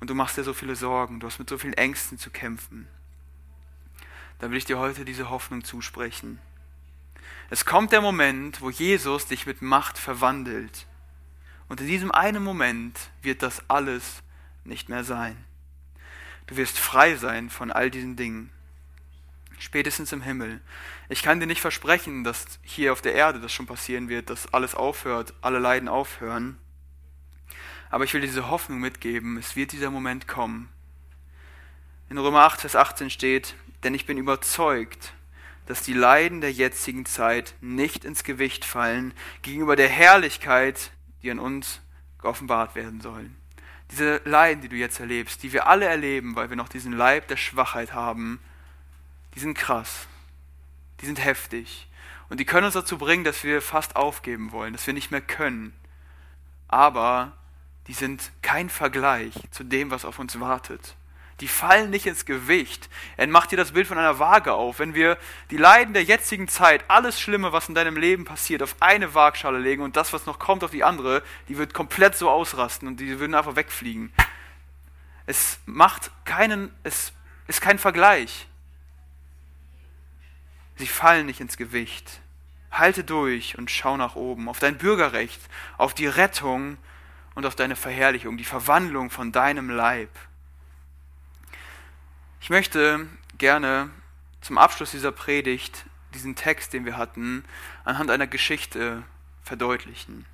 Und 0.00 0.08
du 0.08 0.14
machst 0.14 0.38
dir 0.38 0.44
so 0.44 0.54
viele 0.54 0.76
Sorgen, 0.76 1.20
du 1.20 1.26
hast 1.26 1.38
mit 1.38 1.48
so 1.48 1.58
vielen 1.58 1.74
Ängsten 1.74 2.18
zu 2.18 2.30
kämpfen. 2.30 2.88
Da 4.38 4.50
will 4.50 4.56
ich 4.56 4.64
dir 4.64 4.78
heute 4.78 5.04
diese 5.04 5.28
Hoffnung 5.28 5.62
zusprechen. 5.62 6.38
Es 7.50 7.66
kommt 7.66 7.92
der 7.92 8.00
Moment, 8.00 8.62
wo 8.62 8.70
Jesus 8.70 9.26
dich 9.26 9.44
mit 9.46 9.60
Macht 9.60 9.98
verwandelt 9.98 10.86
und 11.68 11.80
in 11.80 11.86
diesem 11.86 12.12
einen 12.12 12.42
Moment 12.42 12.98
wird 13.22 13.42
das 13.42 13.68
alles 13.68 14.22
nicht 14.64 14.88
mehr 14.88 15.04
sein. 15.04 15.36
Du 16.46 16.56
wirst 16.56 16.78
frei 16.78 17.16
sein 17.16 17.48
von 17.50 17.72
all 17.72 17.90
diesen 17.90 18.16
Dingen. 18.16 18.50
Spätestens 19.58 20.12
im 20.12 20.22
Himmel. 20.22 20.60
Ich 21.08 21.22
kann 21.22 21.40
dir 21.40 21.46
nicht 21.46 21.60
versprechen, 21.60 22.24
dass 22.24 22.58
hier 22.62 22.92
auf 22.92 23.00
der 23.00 23.14
Erde 23.14 23.40
das 23.40 23.52
schon 23.52 23.66
passieren 23.66 24.08
wird, 24.08 24.28
dass 24.28 24.52
alles 24.52 24.74
aufhört, 24.74 25.32
alle 25.40 25.58
Leiden 25.58 25.88
aufhören. 25.88 26.58
Aber 27.90 28.04
ich 28.04 28.12
will 28.12 28.20
diese 28.20 28.50
Hoffnung 28.50 28.80
mitgeben, 28.80 29.36
es 29.36 29.56
wird 29.56 29.72
dieser 29.72 29.90
Moment 29.90 30.26
kommen. 30.26 30.68
In 32.10 32.18
Römer 32.18 32.40
8, 32.40 32.60
Vers 32.60 32.76
18 32.76 33.08
steht, 33.08 33.54
denn 33.84 33.94
ich 33.94 34.06
bin 34.06 34.18
überzeugt, 34.18 35.14
dass 35.66 35.82
die 35.82 35.94
Leiden 35.94 36.40
der 36.40 36.52
jetzigen 36.52 37.06
Zeit 37.06 37.54
nicht 37.60 38.04
ins 38.04 38.24
Gewicht 38.24 38.64
fallen 38.64 39.14
gegenüber 39.42 39.76
der 39.76 39.88
Herrlichkeit, 39.88 40.90
die 41.24 41.30
an 41.30 41.38
uns 41.38 41.80
geoffenbart 42.20 42.74
werden 42.74 43.00
sollen. 43.00 43.36
Diese 43.90 44.20
Leiden, 44.24 44.62
die 44.62 44.68
du 44.68 44.76
jetzt 44.76 45.00
erlebst, 45.00 45.42
die 45.42 45.52
wir 45.52 45.66
alle 45.66 45.86
erleben, 45.86 46.36
weil 46.36 46.50
wir 46.50 46.56
noch 46.56 46.68
diesen 46.68 46.92
Leib 46.92 47.28
der 47.28 47.36
Schwachheit 47.36 47.92
haben, 47.92 48.40
die 49.34 49.40
sind 49.40 49.54
krass, 49.56 50.06
die 51.00 51.06
sind 51.06 51.22
heftig 51.22 51.88
und 52.28 52.40
die 52.40 52.44
können 52.44 52.64
uns 52.64 52.74
dazu 52.74 52.98
bringen, 52.98 53.24
dass 53.24 53.44
wir 53.44 53.60
fast 53.60 53.96
aufgeben 53.96 54.52
wollen, 54.52 54.72
dass 54.72 54.86
wir 54.86 54.94
nicht 54.94 55.10
mehr 55.10 55.20
können. 55.20 55.74
Aber 56.68 57.32
die 57.86 57.92
sind 57.92 58.32
kein 58.42 58.70
Vergleich 58.70 59.34
zu 59.50 59.64
dem, 59.64 59.90
was 59.90 60.04
auf 60.04 60.18
uns 60.18 60.40
wartet. 60.40 60.96
Die 61.40 61.48
fallen 61.48 61.90
nicht 61.90 62.06
ins 62.06 62.26
Gewicht. 62.26 62.88
Er 63.16 63.26
macht 63.26 63.50
dir 63.50 63.56
das 63.56 63.72
Bild 63.72 63.88
von 63.88 63.98
einer 63.98 64.18
Waage 64.20 64.52
auf. 64.52 64.78
Wenn 64.78 64.94
wir 64.94 65.18
die 65.50 65.56
Leiden 65.56 65.92
der 65.92 66.04
jetzigen 66.04 66.46
Zeit, 66.46 66.84
alles 66.88 67.20
Schlimme, 67.20 67.52
was 67.52 67.68
in 67.68 67.74
deinem 67.74 67.96
Leben 67.96 68.24
passiert, 68.24 68.62
auf 68.62 68.76
eine 68.80 69.14
Waagschale 69.14 69.58
legen 69.58 69.82
und 69.82 69.96
das, 69.96 70.12
was 70.12 70.26
noch 70.26 70.38
kommt, 70.38 70.62
auf 70.62 70.70
die 70.70 70.84
andere, 70.84 71.22
die 71.48 71.58
wird 71.58 71.74
komplett 71.74 72.16
so 72.16 72.30
ausrasten 72.30 72.86
und 72.86 73.00
die 73.00 73.18
würden 73.18 73.34
einfach 73.34 73.56
wegfliegen. 73.56 74.12
Es 75.26 75.58
macht 75.66 76.10
keinen, 76.24 76.72
es 76.84 77.12
ist 77.48 77.60
kein 77.60 77.78
Vergleich. 77.78 78.46
Sie 80.76 80.86
fallen 80.86 81.26
nicht 81.26 81.40
ins 81.40 81.56
Gewicht. 81.56 82.20
Halte 82.70 83.04
durch 83.04 83.56
und 83.58 83.70
schau 83.70 83.96
nach 83.96 84.16
oben, 84.16 84.48
auf 84.48 84.58
dein 84.58 84.78
Bürgerrecht, 84.78 85.40
auf 85.78 85.94
die 85.94 86.06
Rettung 86.06 86.76
und 87.34 87.46
auf 87.46 87.54
deine 87.54 87.76
Verherrlichung, 87.76 88.36
die 88.36 88.44
Verwandlung 88.44 89.10
von 89.10 89.32
deinem 89.32 89.70
Leib. 89.70 90.10
Ich 92.44 92.50
möchte 92.50 93.08
gerne 93.38 93.88
zum 94.42 94.58
Abschluss 94.58 94.90
dieser 94.90 95.12
Predigt 95.12 95.86
diesen 96.12 96.36
Text, 96.36 96.74
den 96.74 96.84
wir 96.84 96.98
hatten, 96.98 97.42
anhand 97.84 98.10
einer 98.10 98.26
Geschichte 98.26 99.02
verdeutlichen. 99.42 100.26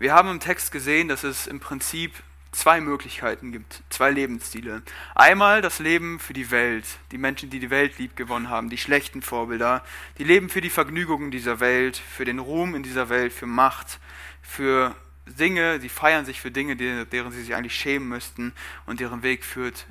Wir 0.00 0.12
haben 0.12 0.28
im 0.28 0.40
Text 0.40 0.72
gesehen, 0.72 1.06
dass 1.06 1.22
es 1.22 1.46
im 1.46 1.60
Prinzip 1.60 2.20
zwei 2.50 2.80
Möglichkeiten 2.80 3.52
gibt, 3.52 3.84
zwei 3.90 4.10
Lebensstile. 4.10 4.82
Einmal 5.14 5.62
das 5.62 5.78
Leben 5.78 6.18
für 6.18 6.32
die 6.32 6.50
Welt, 6.50 6.84
die 7.12 7.18
Menschen, 7.18 7.48
die 7.48 7.60
die 7.60 7.70
Welt 7.70 7.96
lieb 7.98 8.16
gewonnen 8.16 8.50
haben, 8.50 8.68
die 8.68 8.76
schlechten 8.76 9.22
Vorbilder, 9.22 9.84
die 10.18 10.24
leben 10.24 10.48
für 10.48 10.62
die 10.62 10.68
Vergnügungen 10.68 11.30
dieser 11.30 11.60
Welt, 11.60 11.96
für 11.96 12.24
den 12.24 12.40
Ruhm 12.40 12.74
in 12.74 12.82
dieser 12.82 13.08
Welt, 13.08 13.32
für 13.32 13.46
Macht, 13.46 14.00
für 14.42 14.96
Dinge, 15.26 15.80
sie 15.80 15.88
feiern 15.88 16.26
sich 16.26 16.40
für 16.40 16.50
Dinge, 16.50 16.76
deren 16.76 17.32
sie 17.32 17.42
sich 17.42 17.54
eigentlich 17.54 17.74
schämen 17.74 18.08
müssten 18.08 18.52
und 18.86 19.00
deren 19.00 19.22
Weg 19.22 19.44
führt 19.44 19.86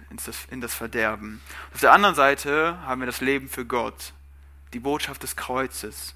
in 0.52 0.62
das 0.62 0.74
Verderben. 0.74 1.42
Auf 1.74 1.80
der 1.80 1.92
anderen 1.92 2.16
Seite 2.16 2.78
haben 2.86 3.02
wir 3.02 3.08
das 3.08 3.22
Leben 3.22 3.50
für 3.50 3.66
Gott, 3.66 4.14
die 4.74 4.80
Botschaft 4.80 5.24
des 5.24 5.36
Kreuzes, 5.36 6.14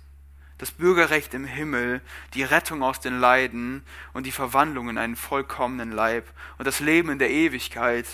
das 0.60 0.72
Bürgerrecht 0.72 1.34
im 1.34 1.46
Himmel, 1.46 2.02
die 2.34 2.44
Rettung 2.44 2.84
aus 2.84 3.00
den 3.00 3.20
Leiden 3.20 3.84
und 4.14 4.26
die 4.26 4.32
Verwandlung 4.32 4.90
in 4.90 4.98
einen 4.98 5.16
vollkommenen 5.16 5.92
Leib 5.92 6.26
und 6.58 6.66
das 6.66 6.80
Leben 6.80 7.10
in 7.10 7.20
der 7.20 7.32
Ewigkeit 7.32 8.06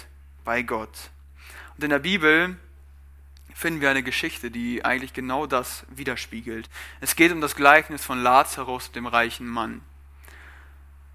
bei 0.44 0.62
Gott. 0.62 1.10
Und 1.78 1.84
in 1.84 1.90
der 1.90 2.00
Bibel 2.00 2.56
finden 3.54 3.82
wir 3.82 3.90
eine 3.90 4.04
Geschichte, 4.04 4.52
die 4.52 4.84
eigentlich 4.84 5.14
genau 5.14 5.48
das 5.48 5.86
widerspiegelt. 5.90 6.70
Es 7.02 7.16
geht 7.16 7.32
um 7.32 7.42
das 7.42 7.56
Gleichnis 7.56 8.04
von 8.04 8.22
Lazarus, 8.22 8.92
dem 8.92 9.06
reichen 9.06 9.48
Mann. 9.48 9.82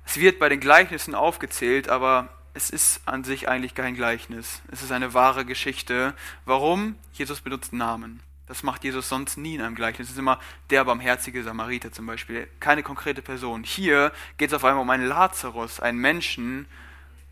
Es 0.09 0.19
wird 0.19 0.39
bei 0.39 0.49
den 0.49 0.59
Gleichnissen 0.59 1.15
aufgezählt, 1.15 1.91
aber 1.91 2.31
es 2.55 2.71
ist 2.71 3.03
an 3.05 3.25
sich 3.25 3.47
eigentlich 3.47 3.75
kein 3.75 3.95
Gleichnis. 3.95 4.63
Es 4.73 4.81
ist 4.81 4.91
eine 4.91 5.13
wahre 5.13 5.45
Geschichte. 5.45 6.15
Warum? 6.47 6.95
Jesus 7.13 7.43
benutzt 7.43 7.75
Namen. 7.75 8.21
Das 8.47 8.63
macht 8.63 8.85
Jesus 8.85 9.11
sonst 9.11 9.37
nie 9.37 9.57
in 9.57 9.61
einem 9.61 9.75
Gleichnis. 9.75 10.07
Es 10.07 10.15
ist 10.15 10.19
immer 10.19 10.41
der 10.71 10.87
barmherzige 10.87 11.45
Samariter 11.45 11.93
zum 11.93 12.07
Beispiel. 12.07 12.49
Keine 12.59 12.83
konkrete 12.83 13.21
Person. 13.21 13.65
Hier 13.65 14.11
geht 14.39 14.49
es 14.49 14.55
auf 14.55 14.65
einmal 14.65 14.81
um 14.81 14.89
einen 14.89 15.07
Lazarus, 15.07 15.79
einen 15.79 15.99
Menschen, 15.99 16.65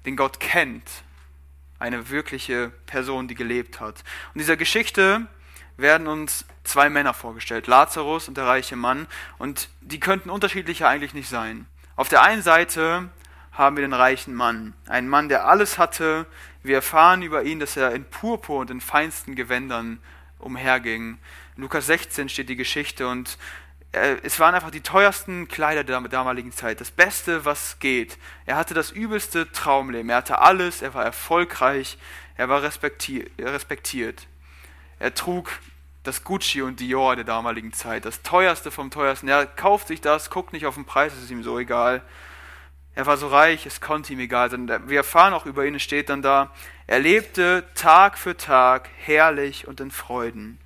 den 0.05 0.15
Gott 0.15 0.39
kennt. 0.39 1.03
Eine 1.79 2.11
wirkliche 2.11 2.73
Person, 2.85 3.27
die 3.27 3.37
gelebt 3.37 3.81
hat. 3.81 4.05
Und 4.35 4.41
dieser 4.41 4.59
Geschichte 4.59 5.27
werden 5.79 6.09
uns 6.09 6.45
zwei 6.63 6.91
Männer 6.91 7.15
vorgestellt, 7.15 7.69
Lazarus 7.69 8.29
und 8.29 8.37
der 8.37 8.45
reiche 8.45 8.77
Mann. 8.77 9.07
Und 9.39 9.71
die 9.81 9.99
könnten 9.99 10.29
unterschiedlicher 10.29 10.89
eigentlich 10.89 11.15
nicht 11.15 11.31
sein. 11.31 11.67
Auf 11.97 12.11
der 12.11 12.23
einen 12.23 12.43
Seite 12.43 13.09
haben 13.53 13.77
wir 13.77 13.83
den 13.83 13.95
reichen 13.95 14.35
Mann. 14.35 14.75
Einen 14.87 15.09
Mann, 15.09 15.31
der 15.31 15.47
alles 15.47 15.79
hatte. 15.79 16.27
Wir 16.63 16.77
erfahren 16.77 17.23
über 17.23 17.45
ihn, 17.45 17.59
dass 17.59 17.75
er 17.75 17.93
in 17.93 18.05
Purpur 18.05 18.59
und 18.59 18.71
in 18.71 18.83
feinsten 18.83 19.35
Gewändern 19.35 19.99
umherging. 20.39 21.17
In 21.57 21.63
Lukas 21.63 21.87
16 21.87 22.29
steht 22.29 22.51
die 22.51 22.57
Geschichte 22.57 23.09
und 23.09 23.39
äh, 23.93 24.17
es 24.23 24.39
waren 24.39 24.55
einfach 24.55 24.71
die 24.71 24.83
teuersten 24.83 25.49
Kleider 25.49 25.85
der 25.85 26.03
damaligen 26.03 26.53
Zeit, 26.53 26.83
das 26.83 26.91
Beste, 26.91 27.47
was 27.47 27.79
geht. 27.79 28.19
Er 28.45 28.57
hatte 28.57 28.75
das 28.75 28.91
übelste 28.91 29.51
Traumleben, 29.51 30.11
er 30.11 30.17
hatte 30.19 30.39
alles, 30.39 30.83
er 30.83 30.93
war 30.93 31.03
erfolgreich, 31.03 31.97
er 32.37 32.51
war 32.51 32.63
respektiert. 32.63 34.27
Er 34.99 35.15
trug 35.15 35.51
das 36.07 36.25
Gucci 36.25 36.63
und 36.63 36.81
Dior 36.81 37.17
der 37.17 37.25
damaligen 37.25 37.73
Zeit, 37.73 38.05
das 38.05 38.23
teuerste 38.23 38.71
vom 38.71 38.91
teuersten. 38.91 39.29
Er 39.29 39.47
kauft 39.47 39.89
sich 39.89 40.01
das, 40.01 40.31
guckt 40.31 40.53
nicht 40.53 40.67
auf 40.67 40.75
den 40.75 40.85
Preis, 40.85 41.13
es 41.15 41.25
ist 41.25 41.31
ihm 41.31 41.43
so 41.43 41.59
egal. 41.59 42.03
Er 42.95 43.07
war 43.07 43.17
so 43.17 43.29
reich, 43.29 43.67
es 43.67 43.81
konnte 43.81 44.13
ihm 44.13 44.21
egal 44.21 44.51
sein. 44.51 44.69
Wir 44.89 44.99
erfahren 44.99 45.35
auch 45.35 45.45
über 45.45 45.67
ihn, 45.67 45.75
es 45.75 45.83
steht 45.83 46.09
dann 46.09 46.23
da, 46.23 46.51
er 46.87 46.99
lebte 46.99 47.65
Tag 47.75 48.17
für 48.17 48.37
Tag 48.37 48.89
herrlich 48.97 49.69
und 49.69 49.81
in 49.81 49.91
Freuden. 49.91 50.59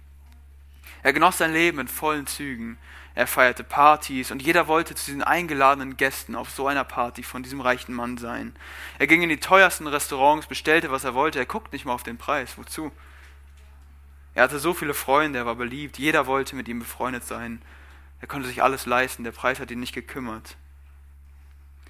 Er 1.03 1.12
genoss 1.12 1.38
sein 1.38 1.53
Leben 1.53 1.80
in 1.80 1.88
vollen 1.88 2.26
Zügen. 2.26 2.78
Er 3.14 3.26
feierte 3.26 3.64
Partys 3.64 4.30
und 4.30 4.41
jeder 4.41 4.68
wollte 4.68 4.95
zu 4.95 5.07
diesen 5.07 5.22
eingeladenen 5.22 5.97
Gästen 5.97 6.36
auf 6.36 6.51
so 6.51 6.68
einer 6.68 6.84
Party 6.84 7.22
von 7.22 7.43
diesem 7.43 7.61
reichen 7.61 7.95
Mann 7.95 8.18
sein. 8.18 8.55
Er 8.99 9.07
ging 9.07 9.22
in 9.22 9.28
die 9.28 9.41
teuersten 9.41 9.86
Restaurants, 9.86 10.47
bestellte, 10.47 10.91
was 10.93 11.05
er 11.05 11.14
wollte. 11.14 11.38
Er 11.38 11.47
guckt 11.47 11.72
nicht 11.72 11.84
mal 11.84 11.93
auf 11.93 12.05
den 12.05 12.18
Preis. 12.18 12.57
Wozu? 12.57 12.93
Er 14.35 14.45
hatte 14.45 14.59
so 14.59 14.74
viele 14.74 14.95
Freunde, 14.95 15.41
er 15.41 15.47
war 15.47 15.57
beliebt. 15.57 15.99
Jeder 15.99 16.26
wollte 16.26 16.57
mit 16.57 16.68
ihm 16.68 16.78
befreundet 16.78 17.24
sein. 17.24 17.61
Er 18.20 18.28
konnte 18.28 18.49
sich 18.49 18.62
alles 18.62 18.87
leisten. 18.87 19.24
Der 19.24 19.33
Preis 19.33 19.61
hat 19.61 19.70
ihn 19.70 19.81
nicht 19.81 19.95
gekümmert. 19.95 20.57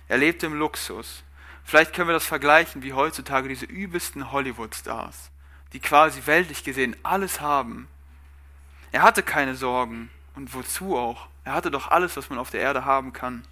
Er 0.08 0.18
lebte 0.18 0.46
im 0.46 0.54
Luxus. 0.54 1.22
Vielleicht 1.64 1.92
können 1.92 2.08
wir 2.08 2.14
das 2.14 2.26
vergleichen 2.26 2.82
wie 2.82 2.94
heutzutage 2.94 3.48
diese 3.48 3.66
übelsten 3.66 4.32
Hollywood-Stars, 4.32 5.30
die 5.72 5.80
quasi 5.80 6.22
weltlich 6.24 6.64
gesehen 6.64 6.96
alles 7.02 7.40
haben. 7.40 7.86
Er 8.92 9.02
hatte 9.02 9.22
keine 9.22 9.54
Sorgen. 9.54 10.10
Und 10.34 10.54
wozu 10.54 10.96
auch? 10.96 11.28
Er 11.44 11.52
hatte 11.52 11.70
doch 11.70 11.90
alles, 11.90 12.16
was 12.16 12.30
man 12.30 12.38
auf 12.38 12.50
der 12.50 12.60
Erde 12.60 12.84
haben 12.84 13.12
kann. 13.12 13.44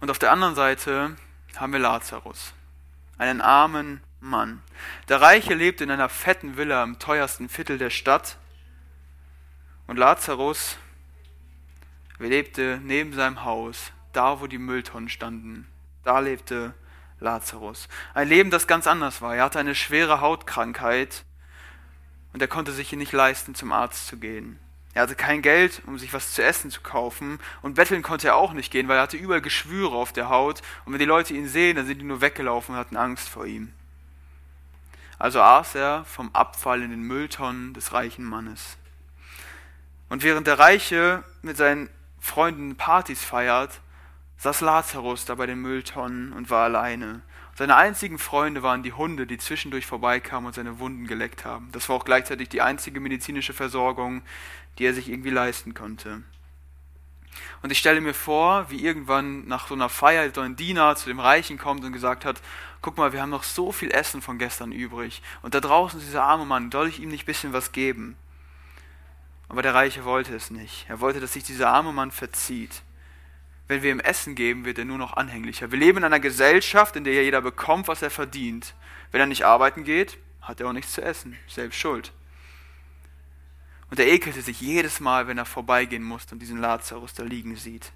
Und 0.00 0.10
auf 0.10 0.18
der 0.18 0.32
anderen 0.32 0.54
Seite 0.54 1.16
haben 1.56 1.72
wir 1.72 1.80
Lazarus, 1.80 2.52
einen 3.16 3.40
armen 3.40 4.02
Mann. 4.20 4.62
Der 5.08 5.20
Reiche 5.20 5.54
lebte 5.54 5.84
in 5.84 5.90
einer 5.90 6.08
fetten 6.08 6.56
Villa 6.56 6.82
im 6.82 6.98
teuersten 6.98 7.48
Viertel 7.48 7.78
der 7.78 7.90
Stadt. 7.90 8.38
Und 9.86 9.96
Lazarus 9.96 10.78
lebte 12.18 12.80
neben 12.82 13.12
seinem 13.12 13.44
Haus, 13.44 13.92
da 14.12 14.40
wo 14.40 14.46
die 14.46 14.58
Mülltonnen 14.58 15.08
standen. 15.08 15.68
Da 16.02 16.18
lebte 16.20 16.74
Lazarus. 17.20 17.88
Ein 18.14 18.28
Leben, 18.28 18.50
das 18.50 18.66
ganz 18.66 18.86
anders 18.86 19.22
war. 19.22 19.36
Er 19.36 19.44
hatte 19.44 19.58
eine 19.58 19.74
schwere 19.74 20.20
Hautkrankheit 20.20 21.24
und 22.32 22.42
er 22.42 22.48
konnte 22.48 22.72
sich 22.72 22.92
nicht 22.92 23.12
leisten, 23.12 23.54
zum 23.54 23.72
Arzt 23.72 24.08
zu 24.08 24.18
gehen. 24.18 24.58
Er 24.94 25.02
hatte 25.02 25.14
kein 25.14 25.42
Geld, 25.42 25.82
um 25.86 25.98
sich 25.98 26.14
was 26.14 26.32
zu 26.32 26.42
essen 26.42 26.70
zu 26.70 26.80
kaufen 26.80 27.38
und 27.60 27.74
betteln 27.74 28.02
konnte 28.02 28.28
er 28.28 28.36
auch 28.36 28.54
nicht 28.54 28.72
gehen, 28.72 28.88
weil 28.88 28.96
er 28.96 29.02
hatte 29.02 29.18
überall 29.18 29.42
Geschwüre 29.42 29.94
auf 29.94 30.12
der 30.12 30.30
Haut 30.30 30.62
und 30.84 30.92
wenn 30.92 30.98
die 30.98 31.04
Leute 31.04 31.34
ihn 31.34 31.48
sehen, 31.48 31.76
dann 31.76 31.86
sind 31.86 32.00
die 32.00 32.04
nur 32.04 32.22
weggelaufen 32.22 32.74
und 32.74 32.80
hatten 32.80 32.96
Angst 32.96 33.28
vor 33.28 33.44
ihm. 33.44 33.72
Also 35.18 35.40
aß 35.40 35.74
er 35.74 36.04
vom 36.04 36.30
Abfall 36.34 36.82
in 36.82 36.90
den 36.90 37.02
Mülltonnen 37.02 37.72
des 37.74 37.92
reichen 37.92 38.24
Mannes. 38.24 38.76
Und 40.08 40.22
während 40.22 40.46
der 40.46 40.58
Reiche 40.58 41.24
mit 41.42 41.56
seinen 41.56 41.88
Freunden 42.20 42.76
Partys 42.76 43.24
feiert, 43.24 43.80
saß 44.38 44.60
Lazarus 44.60 45.24
da 45.24 45.34
bei 45.34 45.46
den 45.46 45.60
Mülltonnen 45.60 46.32
und 46.32 46.50
war 46.50 46.64
alleine. 46.64 47.22
Seine 47.54 47.76
einzigen 47.76 48.18
Freunde 48.18 48.62
waren 48.62 48.82
die 48.82 48.92
Hunde, 48.92 49.26
die 49.26 49.38
zwischendurch 49.38 49.86
vorbeikamen 49.86 50.46
und 50.46 50.54
seine 50.54 50.78
Wunden 50.78 51.06
geleckt 51.06 51.46
haben. 51.46 51.70
Das 51.72 51.88
war 51.88 51.96
auch 51.96 52.04
gleichzeitig 52.04 52.50
die 52.50 52.60
einzige 52.60 53.00
medizinische 53.00 53.54
Versorgung, 53.54 54.22
die 54.78 54.84
er 54.84 54.92
sich 54.92 55.08
irgendwie 55.08 55.30
leisten 55.30 55.72
konnte. 55.72 56.22
Und 57.62 57.72
ich 57.72 57.78
stelle 57.78 58.00
mir 58.00 58.14
vor, 58.14 58.70
wie 58.70 58.84
irgendwann 58.84 59.46
nach 59.46 59.68
so 59.68 59.74
einer 59.74 59.88
Feier 59.88 60.30
so 60.34 60.42
ein 60.42 60.56
Diener 60.56 60.96
zu 60.96 61.08
dem 61.08 61.20
Reichen 61.20 61.56
kommt 61.56 61.84
und 61.84 61.92
gesagt 61.92 62.24
hat, 62.24 62.42
guck 62.86 62.98
mal, 62.98 63.12
wir 63.12 63.20
haben 63.20 63.30
noch 63.30 63.42
so 63.42 63.72
viel 63.72 63.90
Essen 63.90 64.22
von 64.22 64.38
gestern 64.38 64.70
übrig. 64.70 65.20
Und 65.42 65.54
da 65.54 65.60
draußen 65.60 65.98
ist 65.98 66.06
dieser 66.06 66.22
arme 66.22 66.44
Mann, 66.44 66.70
soll 66.70 66.86
ich 66.86 67.00
ihm 67.00 67.08
nicht 67.08 67.24
ein 67.24 67.26
bisschen 67.26 67.52
was 67.52 67.72
geben? 67.72 68.16
Aber 69.48 69.60
der 69.60 69.74
Reiche 69.74 70.04
wollte 70.04 70.36
es 70.36 70.52
nicht. 70.52 70.86
Er 70.88 71.00
wollte, 71.00 71.18
dass 71.18 71.32
sich 71.32 71.42
dieser 71.42 71.70
arme 71.70 71.92
Mann 71.92 72.12
verzieht. 72.12 72.82
Wenn 73.66 73.82
wir 73.82 73.90
ihm 73.90 73.98
Essen 73.98 74.36
geben, 74.36 74.64
wird 74.64 74.78
er 74.78 74.84
nur 74.84 74.98
noch 74.98 75.14
anhänglicher. 75.14 75.72
Wir 75.72 75.80
leben 75.80 75.98
in 75.98 76.04
einer 76.04 76.20
Gesellschaft, 76.20 76.94
in 76.94 77.02
der 77.02 77.24
jeder 77.24 77.40
bekommt, 77.40 77.88
was 77.88 78.02
er 78.02 78.10
verdient. 78.10 78.76
Wenn 79.10 79.20
er 79.20 79.26
nicht 79.26 79.44
arbeiten 79.44 79.82
geht, 79.82 80.16
hat 80.40 80.60
er 80.60 80.68
auch 80.68 80.72
nichts 80.72 80.92
zu 80.92 81.02
essen. 81.02 81.36
Selbst 81.48 81.80
schuld. 81.80 82.12
Und 83.90 83.98
er 83.98 84.06
ekelte 84.06 84.42
sich 84.42 84.60
jedes 84.60 85.00
Mal, 85.00 85.26
wenn 85.26 85.38
er 85.38 85.44
vorbeigehen 85.44 86.04
musste 86.04 86.36
und 86.36 86.38
diesen 86.38 86.60
Lazarus 86.60 87.14
da 87.14 87.24
liegen 87.24 87.56
sieht. 87.56 87.90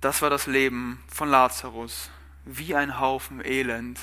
Das 0.00 0.22
war 0.22 0.30
das 0.30 0.46
Leben 0.46 1.02
von 1.08 1.28
Lazarus. 1.28 2.10
Wie 2.44 2.76
ein 2.76 3.00
Haufen 3.00 3.44
Elend 3.44 3.98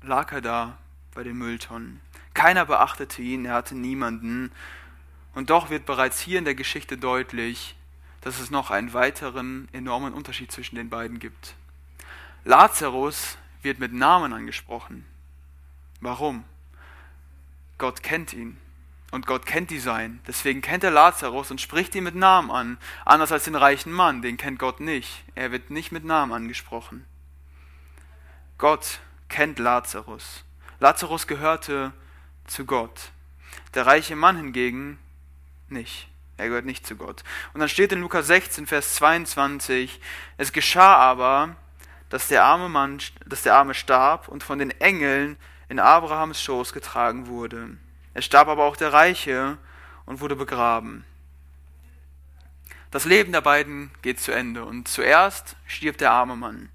lag 0.00 0.30
er 0.30 0.40
da 0.40 0.78
bei 1.12 1.24
den 1.24 1.36
Mülltonnen. 1.36 2.00
Keiner 2.34 2.64
beachtete 2.66 3.20
ihn, 3.20 3.44
er 3.44 3.54
hatte 3.54 3.74
niemanden. 3.74 4.52
Und 5.34 5.50
doch 5.50 5.68
wird 5.68 5.86
bereits 5.86 6.20
hier 6.20 6.38
in 6.38 6.44
der 6.44 6.54
Geschichte 6.54 6.96
deutlich, 6.96 7.74
dass 8.20 8.38
es 8.38 8.52
noch 8.52 8.70
einen 8.70 8.92
weiteren 8.92 9.68
enormen 9.72 10.14
Unterschied 10.14 10.52
zwischen 10.52 10.76
den 10.76 10.88
beiden 10.88 11.18
gibt. 11.18 11.56
Lazarus 12.44 13.36
wird 13.62 13.80
mit 13.80 13.92
Namen 13.92 14.32
angesprochen. 14.32 15.04
Warum? 16.00 16.44
Gott 17.76 18.04
kennt 18.04 18.32
ihn. 18.32 18.56
Und 19.10 19.26
Gott 19.26 19.44
kennt 19.44 19.70
die 19.70 19.80
Sein. 19.80 20.20
Deswegen 20.26 20.60
kennt 20.62 20.84
er 20.84 20.90
Lazarus 20.90 21.50
und 21.50 21.60
spricht 21.60 21.94
ihn 21.94 22.04
mit 22.04 22.14
Namen 22.14 22.50
an. 22.50 22.78
Anders 23.04 23.32
als 23.32 23.44
den 23.44 23.56
reichen 23.56 23.92
Mann, 23.92 24.22
den 24.22 24.36
kennt 24.36 24.58
Gott 24.58 24.80
nicht. 24.80 25.24
Er 25.34 25.50
wird 25.50 25.70
nicht 25.70 25.90
mit 25.90 26.04
Namen 26.04 26.32
angesprochen. 26.32 27.04
Gott 28.58 29.00
kennt 29.28 29.58
Lazarus. 29.58 30.44
Lazarus 30.78 31.26
gehörte 31.26 31.92
zu 32.46 32.66
Gott. 32.66 33.10
Der 33.74 33.86
reiche 33.86 34.16
Mann 34.16 34.36
hingegen 34.36 34.98
nicht. 35.68 36.08
Er 36.36 36.48
gehört 36.48 36.64
nicht 36.64 36.86
zu 36.86 36.96
Gott. 36.96 37.22
Und 37.52 37.60
dann 37.60 37.68
steht 37.68 37.92
in 37.92 38.00
Lukas 38.00 38.26
16, 38.26 38.66
Vers 38.66 38.94
22, 38.94 40.00
es 40.38 40.52
geschah 40.52 40.96
aber, 40.96 41.56
dass 42.08 42.28
der 42.28 42.44
arme 42.44 42.68
Mann, 42.68 42.98
dass 43.26 43.42
der 43.42 43.54
Arme 43.54 43.74
starb 43.74 44.28
und 44.28 44.42
von 44.42 44.58
den 44.58 44.70
Engeln 44.70 45.36
in 45.68 45.78
Abrahams 45.78 46.42
Schoß 46.42 46.72
getragen 46.72 47.26
wurde. 47.26 47.76
Es 48.14 48.24
starb 48.24 48.48
aber 48.48 48.64
auch 48.64 48.76
der 48.76 48.92
Reiche 48.92 49.58
und 50.06 50.20
wurde 50.20 50.36
begraben. 50.36 51.04
Das 52.90 53.04
Leben 53.04 53.30
der 53.30 53.40
beiden 53.40 53.92
geht 54.02 54.18
zu 54.18 54.32
Ende 54.32 54.64
und 54.64 54.88
zuerst 54.88 55.56
stirbt 55.66 56.00
der 56.00 56.10
arme 56.10 56.34
Mann. 56.34 56.70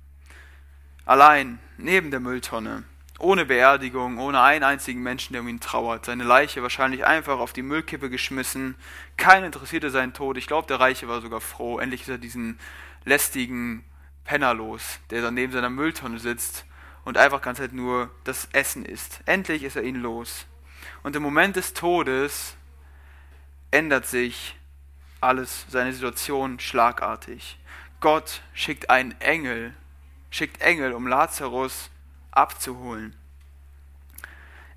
Allein, 1.05 1.59
neben 1.77 2.09
der 2.09 2.21
Mülltonne, 2.21 2.83
ohne 3.19 3.45
Beerdigung, 3.45 4.17
ohne 4.17 4.41
einen 4.41 4.63
einzigen 4.63 5.03
Menschen, 5.03 5.33
der 5.33 5.41
um 5.41 5.47
ihn 5.47 5.59
trauert. 5.59 6.05
Seine 6.05 6.23
Leiche 6.23 6.61
wahrscheinlich 6.61 7.05
einfach 7.05 7.39
auf 7.39 7.53
die 7.53 7.61
Müllkippe 7.61 8.09
geschmissen. 8.09 8.75
Keiner 9.17 9.45
interessierte 9.45 9.89
seinen 9.89 10.13
Tod. 10.13 10.37
Ich 10.37 10.47
glaube, 10.47 10.67
der 10.67 10.79
Reiche 10.79 11.07
war 11.07 11.21
sogar 11.21 11.41
froh. 11.41 11.79
Endlich 11.79 12.01
ist 12.01 12.09
er 12.09 12.17
diesen 12.17 12.59
lästigen 13.03 13.83
Penner 14.23 14.53
los, 14.53 14.99
der 15.11 15.21
dann 15.21 15.33
neben 15.33 15.53
seiner 15.53 15.69
Mülltonne 15.69 16.19
sitzt 16.19 16.65
und 17.03 17.17
einfach 17.17 17.41
ganz 17.41 17.59
halt 17.59 17.73
nur 17.73 18.09
das 18.23 18.49
Essen 18.51 18.83
isst. 18.83 19.19
Endlich 19.25 19.63
ist 19.63 19.75
er 19.75 19.83
ihn 19.83 19.97
los. 19.97 20.45
Und 21.05 21.15
im 21.15 21.21
Moment 21.21 21.55
des 21.55 21.75
Todes 21.75 22.55
ändert 23.69 24.07
sich 24.07 24.55
alles, 25.21 25.67
seine 25.69 25.93
Situation 25.93 26.59
schlagartig. 26.59 27.59
Gott 27.99 28.41
schickt 28.55 28.89
einen 28.89 29.11
Engel, 29.21 29.75
schickt 30.31 30.61
Engel, 30.61 30.93
um 30.93 31.05
Lazarus 31.05 31.91
abzuholen. 32.31 33.15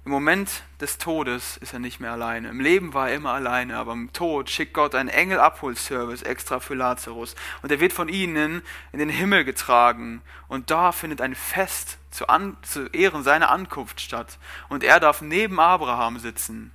Im 0.09 0.13
Moment 0.13 0.63
des 0.81 0.97
Todes 0.97 1.59
ist 1.59 1.75
er 1.75 1.81
nicht 1.81 2.01
mehr 2.01 2.13
alleine. 2.13 2.49
Im 2.49 2.61
Leben 2.61 2.95
war 2.95 3.11
er 3.11 3.17
immer 3.17 3.35
alleine, 3.35 3.77
aber 3.77 3.93
im 3.93 4.11
Tod 4.15 4.49
schickt 4.49 4.73
Gott 4.73 4.95
einen 4.95 5.11
Engel-Abholservice 5.11 6.23
extra 6.23 6.61
für 6.61 6.75
Lazarus. 6.75 7.35
Und 7.61 7.71
er 7.71 7.79
wird 7.79 7.93
von 7.93 8.09
ihnen 8.09 8.63
in 8.91 9.01
den 9.01 9.11
Himmel 9.11 9.45
getragen. 9.45 10.23
Und 10.49 10.71
da 10.71 10.93
findet 10.93 11.21
ein 11.21 11.35
Fest 11.35 11.99
zu, 12.11 12.25
zu 12.63 12.87
Ehren 12.87 13.23
seiner 13.23 13.51
Ankunft 13.51 14.01
statt. 14.01 14.39
Und 14.71 14.83
er 14.83 14.99
darf 14.99 15.21
neben 15.21 15.61
Abraham 15.61 16.19
sitzen. 16.19 16.71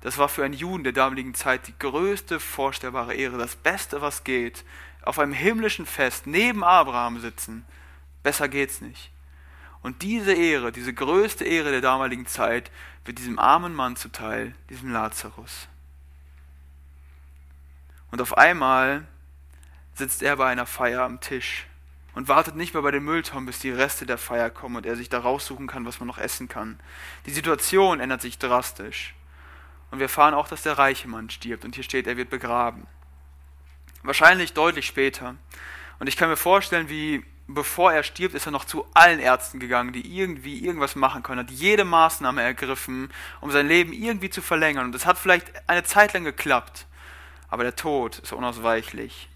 Das 0.00 0.16
war 0.16 0.30
für 0.30 0.42
einen 0.42 0.54
Juden 0.54 0.84
der 0.84 0.94
damaligen 0.94 1.34
Zeit 1.34 1.66
die 1.66 1.78
größte 1.78 2.40
vorstellbare 2.40 3.12
Ehre, 3.12 3.36
das 3.36 3.56
Beste, 3.56 4.00
was 4.00 4.24
geht. 4.24 4.64
Auf 5.02 5.18
einem 5.18 5.34
himmlischen 5.34 5.84
Fest 5.84 6.26
neben 6.26 6.64
Abraham 6.64 7.20
sitzen. 7.20 7.66
Besser 8.22 8.48
geht's 8.48 8.80
nicht. 8.80 9.10
Und 9.84 10.00
diese 10.00 10.32
Ehre, 10.32 10.72
diese 10.72 10.94
größte 10.94 11.44
Ehre 11.44 11.70
der 11.70 11.82
damaligen 11.82 12.24
Zeit, 12.24 12.70
wird 13.04 13.18
diesem 13.18 13.38
armen 13.38 13.74
Mann 13.74 13.96
zuteil, 13.96 14.54
diesem 14.70 14.90
Lazarus. 14.90 15.68
Und 18.10 18.22
auf 18.22 18.38
einmal 18.38 19.06
sitzt 19.92 20.22
er 20.22 20.36
bei 20.36 20.46
einer 20.46 20.64
Feier 20.64 21.02
am 21.02 21.20
Tisch 21.20 21.66
und 22.14 22.28
wartet 22.28 22.56
nicht 22.56 22.72
mehr 22.72 22.82
bei 22.82 22.92
den 22.92 23.04
Mülltonnen, 23.04 23.44
bis 23.44 23.58
die 23.58 23.72
Reste 23.72 24.06
der 24.06 24.16
Feier 24.16 24.48
kommen 24.48 24.76
und 24.76 24.86
er 24.86 24.96
sich 24.96 25.10
da 25.10 25.18
raussuchen 25.18 25.66
kann, 25.66 25.84
was 25.84 26.00
man 26.00 26.06
noch 26.06 26.16
essen 26.16 26.48
kann. 26.48 26.80
Die 27.26 27.32
Situation 27.32 28.00
ändert 28.00 28.22
sich 28.22 28.38
drastisch. 28.38 29.14
Und 29.90 29.98
wir 29.98 30.06
erfahren 30.06 30.32
auch, 30.32 30.48
dass 30.48 30.62
der 30.62 30.78
reiche 30.78 31.08
Mann 31.08 31.28
stirbt. 31.28 31.62
Und 31.66 31.74
hier 31.74 31.84
steht, 31.84 32.06
er 32.06 32.16
wird 32.16 32.30
begraben. 32.30 32.86
Wahrscheinlich 34.02 34.54
deutlich 34.54 34.86
später. 34.86 35.36
Und 35.98 36.06
ich 36.06 36.16
kann 36.16 36.30
mir 36.30 36.38
vorstellen, 36.38 36.88
wie 36.88 37.22
bevor 37.46 37.92
er 37.92 38.02
stirbt, 38.02 38.34
ist 38.34 38.46
er 38.46 38.52
noch 38.52 38.64
zu 38.64 38.86
allen 38.94 39.20
Ärzten 39.20 39.60
gegangen, 39.60 39.92
die 39.92 40.16
irgendwie 40.18 40.64
irgendwas 40.64 40.96
machen 40.96 41.22
können, 41.22 41.40
hat 41.40 41.50
jede 41.50 41.84
Maßnahme 41.84 42.42
ergriffen, 42.42 43.12
um 43.40 43.50
sein 43.50 43.68
Leben 43.68 43.92
irgendwie 43.92 44.30
zu 44.30 44.42
verlängern. 44.42 44.86
Und 44.86 44.94
es 44.94 45.06
hat 45.06 45.18
vielleicht 45.18 45.52
eine 45.68 45.84
Zeit 45.84 46.12
lang 46.14 46.24
geklappt, 46.24 46.86
aber 47.48 47.62
der 47.64 47.76
Tod 47.76 48.18
ist 48.18 48.32
unausweichlich. 48.32 49.28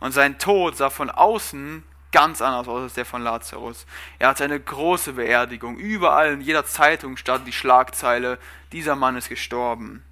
Und 0.00 0.12
sein 0.12 0.38
Tod 0.38 0.76
sah 0.76 0.90
von 0.90 1.10
außen 1.10 1.84
ganz 2.10 2.42
anders 2.42 2.68
aus 2.68 2.82
als 2.82 2.94
der 2.94 3.06
von 3.06 3.22
Lazarus. 3.22 3.86
Er 4.18 4.28
hatte 4.28 4.44
eine 4.44 4.60
große 4.60 5.14
Beerdigung. 5.14 5.78
Überall 5.78 6.34
in 6.34 6.40
jeder 6.40 6.64
Zeitung 6.64 7.16
stand 7.16 7.46
die 7.46 7.52
Schlagzeile, 7.52 8.38
dieser 8.72 8.96
Mann 8.96 9.16
ist 9.16 9.28
gestorben. 9.28 10.04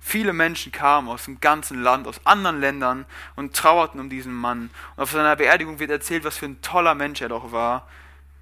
Viele 0.00 0.32
Menschen 0.32 0.72
kamen 0.72 1.08
aus 1.08 1.26
dem 1.26 1.40
ganzen 1.40 1.82
Land, 1.82 2.06
aus 2.06 2.24
anderen 2.24 2.58
Ländern 2.58 3.04
und 3.36 3.54
trauerten 3.54 4.00
um 4.00 4.08
diesen 4.08 4.32
Mann. 4.32 4.70
Und 4.96 5.02
auf 5.02 5.10
seiner 5.10 5.36
Beerdigung 5.36 5.78
wird 5.78 5.90
erzählt, 5.90 6.24
was 6.24 6.38
für 6.38 6.46
ein 6.46 6.62
toller 6.62 6.94
Mensch 6.94 7.20
er 7.20 7.28
doch 7.28 7.52
war. 7.52 7.86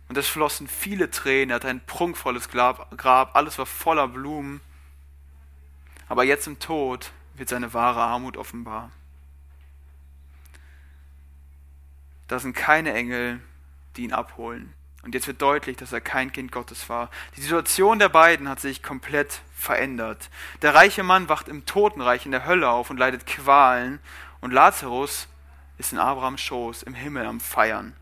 Und 0.09 0.17
es 0.17 0.29
flossen 0.29 0.69
viele 0.69 1.11
Tränen, 1.11 1.51
er 1.51 1.57
hatte 1.57 1.69
ein 1.69 1.85
prunkvolles 1.85 2.49
Grab, 2.49 3.37
alles 3.37 3.59
war 3.59 3.67
voller 3.67 4.09
Blumen. 4.09 4.61
Aber 6.09 6.25
jetzt 6.25 6.47
im 6.47 6.59
Tod 6.59 7.13
wird 7.35 7.51
seine 7.51 7.75
wahre 7.75 8.01
Armut 8.01 8.37
offenbar. 8.37 8.91
Da 12.29 12.39
sind 12.39 12.55
keine 12.55 12.95
Engel, 12.95 13.41
die 13.97 14.05
ihn 14.05 14.13
abholen. 14.13 14.73
Und 15.03 15.15
jetzt 15.15 15.27
wird 15.27 15.41
deutlich, 15.41 15.77
dass 15.77 15.93
er 15.93 16.01
kein 16.01 16.33
Kind 16.33 16.51
Gottes 16.51 16.89
war. 16.89 17.11
Die 17.37 17.41
Situation 17.41 17.99
der 17.99 18.09
beiden 18.09 18.49
hat 18.49 18.61
sich 18.61 18.83
komplett 18.83 19.41
verändert. 19.55 20.29
Der 20.63 20.75
reiche 20.75 21.03
Mann 21.03 21.29
wacht 21.29 21.49
im 21.49 21.67
Totenreich 21.67 22.27
in 22.27 22.33
der 22.33 22.47
Hölle 22.47 22.69
auf 22.69 22.91
und 22.91 22.99
leidet 22.99 23.27
Qualen. 23.27 24.01
Und 24.41 24.53
Lazarus 24.53 25.29
ist 25.79 25.93
in 25.93 25.99
Abrahams 25.99 26.41
Schoß 26.41 26.83
im 26.83 26.95
Himmel 26.95 27.27
am 27.27 27.41
Feiern. 27.41 27.95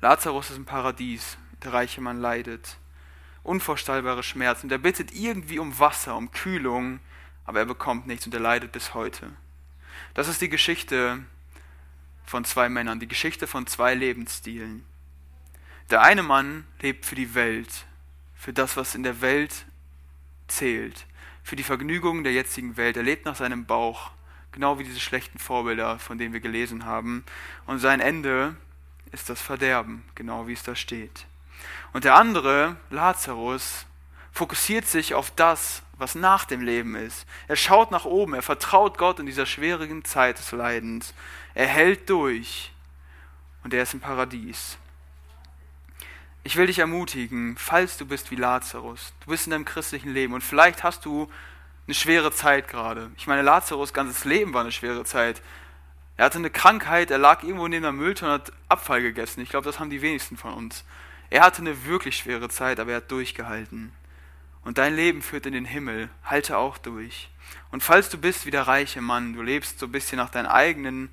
Lazarus 0.00 0.50
ist 0.50 0.56
im 0.56 0.64
Paradies. 0.64 1.38
Der 1.64 1.72
reiche 1.72 2.00
Mann 2.00 2.20
leidet. 2.20 2.76
Unvorstellbare 3.42 4.22
Schmerzen. 4.22 4.68
Der 4.68 4.78
bittet 4.78 5.12
irgendwie 5.12 5.58
um 5.58 5.78
Wasser, 5.78 6.16
um 6.16 6.30
Kühlung, 6.30 7.00
aber 7.44 7.60
er 7.60 7.66
bekommt 7.66 8.06
nichts 8.06 8.26
und 8.26 8.34
er 8.34 8.40
leidet 8.40 8.72
bis 8.72 8.94
heute. 8.94 9.30
Das 10.14 10.28
ist 10.28 10.40
die 10.40 10.48
Geschichte 10.48 11.24
von 12.24 12.44
zwei 12.44 12.68
Männern, 12.68 13.00
die 13.00 13.08
Geschichte 13.08 13.46
von 13.46 13.66
zwei 13.66 13.94
Lebensstilen. 13.94 14.84
Der 15.90 16.02
eine 16.02 16.22
Mann 16.22 16.66
lebt 16.80 17.04
für 17.04 17.14
die 17.14 17.34
Welt, 17.34 17.86
für 18.34 18.52
das, 18.52 18.76
was 18.76 18.94
in 18.94 19.02
der 19.02 19.20
Welt 19.20 19.66
zählt, 20.48 21.06
für 21.42 21.56
die 21.56 21.62
Vergnügungen 21.62 22.24
der 22.24 22.32
jetzigen 22.32 22.76
Welt. 22.76 22.96
Er 22.96 23.02
lebt 23.02 23.26
nach 23.26 23.36
seinem 23.36 23.66
Bauch, 23.66 24.10
genau 24.52 24.78
wie 24.78 24.84
diese 24.84 25.00
schlechten 25.00 25.38
Vorbilder, 25.38 25.98
von 25.98 26.16
denen 26.16 26.32
wir 26.32 26.40
gelesen 26.40 26.86
haben. 26.86 27.24
Und 27.66 27.80
sein 27.80 28.00
Ende 28.00 28.56
ist 29.12 29.28
das 29.28 29.40
Verderben, 29.40 30.04
genau 30.14 30.46
wie 30.46 30.54
es 30.54 30.62
da 30.62 30.74
steht. 30.74 31.26
Und 31.92 32.04
der 32.04 32.16
andere, 32.16 32.76
Lazarus, 32.90 33.86
fokussiert 34.32 34.86
sich 34.86 35.14
auf 35.14 35.30
das, 35.30 35.82
was 35.96 36.14
nach 36.14 36.44
dem 36.44 36.60
Leben 36.60 36.96
ist. 36.96 37.26
Er 37.46 37.56
schaut 37.56 37.90
nach 37.90 38.04
oben, 38.04 38.34
er 38.34 38.42
vertraut 38.42 38.98
Gott 38.98 39.20
in 39.20 39.26
dieser 39.26 39.46
schwierigen 39.46 40.04
Zeit 40.04 40.38
des 40.38 40.50
Leidens. 40.50 41.14
Er 41.54 41.66
hält 41.66 42.10
durch 42.10 42.72
und 43.62 43.72
er 43.72 43.84
ist 43.84 43.94
im 43.94 44.00
Paradies. 44.00 44.76
Ich 46.42 46.56
will 46.56 46.66
dich 46.66 46.80
ermutigen, 46.80 47.56
falls 47.56 47.96
du 47.96 48.04
bist 48.04 48.30
wie 48.30 48.36
Lazarus, 48.36 49.14
du 49.20 49.30
bist 49.30 49.46
in 49.46 49.52
deinem 49.52 49.64
christlichen 49.64 50.12
Leben 50.12 50.34
und 50.34 50.42
vielleicht 50.42 50.82
hast 50.82 51.04
du 51.04 51.30
eine 51.86 51.94
schwere 51.94 52.32
Zeit 52.32 52.68
gerade. 52.68 53.10
Ich 53.16 53.26
meine, 53.26 53.42
Lazarus 53.42 53.94
ganzes 53.94 54.24
Leben 54.24 54.52
war 54.52 54.62
eine 54.62 54.72
schwere 54.72 55.04
Zeit. 55.04 55.40
Er 56.16 56.26
hatte 56.26 56.38
eine 56.38 56.50
Krankheit, 56.50 57.10
er 57.10 57.18
lag 57.18 57.42
irgendwo 57.42 57.66
neben 57.68 57.82
der 57.82 57.92
Mülltonne 57.92 58.34
und 58.34 58.40
hat 58.42 58.52
Abfall 58.68 59.02
gegessen. 59.02 59.40
Ich 59.40 59.48
glaube, 59.48 59.64
das 59.64 59.78
haben 59.78 59.90
die 59.90 60.02
wenigsten 60.02 60.36
von 60.36 60.54
uns. 60.54 60.84
Er 61.30 61.42
hatte 61.42 61.62
eine 61.62 61.86
wirklich 61.86 62.16
schwere 62.16 62.48
Zeit, 62.48 62.78
aber 62.78 62.92
er 62.92 62.96
hat 62.98 63.10
durchgehalten. 63.10 63.92
Und 64.62 64.78
dein 64.78 64.94
Leben 64.94 65.22
führt 65.22 65.46
in 65.46 65.52
den 65.52 65.64
Himmel. 65.64 66.08
Halte 66.24 66.56
auch 66.56 66.78
durch. 66.78 67.28
Und 67.70 67.82
falls 67.82 68.08
du 68.08 68.18
bist 68.18 68.46
wie 68.46 68.50
der 68.50 68.66
reiche 68.66 69.00
Mann, 69.00 69.34
du 69.34 69.42
lebst 69.42 69.78
so 69.78 69.86
ein 69.86 69.92
bisschen 69.92 70.18
nach 70.18 70.30
deinen 70.30 70.46
eigenen 70.46 71.10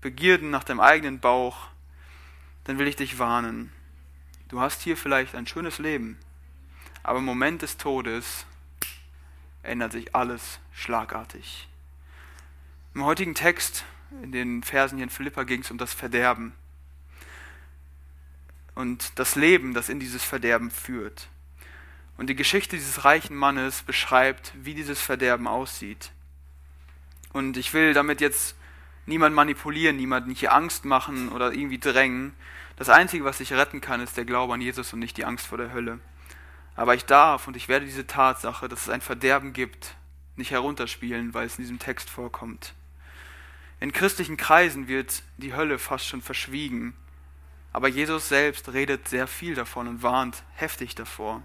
Begierden, 0.00 0.50
nach 0.50 0.64
deinem 0.64 0.80
eigenen 0.80 1.20
Bauch, 1.20 1.68
dann 2.64 2.78
will 2.78 2.86
ich 2.86 2.96
dich 2.96 3.18
warnen. 3.18 3.72
Du 4.48 4.60
hast 4.60 4.82
hier 4.82 4.96
vielleicht 4.96 5.34
ein 5.34 5.46
schönes 5.46 5.78
Leben, 5.78 6.18
aber 7.02 7.18
im 7.18 7.24
Moment 7.24 7.62
des 7.62 7.76
Todes 7.76 8.46
ändert 9.62 9.92
sich 9.92 10.14
alles 10.14 10.60
schlagartig. 10.72 11.68
Im 12.94 13.04
heutigen 13.04 13.34
Text, 13.34 13.84
in 14.22 14.32
den 14.32 14.62
Versen 14.62 14.96
hier 14.96 15.04
in 15.04 15.10
Philippa, 15.10 15.44
ging 15.44 15.62
es 15.62 15.70
um 15.70 15.78
das 15.78 15.92
Verderben 15.92 16.52
und 18.78 19.18
das 19.18 19.34
Leben, 19.34 19.74
das 19.74 19.88
in 19.88 19.98
dieses 19.98 20.22
Verderben 20.22 20.70
führt. 20.70 21.28
Und 22.16 22.28
die 22.28 22.36
Geschichte 22.36 22.76
dieses 22.76 23.04
reichen 23.04 23.34
Mannes 23.34 23.82
beschreibt, 23.82 24.52
wie 24.54 24.74
dieses 24.74 25.00
Verderben 25.00 25.48
aussieht. 25.48 26.12
Und 27.32 27.56
ich 27.56 27.74
will 27.74 27.92
damit 27.92 28.20
jetzt 28.20 28.54
niemand 29.08 29.34
manipulieren, 29.34 29.96
niemanden 29.96 30.30
hier 30.30 30.52
Angst 30.52 30.84
machen 30.84 31.30
oder 31.30 31.52
irgendwie 31.52 31.78
drängen. 31.78 32.34
Das 32.76 32.88
Einzige, 32.88 33.24
was 33.24 33.38
dich 33.38 33.52
retten 33.52 33.80
kann, 33.80 34.00
ist 34.00 34.16
der 34.16 34.24
Glaube 34.24 34.54
an 34.54 34.60
Jesus 34.60 34.92
und 34.92 35.00
nicht 35.00 35.16
die 35.16 35.24
Angst 35.24 35.46
vor 35.46 35.58
der 35.58 35.72
Hölle. 35.72 35.98
Aber 36.76 36.94
ich 36.94 37.06
darf 37.06 37.48
und 37.48 37.56
ich 37.56 37.68
werde 37.68 37.86
diese 37.86 38.06
Tatsache, 38.06 38.68
dass 38.68 38.82
es 38.82 38.88
ein 38.88 39.00
Verderben 39.00 39.52
gibt, 39.52 39.96
nicht 40.36 40.52
herunterspielen, 40.52 41.34
weil 41.34 41.46
es 41.46 41.58
in 41.58 41.64
diesem 41.64 41.80
Text 41.80 42.08
vorkommt. 42.08 42.74
In 43.80 43.92
christlichen 43.92 44.36
Kreisen 44.36 44.86
wird 44.86 45.22
die 45.38 45.54
Hölle 45.54 45.78
fast 45.78 46.06
schon 46.06 46.22
verschwiegen, 46.22 46.94
aber 47.72 47.88
Jesus 47.88 48.28
selbst 48.28 48.72
redet 48.72 49.08
sehr 49.08 49.26
viel 49.26 49.54
davon 49.54 49.88
und 49.88 50.02
warnt 50.02 50.42
heftig 50.54 50.94
davor. 50.94 51.42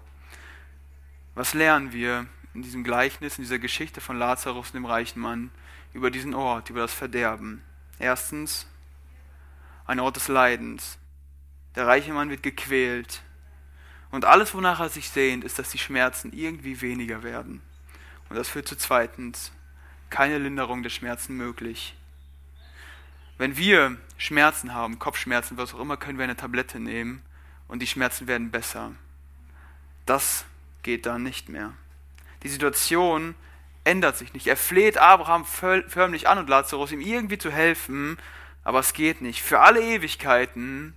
Was 1.34 1.54
lernen 1.54 1.92
wir 1.92 2.26
in 2.54 2.62
diesem 2.62 2.84
Gleichnis, 2.84 3.38
in 3.38 3.44
dieser 3.44 3.58
Geschichte 3.58 4.00
von 4.00 4.18
Lazarus 4.18 4.68
und 4.68 4.74
dem 4.74 4.86
reichen 4.86 5.20
Mann 5.20 5.50
über 5.94 6.10
diesen 6.10 6.34
Ort, 6.34 6.68
über 6.68 6.80
das 6.80 6.92
Verderben? 6.92 7.62
Erstens, 7.98 8.66
ein 9.86 10.00
Ort 10.00 10.16
des 10.16 10.28
Leidens. 10.28 10.98
Der 11.74 11.86
reiche 11.86 12.12
Mann 12.12 12.28
wird 12.28 12.42
gequält, 12.42 13.22
und 14.14 14.26
alles, 14.26 14.54
wonach 14.54 14.78
er 14.78 14.90
sich 14.90 15.10
sehnt, 15.10 15.42
ist, 15.42 15.58
dass 15.58 15.70
die 15.70 15.78
Schmerzen 15.78 16.32
irgendwie 16.32 16.80
weniger 16.80 17.24
werden. 17.24 17.62
Und 18.28 18.36
das 18.36 18.48
führt 18.48 18.68
zu 18.68 18.76
zweitens, 18.76 19.50
keine 20.08 20.38
Linderung 20.38 20.84
der 20.84 20.90
Schmerzen 20.90 21.36
möglich. 21.36 21.96
Wenn 23.38 23.56
wir 23.56 23.98
Schmerzen 24.16 24.72
haben, 24.72 25.00
Kopfschmerzen, 25.00 25.56
was 25.56 25.74
auch 25.74 25.80
immer, 25.80 25.96
können 25.96 26.16
wir 26.16 26.22
eine 26.22 26.36
Tablette 26.36 26.78
nehmen 26.78 27.24
und 27.66 27.82
die 27.82 27.88
Schmerzen 27.88 28.28
werden 28.28 28.52
besser. 28.52 28.92
Das 30.06 30.44
geht 30.84 31.06
dann 31.06 31.24
nicht 31.24 31.48
mehr. 31.48 31.72
Die 32.44 32.50
Situation 32.50 33.34
ändert 33.84 34.16
sich 34.16 34.32
nicht. 34.32 34.46
Er 34.46 34.56
fleht 34.56 34.98
Abraham 34.98 35.44
förmlich 35.44 36.28
an 36.28 36.38
und 36.38 36.48
Lazarus, 36.48 36.92
ihm 36.92 37.00
irgendwie 37.00 37.38
zu 37.38 37.50
helfen, 37.50 38.18
aber 38.64 38.80
es 38.80 38.94
geht 38.94 39.20
nicht. 39.20 39.42
Für 39.42 39.60
alle 39.60 39.82
Ewigkeiten 39.82 40.94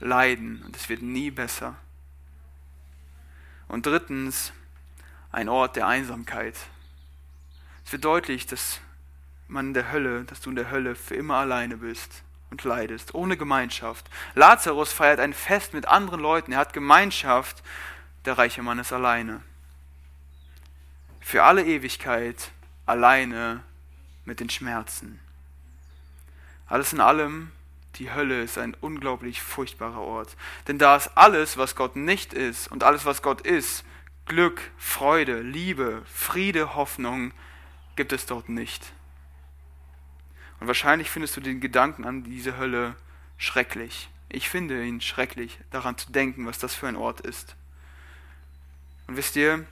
leiden 0.00 0.62
und 0.66 0.76
es 0.76 0.88
wird 0.88 1.02
nie 1.02 1.30
besser. 1.30 1.76
Und 3.68 3.86
drittens, 3.86 4.52
ein 5.32 5.48
Ort 5.48 5.76
der 5.76 5.86
Einsamkeit. 5.86 6.56
Es 7.84 7.92
wird 7.92 8.04
deutlich, 8.04 8.46
dass 8.46 8.80
man 9.48 9.68
in 9.68 9.74
der 9.74 9.92
Hölle, 9.92 10.24
dass 10.24 10.40
du 10.40 10.50
in 10.50 10.56
der 10.56 10.70
Hölle 10.70 10.94
für 10.94 11.14
immer 11.14 11.36
alleine 11.36 11.76
bist 11.76 12.22
und 12.50 12.64
leidest, 12.64 13.14
ohne 13.14 13.36
Gemeinschaft. 13.36 14.08
Lazarus 14.34 14.92
feiert 14.92 15.20
ein 15.20 15.32
Fest 15.32 15.74
mit 15.74 15.86
anderen 15.86 16.20
Leuten, 16.20 16.52
er 16.52 16.58
hat 16.58 16.72
Gemeinschaft, 16.72 17.62
der 18.24 18.38
reiche 18.38 18.62
Mann 18.62 18.78
ist 18.78 18.92
alleine. 18.92 19.42
Für 21.26 21.42
alle 21.42 21.66
Ewigkeit 21.66 22.52
alleine 22.86 23.64
mit 24.26 24.38
den 24.38 24.48
Schmerzen. 24.48 25.18
Alles 26.68 26.92
in 26.92 27.00
allem 27.00 27.50
die 27.96 28.12
Hölle 28.12 28.44
ist 28.44 28.58
ein 28.58 28.76
unglaublich 28.80 29.42
furchtbarer 29.42 30.02
Ort. 30.02 30.36
Denn 30.68 30.78
da 30.78 30.94
ist 30.94 31.10
alles, 31.16 31.56
was 31.56 31.74
Gott 31.74 31.96
nicht 31.96 32.32
ist 32.32 32.68
und 32.68 32.84
alles, 32.84 33.06
was 33.06 33.22
Gott 33.22 33.40
ist, 33.40 33.84
Glück, 34.26 34.70
Freude, 34.78 35.40
Liebe, 35.40 36.04
Friede, 36.06 36.76
Hoffnung, 36.76 37.32
gibt 37.96 38.12
es 38.12 38.26
dort 38.26 38.48
nicht. 38.48 38.92
Und 40.60 40.68
wahrscheinlich 40.68 41.10
findest 41.10 41.36
du 41.36 41.40
den 41.40 41.60
Gedanken 41.60 42.04
an 42.04 42.22
diese 42.22 42.56
Hölle 42.56 42.94
schrecklich. 43.36 44.10
Ich 44.28 44.48
finde 44.48 44.86
ihn 44.86 45.00
schrecklich, 45.00 45.58
daran 45.72 45.98
zu 45.98 46.12
denken, 46.12 46.46
was 46.46 46.60
das 46.60 46.76
für 46.76 46.86
ein 46.86 46.94
Ort 46.94 47.20
ist. 47.20 47.56
Und 49.08 49.16
wisst 49.16 49.34
ihr, 49.34 49.66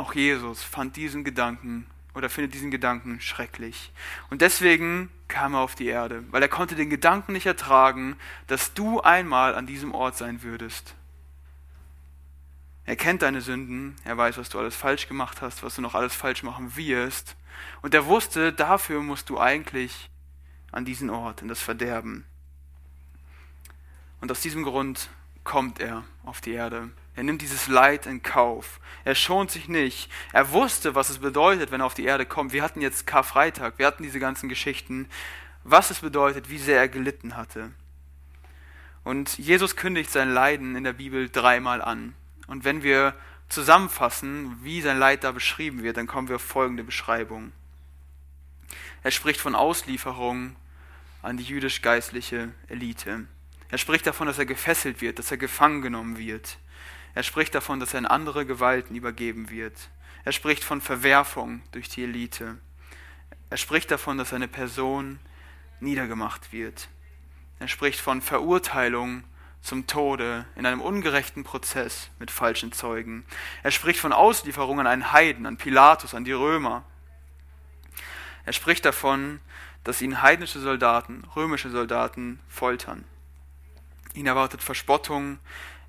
auch 0.00 0.14
Jesus 0.14 0.62
fand 0.62 0.96
diesen 0.96 1.24
Gedanken 1.24 1.86
oder 2.14 2.30
findet 2.30 2.54
diesen 2.54 2.70
Gedanken 2.70 3.20
schrecklich. 3.20 3.92
Und 4.30 4.40
deswegen 4.40 5.10
kam 5.28 5.54
er 5.54 5.60
auf 5.60 5.74
die 5.74 5.86
Erde, 5.88 6.24
weil 6.30 6.42
er 6.42 6.48
konnte 6.48 6.74
den 6.74 6.90
Gedanken 6.90 7.34
nicht 7.34 7.46
ertragen, 7.46 8.16
dass 8.46 8.72
du 8.72 9.00
einmal 9.00 9.54
an 9.54 9.66
diesem 9.66 9.94
Ort 9.94 10.16
sein 10.16 10.42
würdest. 10.42 10.94
Er 12.86 12.96
kennt 12.96 13.22
deine 13.22 13.42
Sünden, 13.42 13.94
er 14.04 14.16
weiß, 14.16 14.38
was 14.38 14.48
du 14.48 14.58
alles 14.58 14.74
falsch 14.74 15.06
gemacht 15.06 15.42
hast, 15.42 15.62
was 15.62 15.76
du 15.76 15.82
noch 15.82 15.94
alles 15.94 16.14
falsch 16.14 16.42
machen 16.42 16.76
wirst. 16.76 17.36
Und 17.82 17.94
er 17.94 18.06
wusste, 18.06 18.52
dafür 18.54 19.02
musst 19.02 19.28
du 19.28 19.38
eigentlich 19.38 20.10
an 20.72 20.86
diesen 20.86 21.10
Ort, 21.10 21.42
in 21.42 21.48
das 21.48 21.60
Verderben. 21.60 22.24
Und 24.20 24.32
aus 24.32 24.40
diesem 24.40 24.64
Grund 24.64 25.10
kommt 25.44 25.78
er 25.78 26.04
auf 26.24 26.40
die 26.40 26.52
Erde. 26.52 26.90
Er 27.16 27.24
nimmt 27.24 27.42
dieses 27.42 27.66
Leid 27.68 28.06
in 28.06 28.22
Kauf. 28.22 28.80
Er 29.04 29.14
schont 29.14 29.50
sich 29.50 29.68
nicht. 29.68 30.10
Er 30.32 30.52
wusste, 30.52 30.94
was 30.94 31.10
es 31.10 31.18
bedeutet, 31.18 31.70
wenn 31.70 31.80
er 31.80 31.86
auf 31.86 31.94
die 31.94 32.04
Erde 32.04 32.26
kommt. 32.26 32.52
Wir 32.52 32.62
hatten 32.62 32.80
jetzt 32.80 33.06
Karfreitag, 33.06 33.78
wir 33.78 33.86
hatten 33.86 34.02
diese 34.02 34.20
ganzen 34.20 34.48
Geschichten, 34.48 35.08
was 35.64 35.90
es 35.90 36.00
bedeutet, 36.00 36.50
wie 36.50 36.58
sehr 36.58 36.78
er 36.78 36.88
gelitten 36.88 37.36
hatte. 37.36 37.72
Und 39.04 39.38
Jesus 39.38 39.76
kündigt 39.76 40.10
sein 40.10 40.32
Leiden 40.32 40.76
in 40.76 40.84
der 40.84 40.92
Bibel 40.92 41.28
dreimal 41.28 41.82
an. 41.82 42.14
Und 42.46 42.64
wenn 42.64 42.82
wir 42.82 43.14
zusammenfassen, 43.48 44.58
wie 44.62 44.80
sein 44.80 44.98
Leid 44.98 45.24
da 45.24 45.32
beschrieben 45.32 45.82
wird, 45.82 45.96
dann 45.96 46.06
kommen 46.06 46.28
wir 46.28 46.36
auf 46.36 46.42
folgende 46.42 46.84
Beschreibung. 46.84 47.52
Er 49.02 49.10
spricht 49.10 49.40
von 49.40 49.54
Auslieferung 49.54 50.56
an 51.22 51.36
die 51.36 51.44
jüdisch-geistliche 51.44 52.52
Elite. 52.68 53.26
Er 53.70 53.78
spricht 53.78 54.06
davon, 54.06 54.26
dass 54.26 54.38
er 54.38 54.46
gefesselt 54.46 55.00
wird, 55.00 55.18
dass 55.18 55.30
er 55.30 55.36
gefangen 55.36 55.82
genommen 55.82 56.18
wird. 56.18 56.58
Er 57.14 57.22
spricht 57.22 57.54
davon, 57.54 57.80
dass 57.80 57.94
er 57.94 57.98
in 58.00 58.06
andere 58.06 58.46
Gewalten 58.46 58.94
übergeben 58.94 59.50
wird. 59.50 59.90
Er 60.24 60.32
spricht 60.32 60.64
von 60.64 60.80
Verwerfung 60.80 61.62
durch 61.72 61.88
die 61.88 62.04
Elite. 62.04 62.58
Er 63.48 63.56
spricht 63.56 63.90
davon, 63.90 64.18
dass 64.18 64.30
seine 64.30 64.48
Person 64.48 65.18
niedergemacht 65.80 66.52
wird. 66.52 66.88
Er 67.58 67.68
spricht 67.68 68.00
von 68.00 68.22
Verurteilung 68.22 69.24
zum 69.60 69.86
Tode 69.86 70.46
in 70.56 70.66
einem 70.66 70.80
ungerechten 70.80 71.44
Prozess 71.44 72.10
mit 72.18 72.30
falschen 72.30 72.72
Zeugen. 72.72 73.24
Er 73.62 73.70
spricht 73.70 74.00
von 74.00 74.12
Auslieferung 74.12 74.80
an 74.80 74.86
einen 74.86 75.12
Heiden, 75.12 75.46
an 75.46 75.56
Pilatus, 75.56 76.14
an 76.14 76.24
die 76.24 76.32
Römer. 76.32 76.84
Er 78.46 78.52
spricht 78.52 78.84
davon, 78.84 79.40
dass 79.84 80.02
ihn 80.02 80.22
heidnische 80.22 80.60
Soldaten, 80.60 81.24
römische 81.36 81.70
Soldaten 81.70 82.40
foltern. 82.48 83.04
Ihn 84.14 84.26
erwartet 84.26 84.62
Verspottung, 84.62 85.38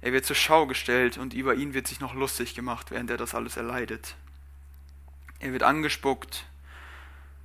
er 0.01 0.11
wird 0.11 0.25
zur 0.25 0.35
Schau 0.35 0.65
gestellt 0.65 1.17
und 1.17 1.33
über 1.33 1.53
ihn 1.53 1.73
wird 1.75 1.87
sich 1.87 1.99
noch 1.99 2.15
lustig 2.15 2.55
gemacht, 2.55 2.89
während 2.89 3.11
er 3.11 3.17
das 3.17 3.35
alles 3.35 3.55
erleidet. 3.55 4.15
Er 5.39 5.53
wird 5.53 5.63
angespuckt 5.63 6.45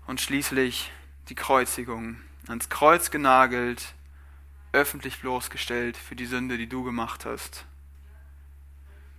und 0.06 0.20
schließlich 0.20 0.90
die 1.28 1.34
Kreuzigung, 1.34 2.16
ans 2.48 2.68
Kreuz 2.70 3.10
genagelt, 3.10 3.94
öffentlich 4.72 5.20
bloßgestellt 5.20 5.96
für 5.96 6.16
die 6.16 6.26
Sünde, 6.26 6.56
die 6.56 6.68
du 6.68 6.82
gemacht 6.82 7.26
hast. 7.26 7.66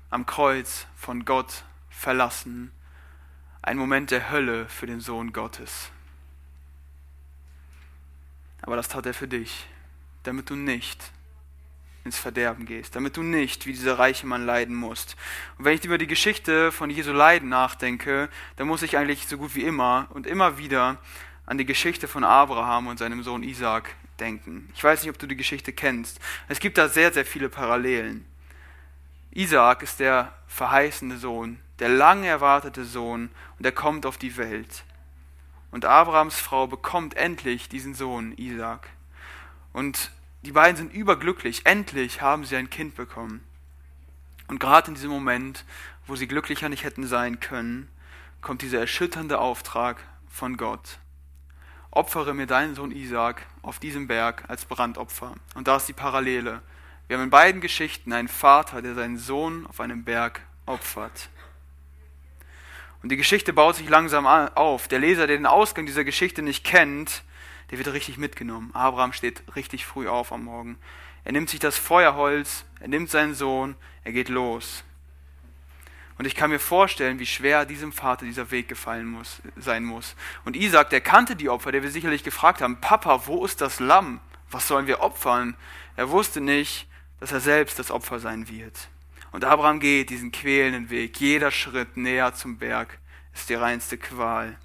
Am 0.10 0.26
Kreuz 0.26 0.88
von 0.96 1.26
Gott 1.26 1.64
verlassen, 1.90 2.72
ein 3.62 3.78
Moment 3.78 4.12
der 4.12 4.32
Hölle 4.32 4.68
für 4.70 4.88
den 4.88 5.00
Sohn 5.00 5.34
Gottes. 5.34 5.92
Aber 8.62 8.76
das 8.76 8.88
tat 8.88 9.06
er 9.06 9.14
für 9.14 9.28
dich, 9.28 9.68
damit 10.24 10.50
du 10.50 10.56
nicht 10.56 11.12
ins 12.08 12.18
Verderben 12.18 12.66
gehst, 12.66 12.96
damit 12.96 13.16
du 13.16 13.22
nicht 13.22 13.66
wie 13.66 13.74
dieser 13.74 14.00
reiche 14.00 14.26
Mann 14.26 14.46
leiden 14.46 14.76
musst. 14.76 15.16
Und 15.58 15.66
wenn 15.66 15.76
ich 15.76 15.86
über 15.86 15.98
die 15.98 16.08
Geschichte 16.08 16.72
von 16.72 16.90
Jesu 16.90 17.12
Leiden 17.12 17.50
nachdenke, 17.50 18.30
dann 18.56 18.68
muss 18.68 18.82
ich 18.82 18.98
eigentlich 18.98 19.28
so 19.28 19.38
gut 19.38 19.54
wie 19.54 19.64
immer 19.64 20.08
und 20.10 20.26
immer 20.26 20.58
wieder 20.58 20.98
an 21.46 21.58
die 21.58 21.66
Geschichte 21.66 22.08
von 22.08 22.24
Abraham 22.24 22.88
und 22.88 22.98
seinem 22.98 23.24
Sohn 23.24 23.44
Isaac 23.44 23.96
denken. 24.20 24.70
Ich 24.74 24.84
weiß 24.84 25.02
nicht, 25.02 25.12
ob 25.12 25.20
du 25.20 25.28
die 25.28 25.38
Geschichte 25.38 25.72
kennst. 25.72 26.20
Es 26.48 26.60
gibt 26.60 26.78
da 26.78 26.90
sehr, 26.90 27.14
sehr 27.14 27.26
viele 27.26 27.50
Parallelen. 27.50 28.26
Isaac 29.32 29.84
ist 29.84 30.00
der 30.00 30.34
verheißene 30.48 31.18
Sohn, 31.18 31.60
der 31.80 31.90
lang 31.90 32.24
erwartete 32.24 32.86
Sohn 32.86 33.30
und 33.60 33.66
er 33.66 33.72
kommt 33.72 34.06
auf 34.06 34.18
die 34.18 34.36
Welt. 34.38 34.84
Und 35.70 35.86
Abrahams 35.86 36.40
Frau 36.40 36.68
bekommt 36.68 37.16
endlich 37.16 37.70
diesen 37.70 37.94
Sohn, 37.94 38.34
Isaac. 38.38 38.90
Und 39.74 40.12
die 40.48 40.54
beiden 40.54 40.78
sind 40.78 40.94
überglücklich. 40.94 41.66
Endlich 41.66 42.22
haben 42.22 42.46
sie 42.46 42.56
ein 42.56 42.70
Kind 42.70 42.96
bekommen. 42.96 43.44
Und 44.48 44.62
gerade 44.62 44.88
in 44.88 44.96
diesem 44.96 45.10
Moment, 45.10 45.66
wo 46.06 46.16
sie 46.16 46.26
glücklicher 46.26 46.70
nicht 46.70 46.86
hätten 46.86 47.06
sein 47.06 47.42
können, 47.42 47.90
kommt 48.40 48.62
dieser 48.62 48.80
erschütternde 48.80 49.40
Auftrag 49.40 49.98
von 50.30 50.56
Gott. 50.56 51.00
Opfere 51.92 52.34
mir 52.34 52.48
deinen 52.48 52.76
Sohn 52.76 52.92
Isaac 52.92 53.46
auf 53.62 53.80
diesem 53.80 54.08
Berg 54.08 54.46
als 54.48 54.64
Brandopfer. 54.64 55.36
Und 55.56 55.68
da 55.68 55.76
ist 55.76 55.90
die 55.90 55.94
Parallele. 55.94 56.62
Wir 57.08 57.18
haben 57.18 57.26
in 57.26 57.30
beiden 57.30 57.60
Geschichten 57.60 58.14
einen 58.14 58.30
Vater, 58.30 58.82
der 58.82 58.96
seinen 58.96 59.18
Sohn 59.18 59.68
auf 59.68 59.82
einem 59.82 60.06
Berg 60.06 60.40
opfert. 60.66 61.28
Und 63.04 63.10
die 63.10 63.18
Geschichte 63.18 63.52
baut 63.52 63.76
sich 63.76 63.90
langsam 63.90 64.26
auf. 64.26 64.88
Der 64.88 65.00
Leser, 65.00 65.28
der 65.28 65.36
den 65.36 65.46
Ausgang 65.46 65.86
dieser 65.86 66.06
Geschichte 66.06 66.42
nicht 66.42 66.64
kennt, 66.64 67.24
der 67.72 67.78
wird 67.78 67.92
richtig 67.94 68.18
mitgenommen. 68.18 68.72
Abraham 68.74 69.14
steht 69.14 69.44
richtig 69.56 69.86
früh 69.86 70.08
auf 70.08 70.32
am 70.32 70.46
Morgen. 70.46 70.78
Er 71.24 71.34
nimmt 71.34 71.50
sich 71.50 71.60
das 71.60 71.78
Feuerholz, 71.78 72.66
er 72.80 72.88
nimmt 72.88 73.10
seinen 73.10 73.34
Sohn, 73.34 73.76
er 74.04 74.14
geht 74.14 74.30
los. 74.30 74.84
Und 76.18 76.26
ich 76.26 76.36
kann 76.36 76.50
mir 76.50 76.60
vorstellen, 76.60 77.20
wie 77.20 77.26
schwer 77.26 77.66
diesem 77.66 77.92
Vater 77.92 78.26
dieser 78.26 78.50
Weg 78.50 78.68
gefallen 78.68 79.06
muss, 79.06 79.42
sein 79.56 79.84
muss. 79.84 80.16
Und 80.46 80.56
Isaac, 80.56 80.90
der 80.90 81.02
kannte 81.02 81.36
die 81.36 81.50
Opfer, 81.50 81.72
der 81.72 81.84
wir 81.84 81.92
sicherlich 81.92 82.24
gefragt 82.24 82.62
haben, 82.62 82.82
Papa, 82.82 83.28
wo 83.28 83.46
ist 83.46 83.62
das 83.62 83.80
Lamm? 83.80 84.20
Was 84.50 84.68
sollen 84.68 84.88
wir 84.88 85.02
opfern? 85.02 85.56
Er 85.96 86.10
wusste 86.10 86.42
nicht, 86.42 86.88
dass 87.20 87.32
er 87.32 87.40
selbst 87.40 87.78
das 87.78 87.92
Opfer 87.92 88.20
sein 88.20 88.48
wird. 88.50 88.88
Und 89.32 89.44
Abraham 89.44 89.80
geht 89.80 90.10
diesen 90.10 90.32
quälenden 90.32 90.90
Weg. 90.90 91.20
Jeder 91.20 91.52
Schritt 91.52 91.98
näher 91.98 92.34
zum 92.34 92.58
Berg 92.58 92.98
ist 93.34 93.50
die 93.50 93.56
reinste 93.56 93.98
Qual. 93.98 94.58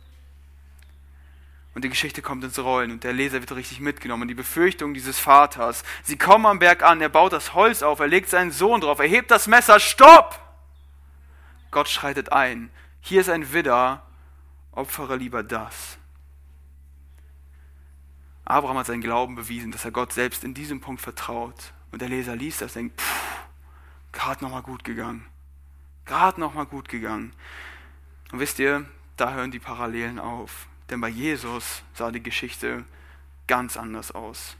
Und 1.74 1.84
die 1.84 1.88
Geschichte 1.88 2.20
kommt 2.20 2.44
ins 2.44 2.58
Rollen 2.58 2.90
und 2.90 3.02
der 3.02 3.14
Leser 3.14 3.40
wird 3.40 3.52
richtig 3.52 3.80
mitgenommen. 3.80 4.22
Und 4.22 4.28
die 4.28 4.34
Befürchtung 4.34 4.92
dieses 4.92 5.18
Vaters. 5.18 5.84
Sie 6.02 6.18
kommen 6.18 6.44
am 6.44 6.58
Berg 6.58 6.82
an, 6.82 7.00
er 7.00 7.08
baut 7.08 7.32
das 7.32 7.54
Holz 7.54 7.82
auf, 7.82 7.98
er 8.00 8.08
legt 8.08 8.28
seinen 8.28 8.50
Sohn 8.50 8.80
drauf, 8.80 8.98
er 8.98 9.06
hebt 9.06 9.30
das 9.30 9.46
Messer, 9.46 9.80
stopp! 9.80 10.38
Gott 11.70 11.88
schreitet 11.88 12.30
ein. 12.32 12.70
Hier 13.00 13.22
ist 13.22 13.30
ein 13.30 13.52
Widder, 13.54 14.02
opfere 14.72 15.16
lieber 15.16 15.42
das. 15.42 15.96
Abraham 18.44 18.78
hat 18.78 18.86
seinen 18.86 19.00
Glauben 19.00 19.34
bewiesen, 19.34 19.72
dass 19.72 19.84
er 19.84 19.92
Gott 19.92 20.12
selbst 20.12 20.44
in 20.44 20.52
diesem 20.52 20.80
Punkt 20.80 21.00
vertraut. 21.00 21.72
Und 21.90 22.02
der 22.02 22.08
Leser 22.08 22.36
liest 22.36 22.60
das 22.60 22.76
und 22.76 22.82
denkt, 22.82 23.02
gerade 24.12 24.44
nochmal 24.44 24.62
gut 24.62 24.84
gegangen. 24.84 25.24
Gerade 26.04 26.38
nochmal 26.38 26.66
gut 26.66 26.88
gegangen. 26.88 27.32
Und 28.30 28.40
wisst 28.40 28.58
ihr, 28.58 28.84
da 29.16 29.32
hören 29.32 29.50
die 29.50 29.58
Parallelen 29.58 30.18
auf. 30.18 30.66
Denn 30.90 31.00
bei 31.00 31.08
Jesus 31.08 31.82
sah 31.94 32.10
die 32.10 32.22
Geschichte 32.22 32.84
ganz 33.46 33.76
anders 33.76 34.12
aus. 34.12 34.56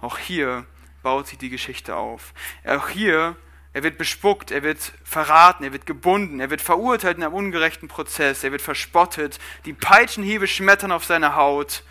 Auch 0.00 0.18
hier 0.18 0.66
baut 1.02 1.28
sich 1.28 1.38
die 1.38 1.50
Geschichte 1.50 1.96
auf. 1.96 2.32
Auch 2.64 2.88
hier, 2.88 3.36
er 3.72 3.82
wird 3.82 3.98
bespuckt, 3.98 4.50
er 4.50 4.62
wird 4.62 4.92
verraten, 5.02 5.64
er 5.64 5.72
wird 5.72 5.86
gebunden, 5.86 6.40
er 6.40 6.50
wird 6.50 6.60
verurteilt 6.60 7.18
in 7.18 7.24
einem 7.24 7.34
ungerechten 7.34 7.88
Prozess, 7.88 8.44
er 8.44 8.52
wird 8.52 8.62
verspottet, 8.62 9.38
die 9.64 9.72
Peitschenhiebe 9.72 10.46
schmettern 10.46 10.92
auf 10.92 11.04
seine 11.04 11.36
Haut, 11.36 11.82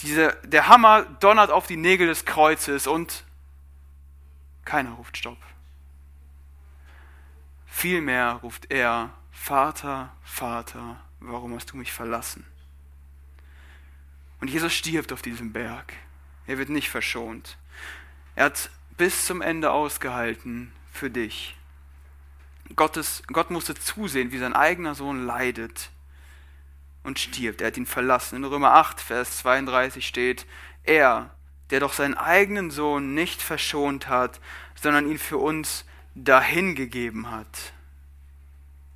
diese, 0.00 0.36
der 0.44 0.68
Hammer 0.68 1.02
donnert 1.02 1.50
auf 1.50 1.66
die 1.66 1.76
Nägel 1.76 2.08
des 2.08 2.24
Kreuzes 2.24 2.86
und 2.86 3.24
keiner 4.64 4.92
ruft 4.92 5.16
Stopp. 5.16 5.38
Vielmehr 7.66 8.40
ruft 8.42 8.70
er, 8.70 9.10
Vater, 9.30 10.12
Vater, 10.22 11.00
warum 11.20 11.54
hast 11.54 11.72
du 11.72 11.76
mich 11.76 11.92
verlassen? 11.92 12.44
Und 14.42 14.48
Jesus 14.48 14.72
stirbt 14.72 15.12
auf 15.12 15.22
diesem 15.22 15.52
Berg. 15.52 15.92
Er 16.48 16.58
wird 16.58 16.68
nicht 16.68 16.90
verschont. 16.90 17.56
Er 18.34 18.46
hat 18.46 18.70
bis 18.96 19.24
zum 19.24 19.40
Ende 19.40 19.70
ausgehalten 19.70 20.72
für 20.90 21.10
dich. 21.10 21.56
Gottes, 22.74 23.22
Gott 23.28 23.52
musste 23.52 23.76
zusehen, 23.76 24.32
wie 24.32 24.38
sein 24.38 24.52
eigener 24.52 24.96
Sohn 24.96 25.24
leidet 25.26 25.90
und 27.04 27.20
stirbt. 27.20 27.60
Er 27.60 27.68
hat 27.68 27.76
ihn 27.76 27.86
verlassen. 27.86 28.34
In 28.34 28.44
Römer 28.44 28.72
8, 28.72 29.00
Vers 29.00 29.38
32 29.38 30.04
steht, 30.04 30.44
er, 30.82 31.32
der 31.70 31.78
doch 31.78 31.92
seinen 31.92 32.14
eigenen 32.14 32.72
Sohn 32.72 33.14
nicht 33.14 33.40
verschont 33.40 34.08
hat, 34.08 34.40
sondern 34.74 35.08
ihn 35.08 35.20
für 35.20 35.38
uns 35.38 35.84
dahingegeben 36.16 37.30
hat. 37.30 37.72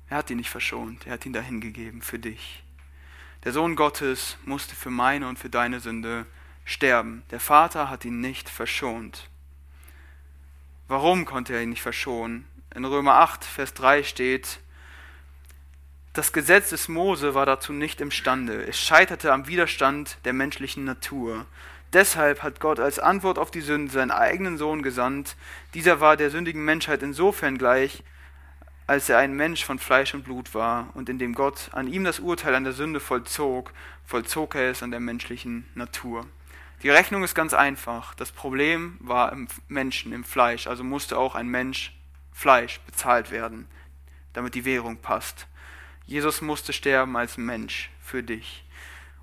Er 0.09 0.17
hat 0.17 0.29
ihn 0.29 0.37
nicht 0.37 0.49
verschont, 0.49 1.07
er 1.07 1.13
hat 1.13 1.25
ihn 1.25 1.31
dahingegeben 1.31 2.01
für 2.01 2.19
dich. 2.19 2.65
Der 3.43 3.51
Sohn 3.53 3.75
Gottes 3.75 4.37
musste 4.45 4.75
für 4.75 4.89
meine 4.89 5.27
und 5.27 5.39
für 5.39 5.49
deine 5.49 5.79
Sünde 5.79 6.25
sterben. 6.65 7.23
Der 7.31 7.39
Vater 7.39 7.89
hat 7.89 8.05
ihn 8.05 8.19
nicht 8.19 8.49
verschont. 8.49 9.29
Warum 10.87 11.25
konnte 11.25 11.53
er 11.53 11.61
ihn 11.61 11.69
nicht 11.69 11.81
verschonen? 11.81 12.47
In 12.75 12.85
Römer 12.85 13.15
8, 13.15 13.43
Vers 13.45 13.73
3 13.73 14.03
steht, 14.03 14.59
das 16.17 16.33
Gesetz 16.33 16.71
des 16.71 16.87
Mose 16.87 17.35
war 17.35 17.45
dazu 17.45 17.71
nicht 17.73 18.01
imstande. 18.01 18.63
Es 18.65 18.79
scheiterte 18.79 19.31
am 19.31 19.47
Widerstand 19.47 20.17
der 20.25 20.33
menschlichen 20.33 20.83
Natur. 20.83 21.45
Deshalb 21.93 22.41
hat 22.41 22.59
Gott 22.59 22.79
als 22.79 22.97
Antwort 22.97 23.37
auf 23.37 23.51
die 23.51 23.61
Sünde 23.61 23.93
seinen 23.93 24.09
eigenen 24.09 24.57
Sohn 24.57 24.81
gesandt. 24.81 25.35
Dieser 25.75 25.99
war 25.99 26.17
der 26.17 26.31
sündigen 26.31 26.65
Menschheit 26.65 27.03
insofern 27.03 27.59
gleich, 27.59 28.03
als 28.87 29.09
er 29.09 29.17
ein 29.17 29.33
Mensch 29.33 29.65
von 29.65 29.79
Fleisch 29.79 30.13
und 30.13 30.23
Blut 30.23 30.53
war 30.53 30.89
und 30.93 31.09
indem 31.09 31.35
Gott 31.35 31.69
an 31.73 31.87
ihm 31.87 32.05
das 32.05 32.19
Urteil 32.19 32.55
an 32.55 32.63
der 32.63 32.71
Sünde 32.71 33.01
vollzog, 33.01 33.73
vollzog 34.05 34.55
er 34.55 34.71
es 34.71 34.81
an 34.81 34.91
der 34.91 35.01
menschlichen 35.01 35.67
Natur. 35.75 36.25
Die 36.83 36.89
Rechnung 36.89 37.23
ist 37.23 37.35
ganz 37.35 37.53
einfach. 37.53 38.15
Das 38.15 38.31
Problem 38.31 38.97
war 38.99 39.33
im 39.33 39.49
Menschen, 39.67 40.13
im 40.13 40.23
Fleisch, 40.23 40.67
also 40.67 40.85
musste 40.85 41.17
auch 41.17 41.35
ein 41.35 41.47
Mensch 41.47 41.93
Fleisch 42.31 42.79
bezahlt 42.81 43.29
werden, 43.29 43.67
damit 44.33 44.55
die 44.55 44.63
Währung 44.63 44.97
passt. 44.97 45.47
Jesus 46.05 46.41
musste 46.41 46.71
sterben 46.71 47.17
als 47.17 47.37
Mensch 47.37 47.89
für 47.99 48.23
dich. 48.23 48.63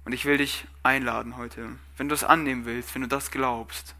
Und 0.04 0.12
ich 0.12 0.26
will 0.26 0.36
dich 0.36 0.66
einladen 0.82 1.38
heute, 1.38 1.70
wenn 1.96 2.10
du 2.10 2.14
es 2.14 2.24
annehmen 2.24 2.66
willst, 2.66 2.94
wenn 2.94 3.02
du 3.02 3.08
das 3.08 3.30
glaubst, 3.30 3.94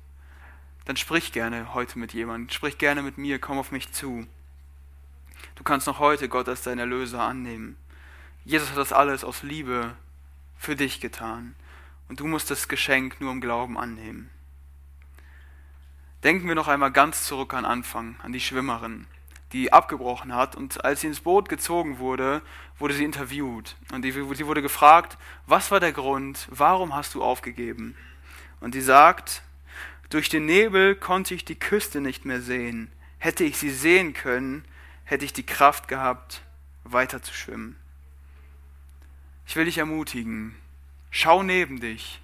dann 0.84 0.98
sprich 0.98 1.32
gerne 1.32 1.72
heute 1.72 1.98
mit 1.98 2.12
jemandem, 2.12 2.50
sprich 2.50 2.76
gerne 2.76 3.02
mit 3.02 3.16
mir, 3.16 3.38
komm 3.38 3.58
auf 3.58 3.72
mich 3.72 3.92
zu. 3.92 4.26
Du 5.54 5.64
kannst 5.64 5.86
noch 5.86 5.98
heute 5.98 6.28
Gott 6.28 6.48
als 6.48 6.62
dein 6.62 6.78
Erlöser 6.78 7.22
annehmen. 7.22 7.76
Jesus 8.44 8.70
hat 8.70 8.78
das 8.78 8.92
alles 8.92 9.24
aus 9.24 9.42
Liebe 9.42 9.94
für 10.56 10.76
dich 10.76 11.00
getan. 11.00 11.54
Und 12.08 12.20
du 12.20 12.26
musst 12.26 12.50
das 12.50 12.68
Geschenk 12.68 13.20
nur 13.20 13.32
im 13.32 13.40
Glauben 13.40 13.78
annehmen. 13.78 14.30
Denken 16.22 16.48
wir 16.48 16.54
noch 16.54 16.68
einmal 16.68 16.90
ganz 16.90 17.24
zurück 17.24 17.54
an 17.54 17.64
Anfang, 17.64 18.16
an 18.22 18.32
die 18.32 18.40
Schwimmerin, 18.40 19.06
die 19.52 19.72
abgebrochen 19.72 20.34
hat. 20.34 20.56
Und 20.56 20.84
als 20.84 21.02
sie 21.02 21.06
ins 21.06 21.20
Boot 21.20 21.48
gezogen 21.48 21.98
wurde, 21.98 22.42
wurde 22.78 22.94
sie 22.94 23.04
interviewt. 23.04 23.76
Und 23.92 24.02
sie 24.02 24.46
wurde 24.46 24.62
gefragt, 24.62 25.18
was 25.46 25.70
war 25.70 25.80
der 25.80 25.92
Grund, 25.92 26.48
warum 26.50 26.94
hast 26.94 27.14
du 27.14 27.22
aufgegeben? 27.22 27.96
Und 28.60 28.72
sie 28.72 28.80
sagt, 28.80 29.42
durch 30.10 30.28
den 30.28 30.46
Nebel 30.46 30.94
konnte 30.94 31.34
ich 31.34 31.44
die 31.44 31.58
Küste 31.58 32.00
nicht 32.00 32.24
mehr 32.24 32.40
sehen. 32.40 32.90
Hätte 33.18 33.44
ich 33.44 33.58
sie 33.58 33.70
sehen 33.70 34.12
können, 34.14 34.64
hätte 35.04 35.24
ich 35.24 35.32
die 35.32 35.46
Kraft 35.46 35.88
gehabt, 35.88 36.42
weiter 36.84 37.22
zu 37.22 37.32
schwimmen. 37.34 37.76
Ich 39.46 39.56
will 39.56 39.66
dich 39.66 39.78
ermutigen, 39.78 40.56
schau 41.10 41.42
neben 41.42 41.80
dich. 41.80 42.20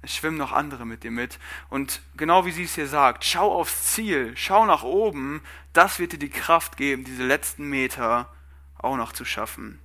Es 0.00 0.14
schwimmen 0.14 0.38
noch 0.38 0.52
andere 0.52 0.86
mit 0.86 1.02
dir 1.02 1.10
mit. 1.10 1.38
Und 1.70 2.00
genau 2.16 2.44
wie 2.46 2.52
sie 2.52 2.62
es 2.62 2.76
hier 2.76 2.86
sagt, 2.86 3.24
schau 3.24 3.52
aufs 3.52 3.94
Ziel, 3.94 4.32
schau 4.36 4.64
nach 4.64 4.84
oben. 4.84 5.42
Das 5.72 5.98
wird 5.98 6.12
dir 6.12 6.18
die 6.18 6.30
Kraft 6.30 6.76
geben, 6.76 7.04
diese 7.04 7.26
letzten 7.26 7.68
Meter 7.68 8.32
auch 8.78 8.96
noch 8.96 9.12
zu 9.12 9.24
schaffen. 9.24 9.80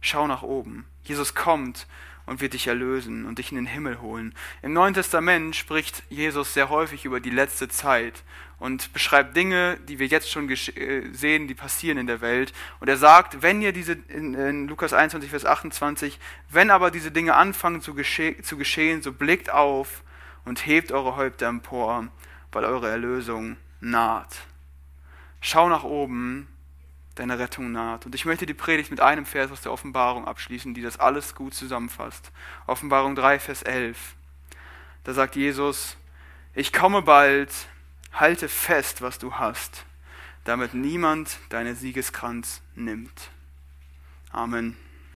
Schau 0.00 0.26
nach 0.26 0.42
oben. 0.42 0.84
Jesus 1.04 1.34
kommt 1.34 1.86
und 2.26 2.40
wird 2.40 2.54
dich 2.54 2.66
erlösen 2.66 3.26
und 3.26 3.38
dich 3.38 3.50
in 3.50 3.56
den 3.56 3.66
Himmel 3.66 4.00
holen. 4.00 4.34
Im 4.62 4.72
Neuen 4.72 4.94
Testament 4.94 5.54
spricht 5.56 6.02
Jesus 6.08 6.54
sehr 6.54 6.68
häufig 6.68 7.04
über 7.04 7.20
die 7.20 7.30
letzte 7.30 7.68
Zeit 7.68 8.22
und 8.58 8.92
beschreibt 8.92 9.36
Dinge, 9.36 9.78
die 9.88 9.98
wir 9.98 10.06
jetzt 10.06 10.30
schon 10.30 10.48
äh, 10.48 11.12
sehen, 11.12 11.48
die 11.48 11.54
passieren 11.54 11.98
in 11.98 12.06
der 12.06 12.20
Welt. 12.20 12.52
Und 12.80 12.88
er 12.88 12.96
sagt, 12.96 13.42
wenn 13.42 13.60
ihr 13.60 13.72
diese, 13.72 13.92
in, 14.08 14.34
in 14.34 14.68
Lukas 14.68 14.92
21, 14.92 15.30
Vers 15.30 15.44
28, 15.44 16.18
wenn 16.50 16.70
aber 16.70 16.90
diese 16.90 17.10
Dinge 17.10 17.34
anfangen 17.34 17.82
zu, 17.82 17.94
gesche 17.94 18.40
zu 18.42 18.56
geschehen, 18.56 19.02
so 19.02 19.12
blickt 19.12 19.50
auf 19.50 20.02
und 20.44 20.66
hebt 20.66 20.92
eure 20.92 21.16
Häupter 21.16 21.46
empor, 21.46 22.08
weil 22.52 22.64
eure 22.64 22.88
Erlösung 22.88 23.56
naht. 23.80 24.36
Schau 25.40 25.68
nach 25.68 25.84
oben 25.84 26.48
deine 27.14 27.38
Rettung 27.38 27.72
naht. 27.72 28.06
Und 28.06 28.14
ich 28.14 28.24
möchte 28.24 28.46
die 28.46 28.54
Predigt 28.54 28.90
mit 28.90 29.00
einem 29.00 29.26
Vers 29.26 29.50
aus 29.50 29.60
der 29.60 29.72
Offenbarung 29.72 30.26
abschließen, 30.26 30.74
die 30.74 30.82
das 30.82 30.98
alles 30.98 31.34
gut 31.34 31.54
zusammenfasst. 31.54 32.32
Offenbarung 32.66 33.14
3, 33.14 33.38
Vers 33.38 33.62
11. 33.62 34.14
Da 35.04 35.12
sagt 35.14 35.36
Jesus, 35.36 35.96
ich 36.54 36.72
komme 36.72 37.02
bald, 37.02 37.50
halte 38.12 38.48
fest, 38.48 39.02
was 39.02 39.18
du 39.18 39.34
hast, 39.34 39.84
damit 40.44 40.74
niemand 40.74 41.38
deine 41.48 41.74
Siegeskranz 41.74 42.62
nimmt. 42.74 43.30
Amen. 44.30 44.76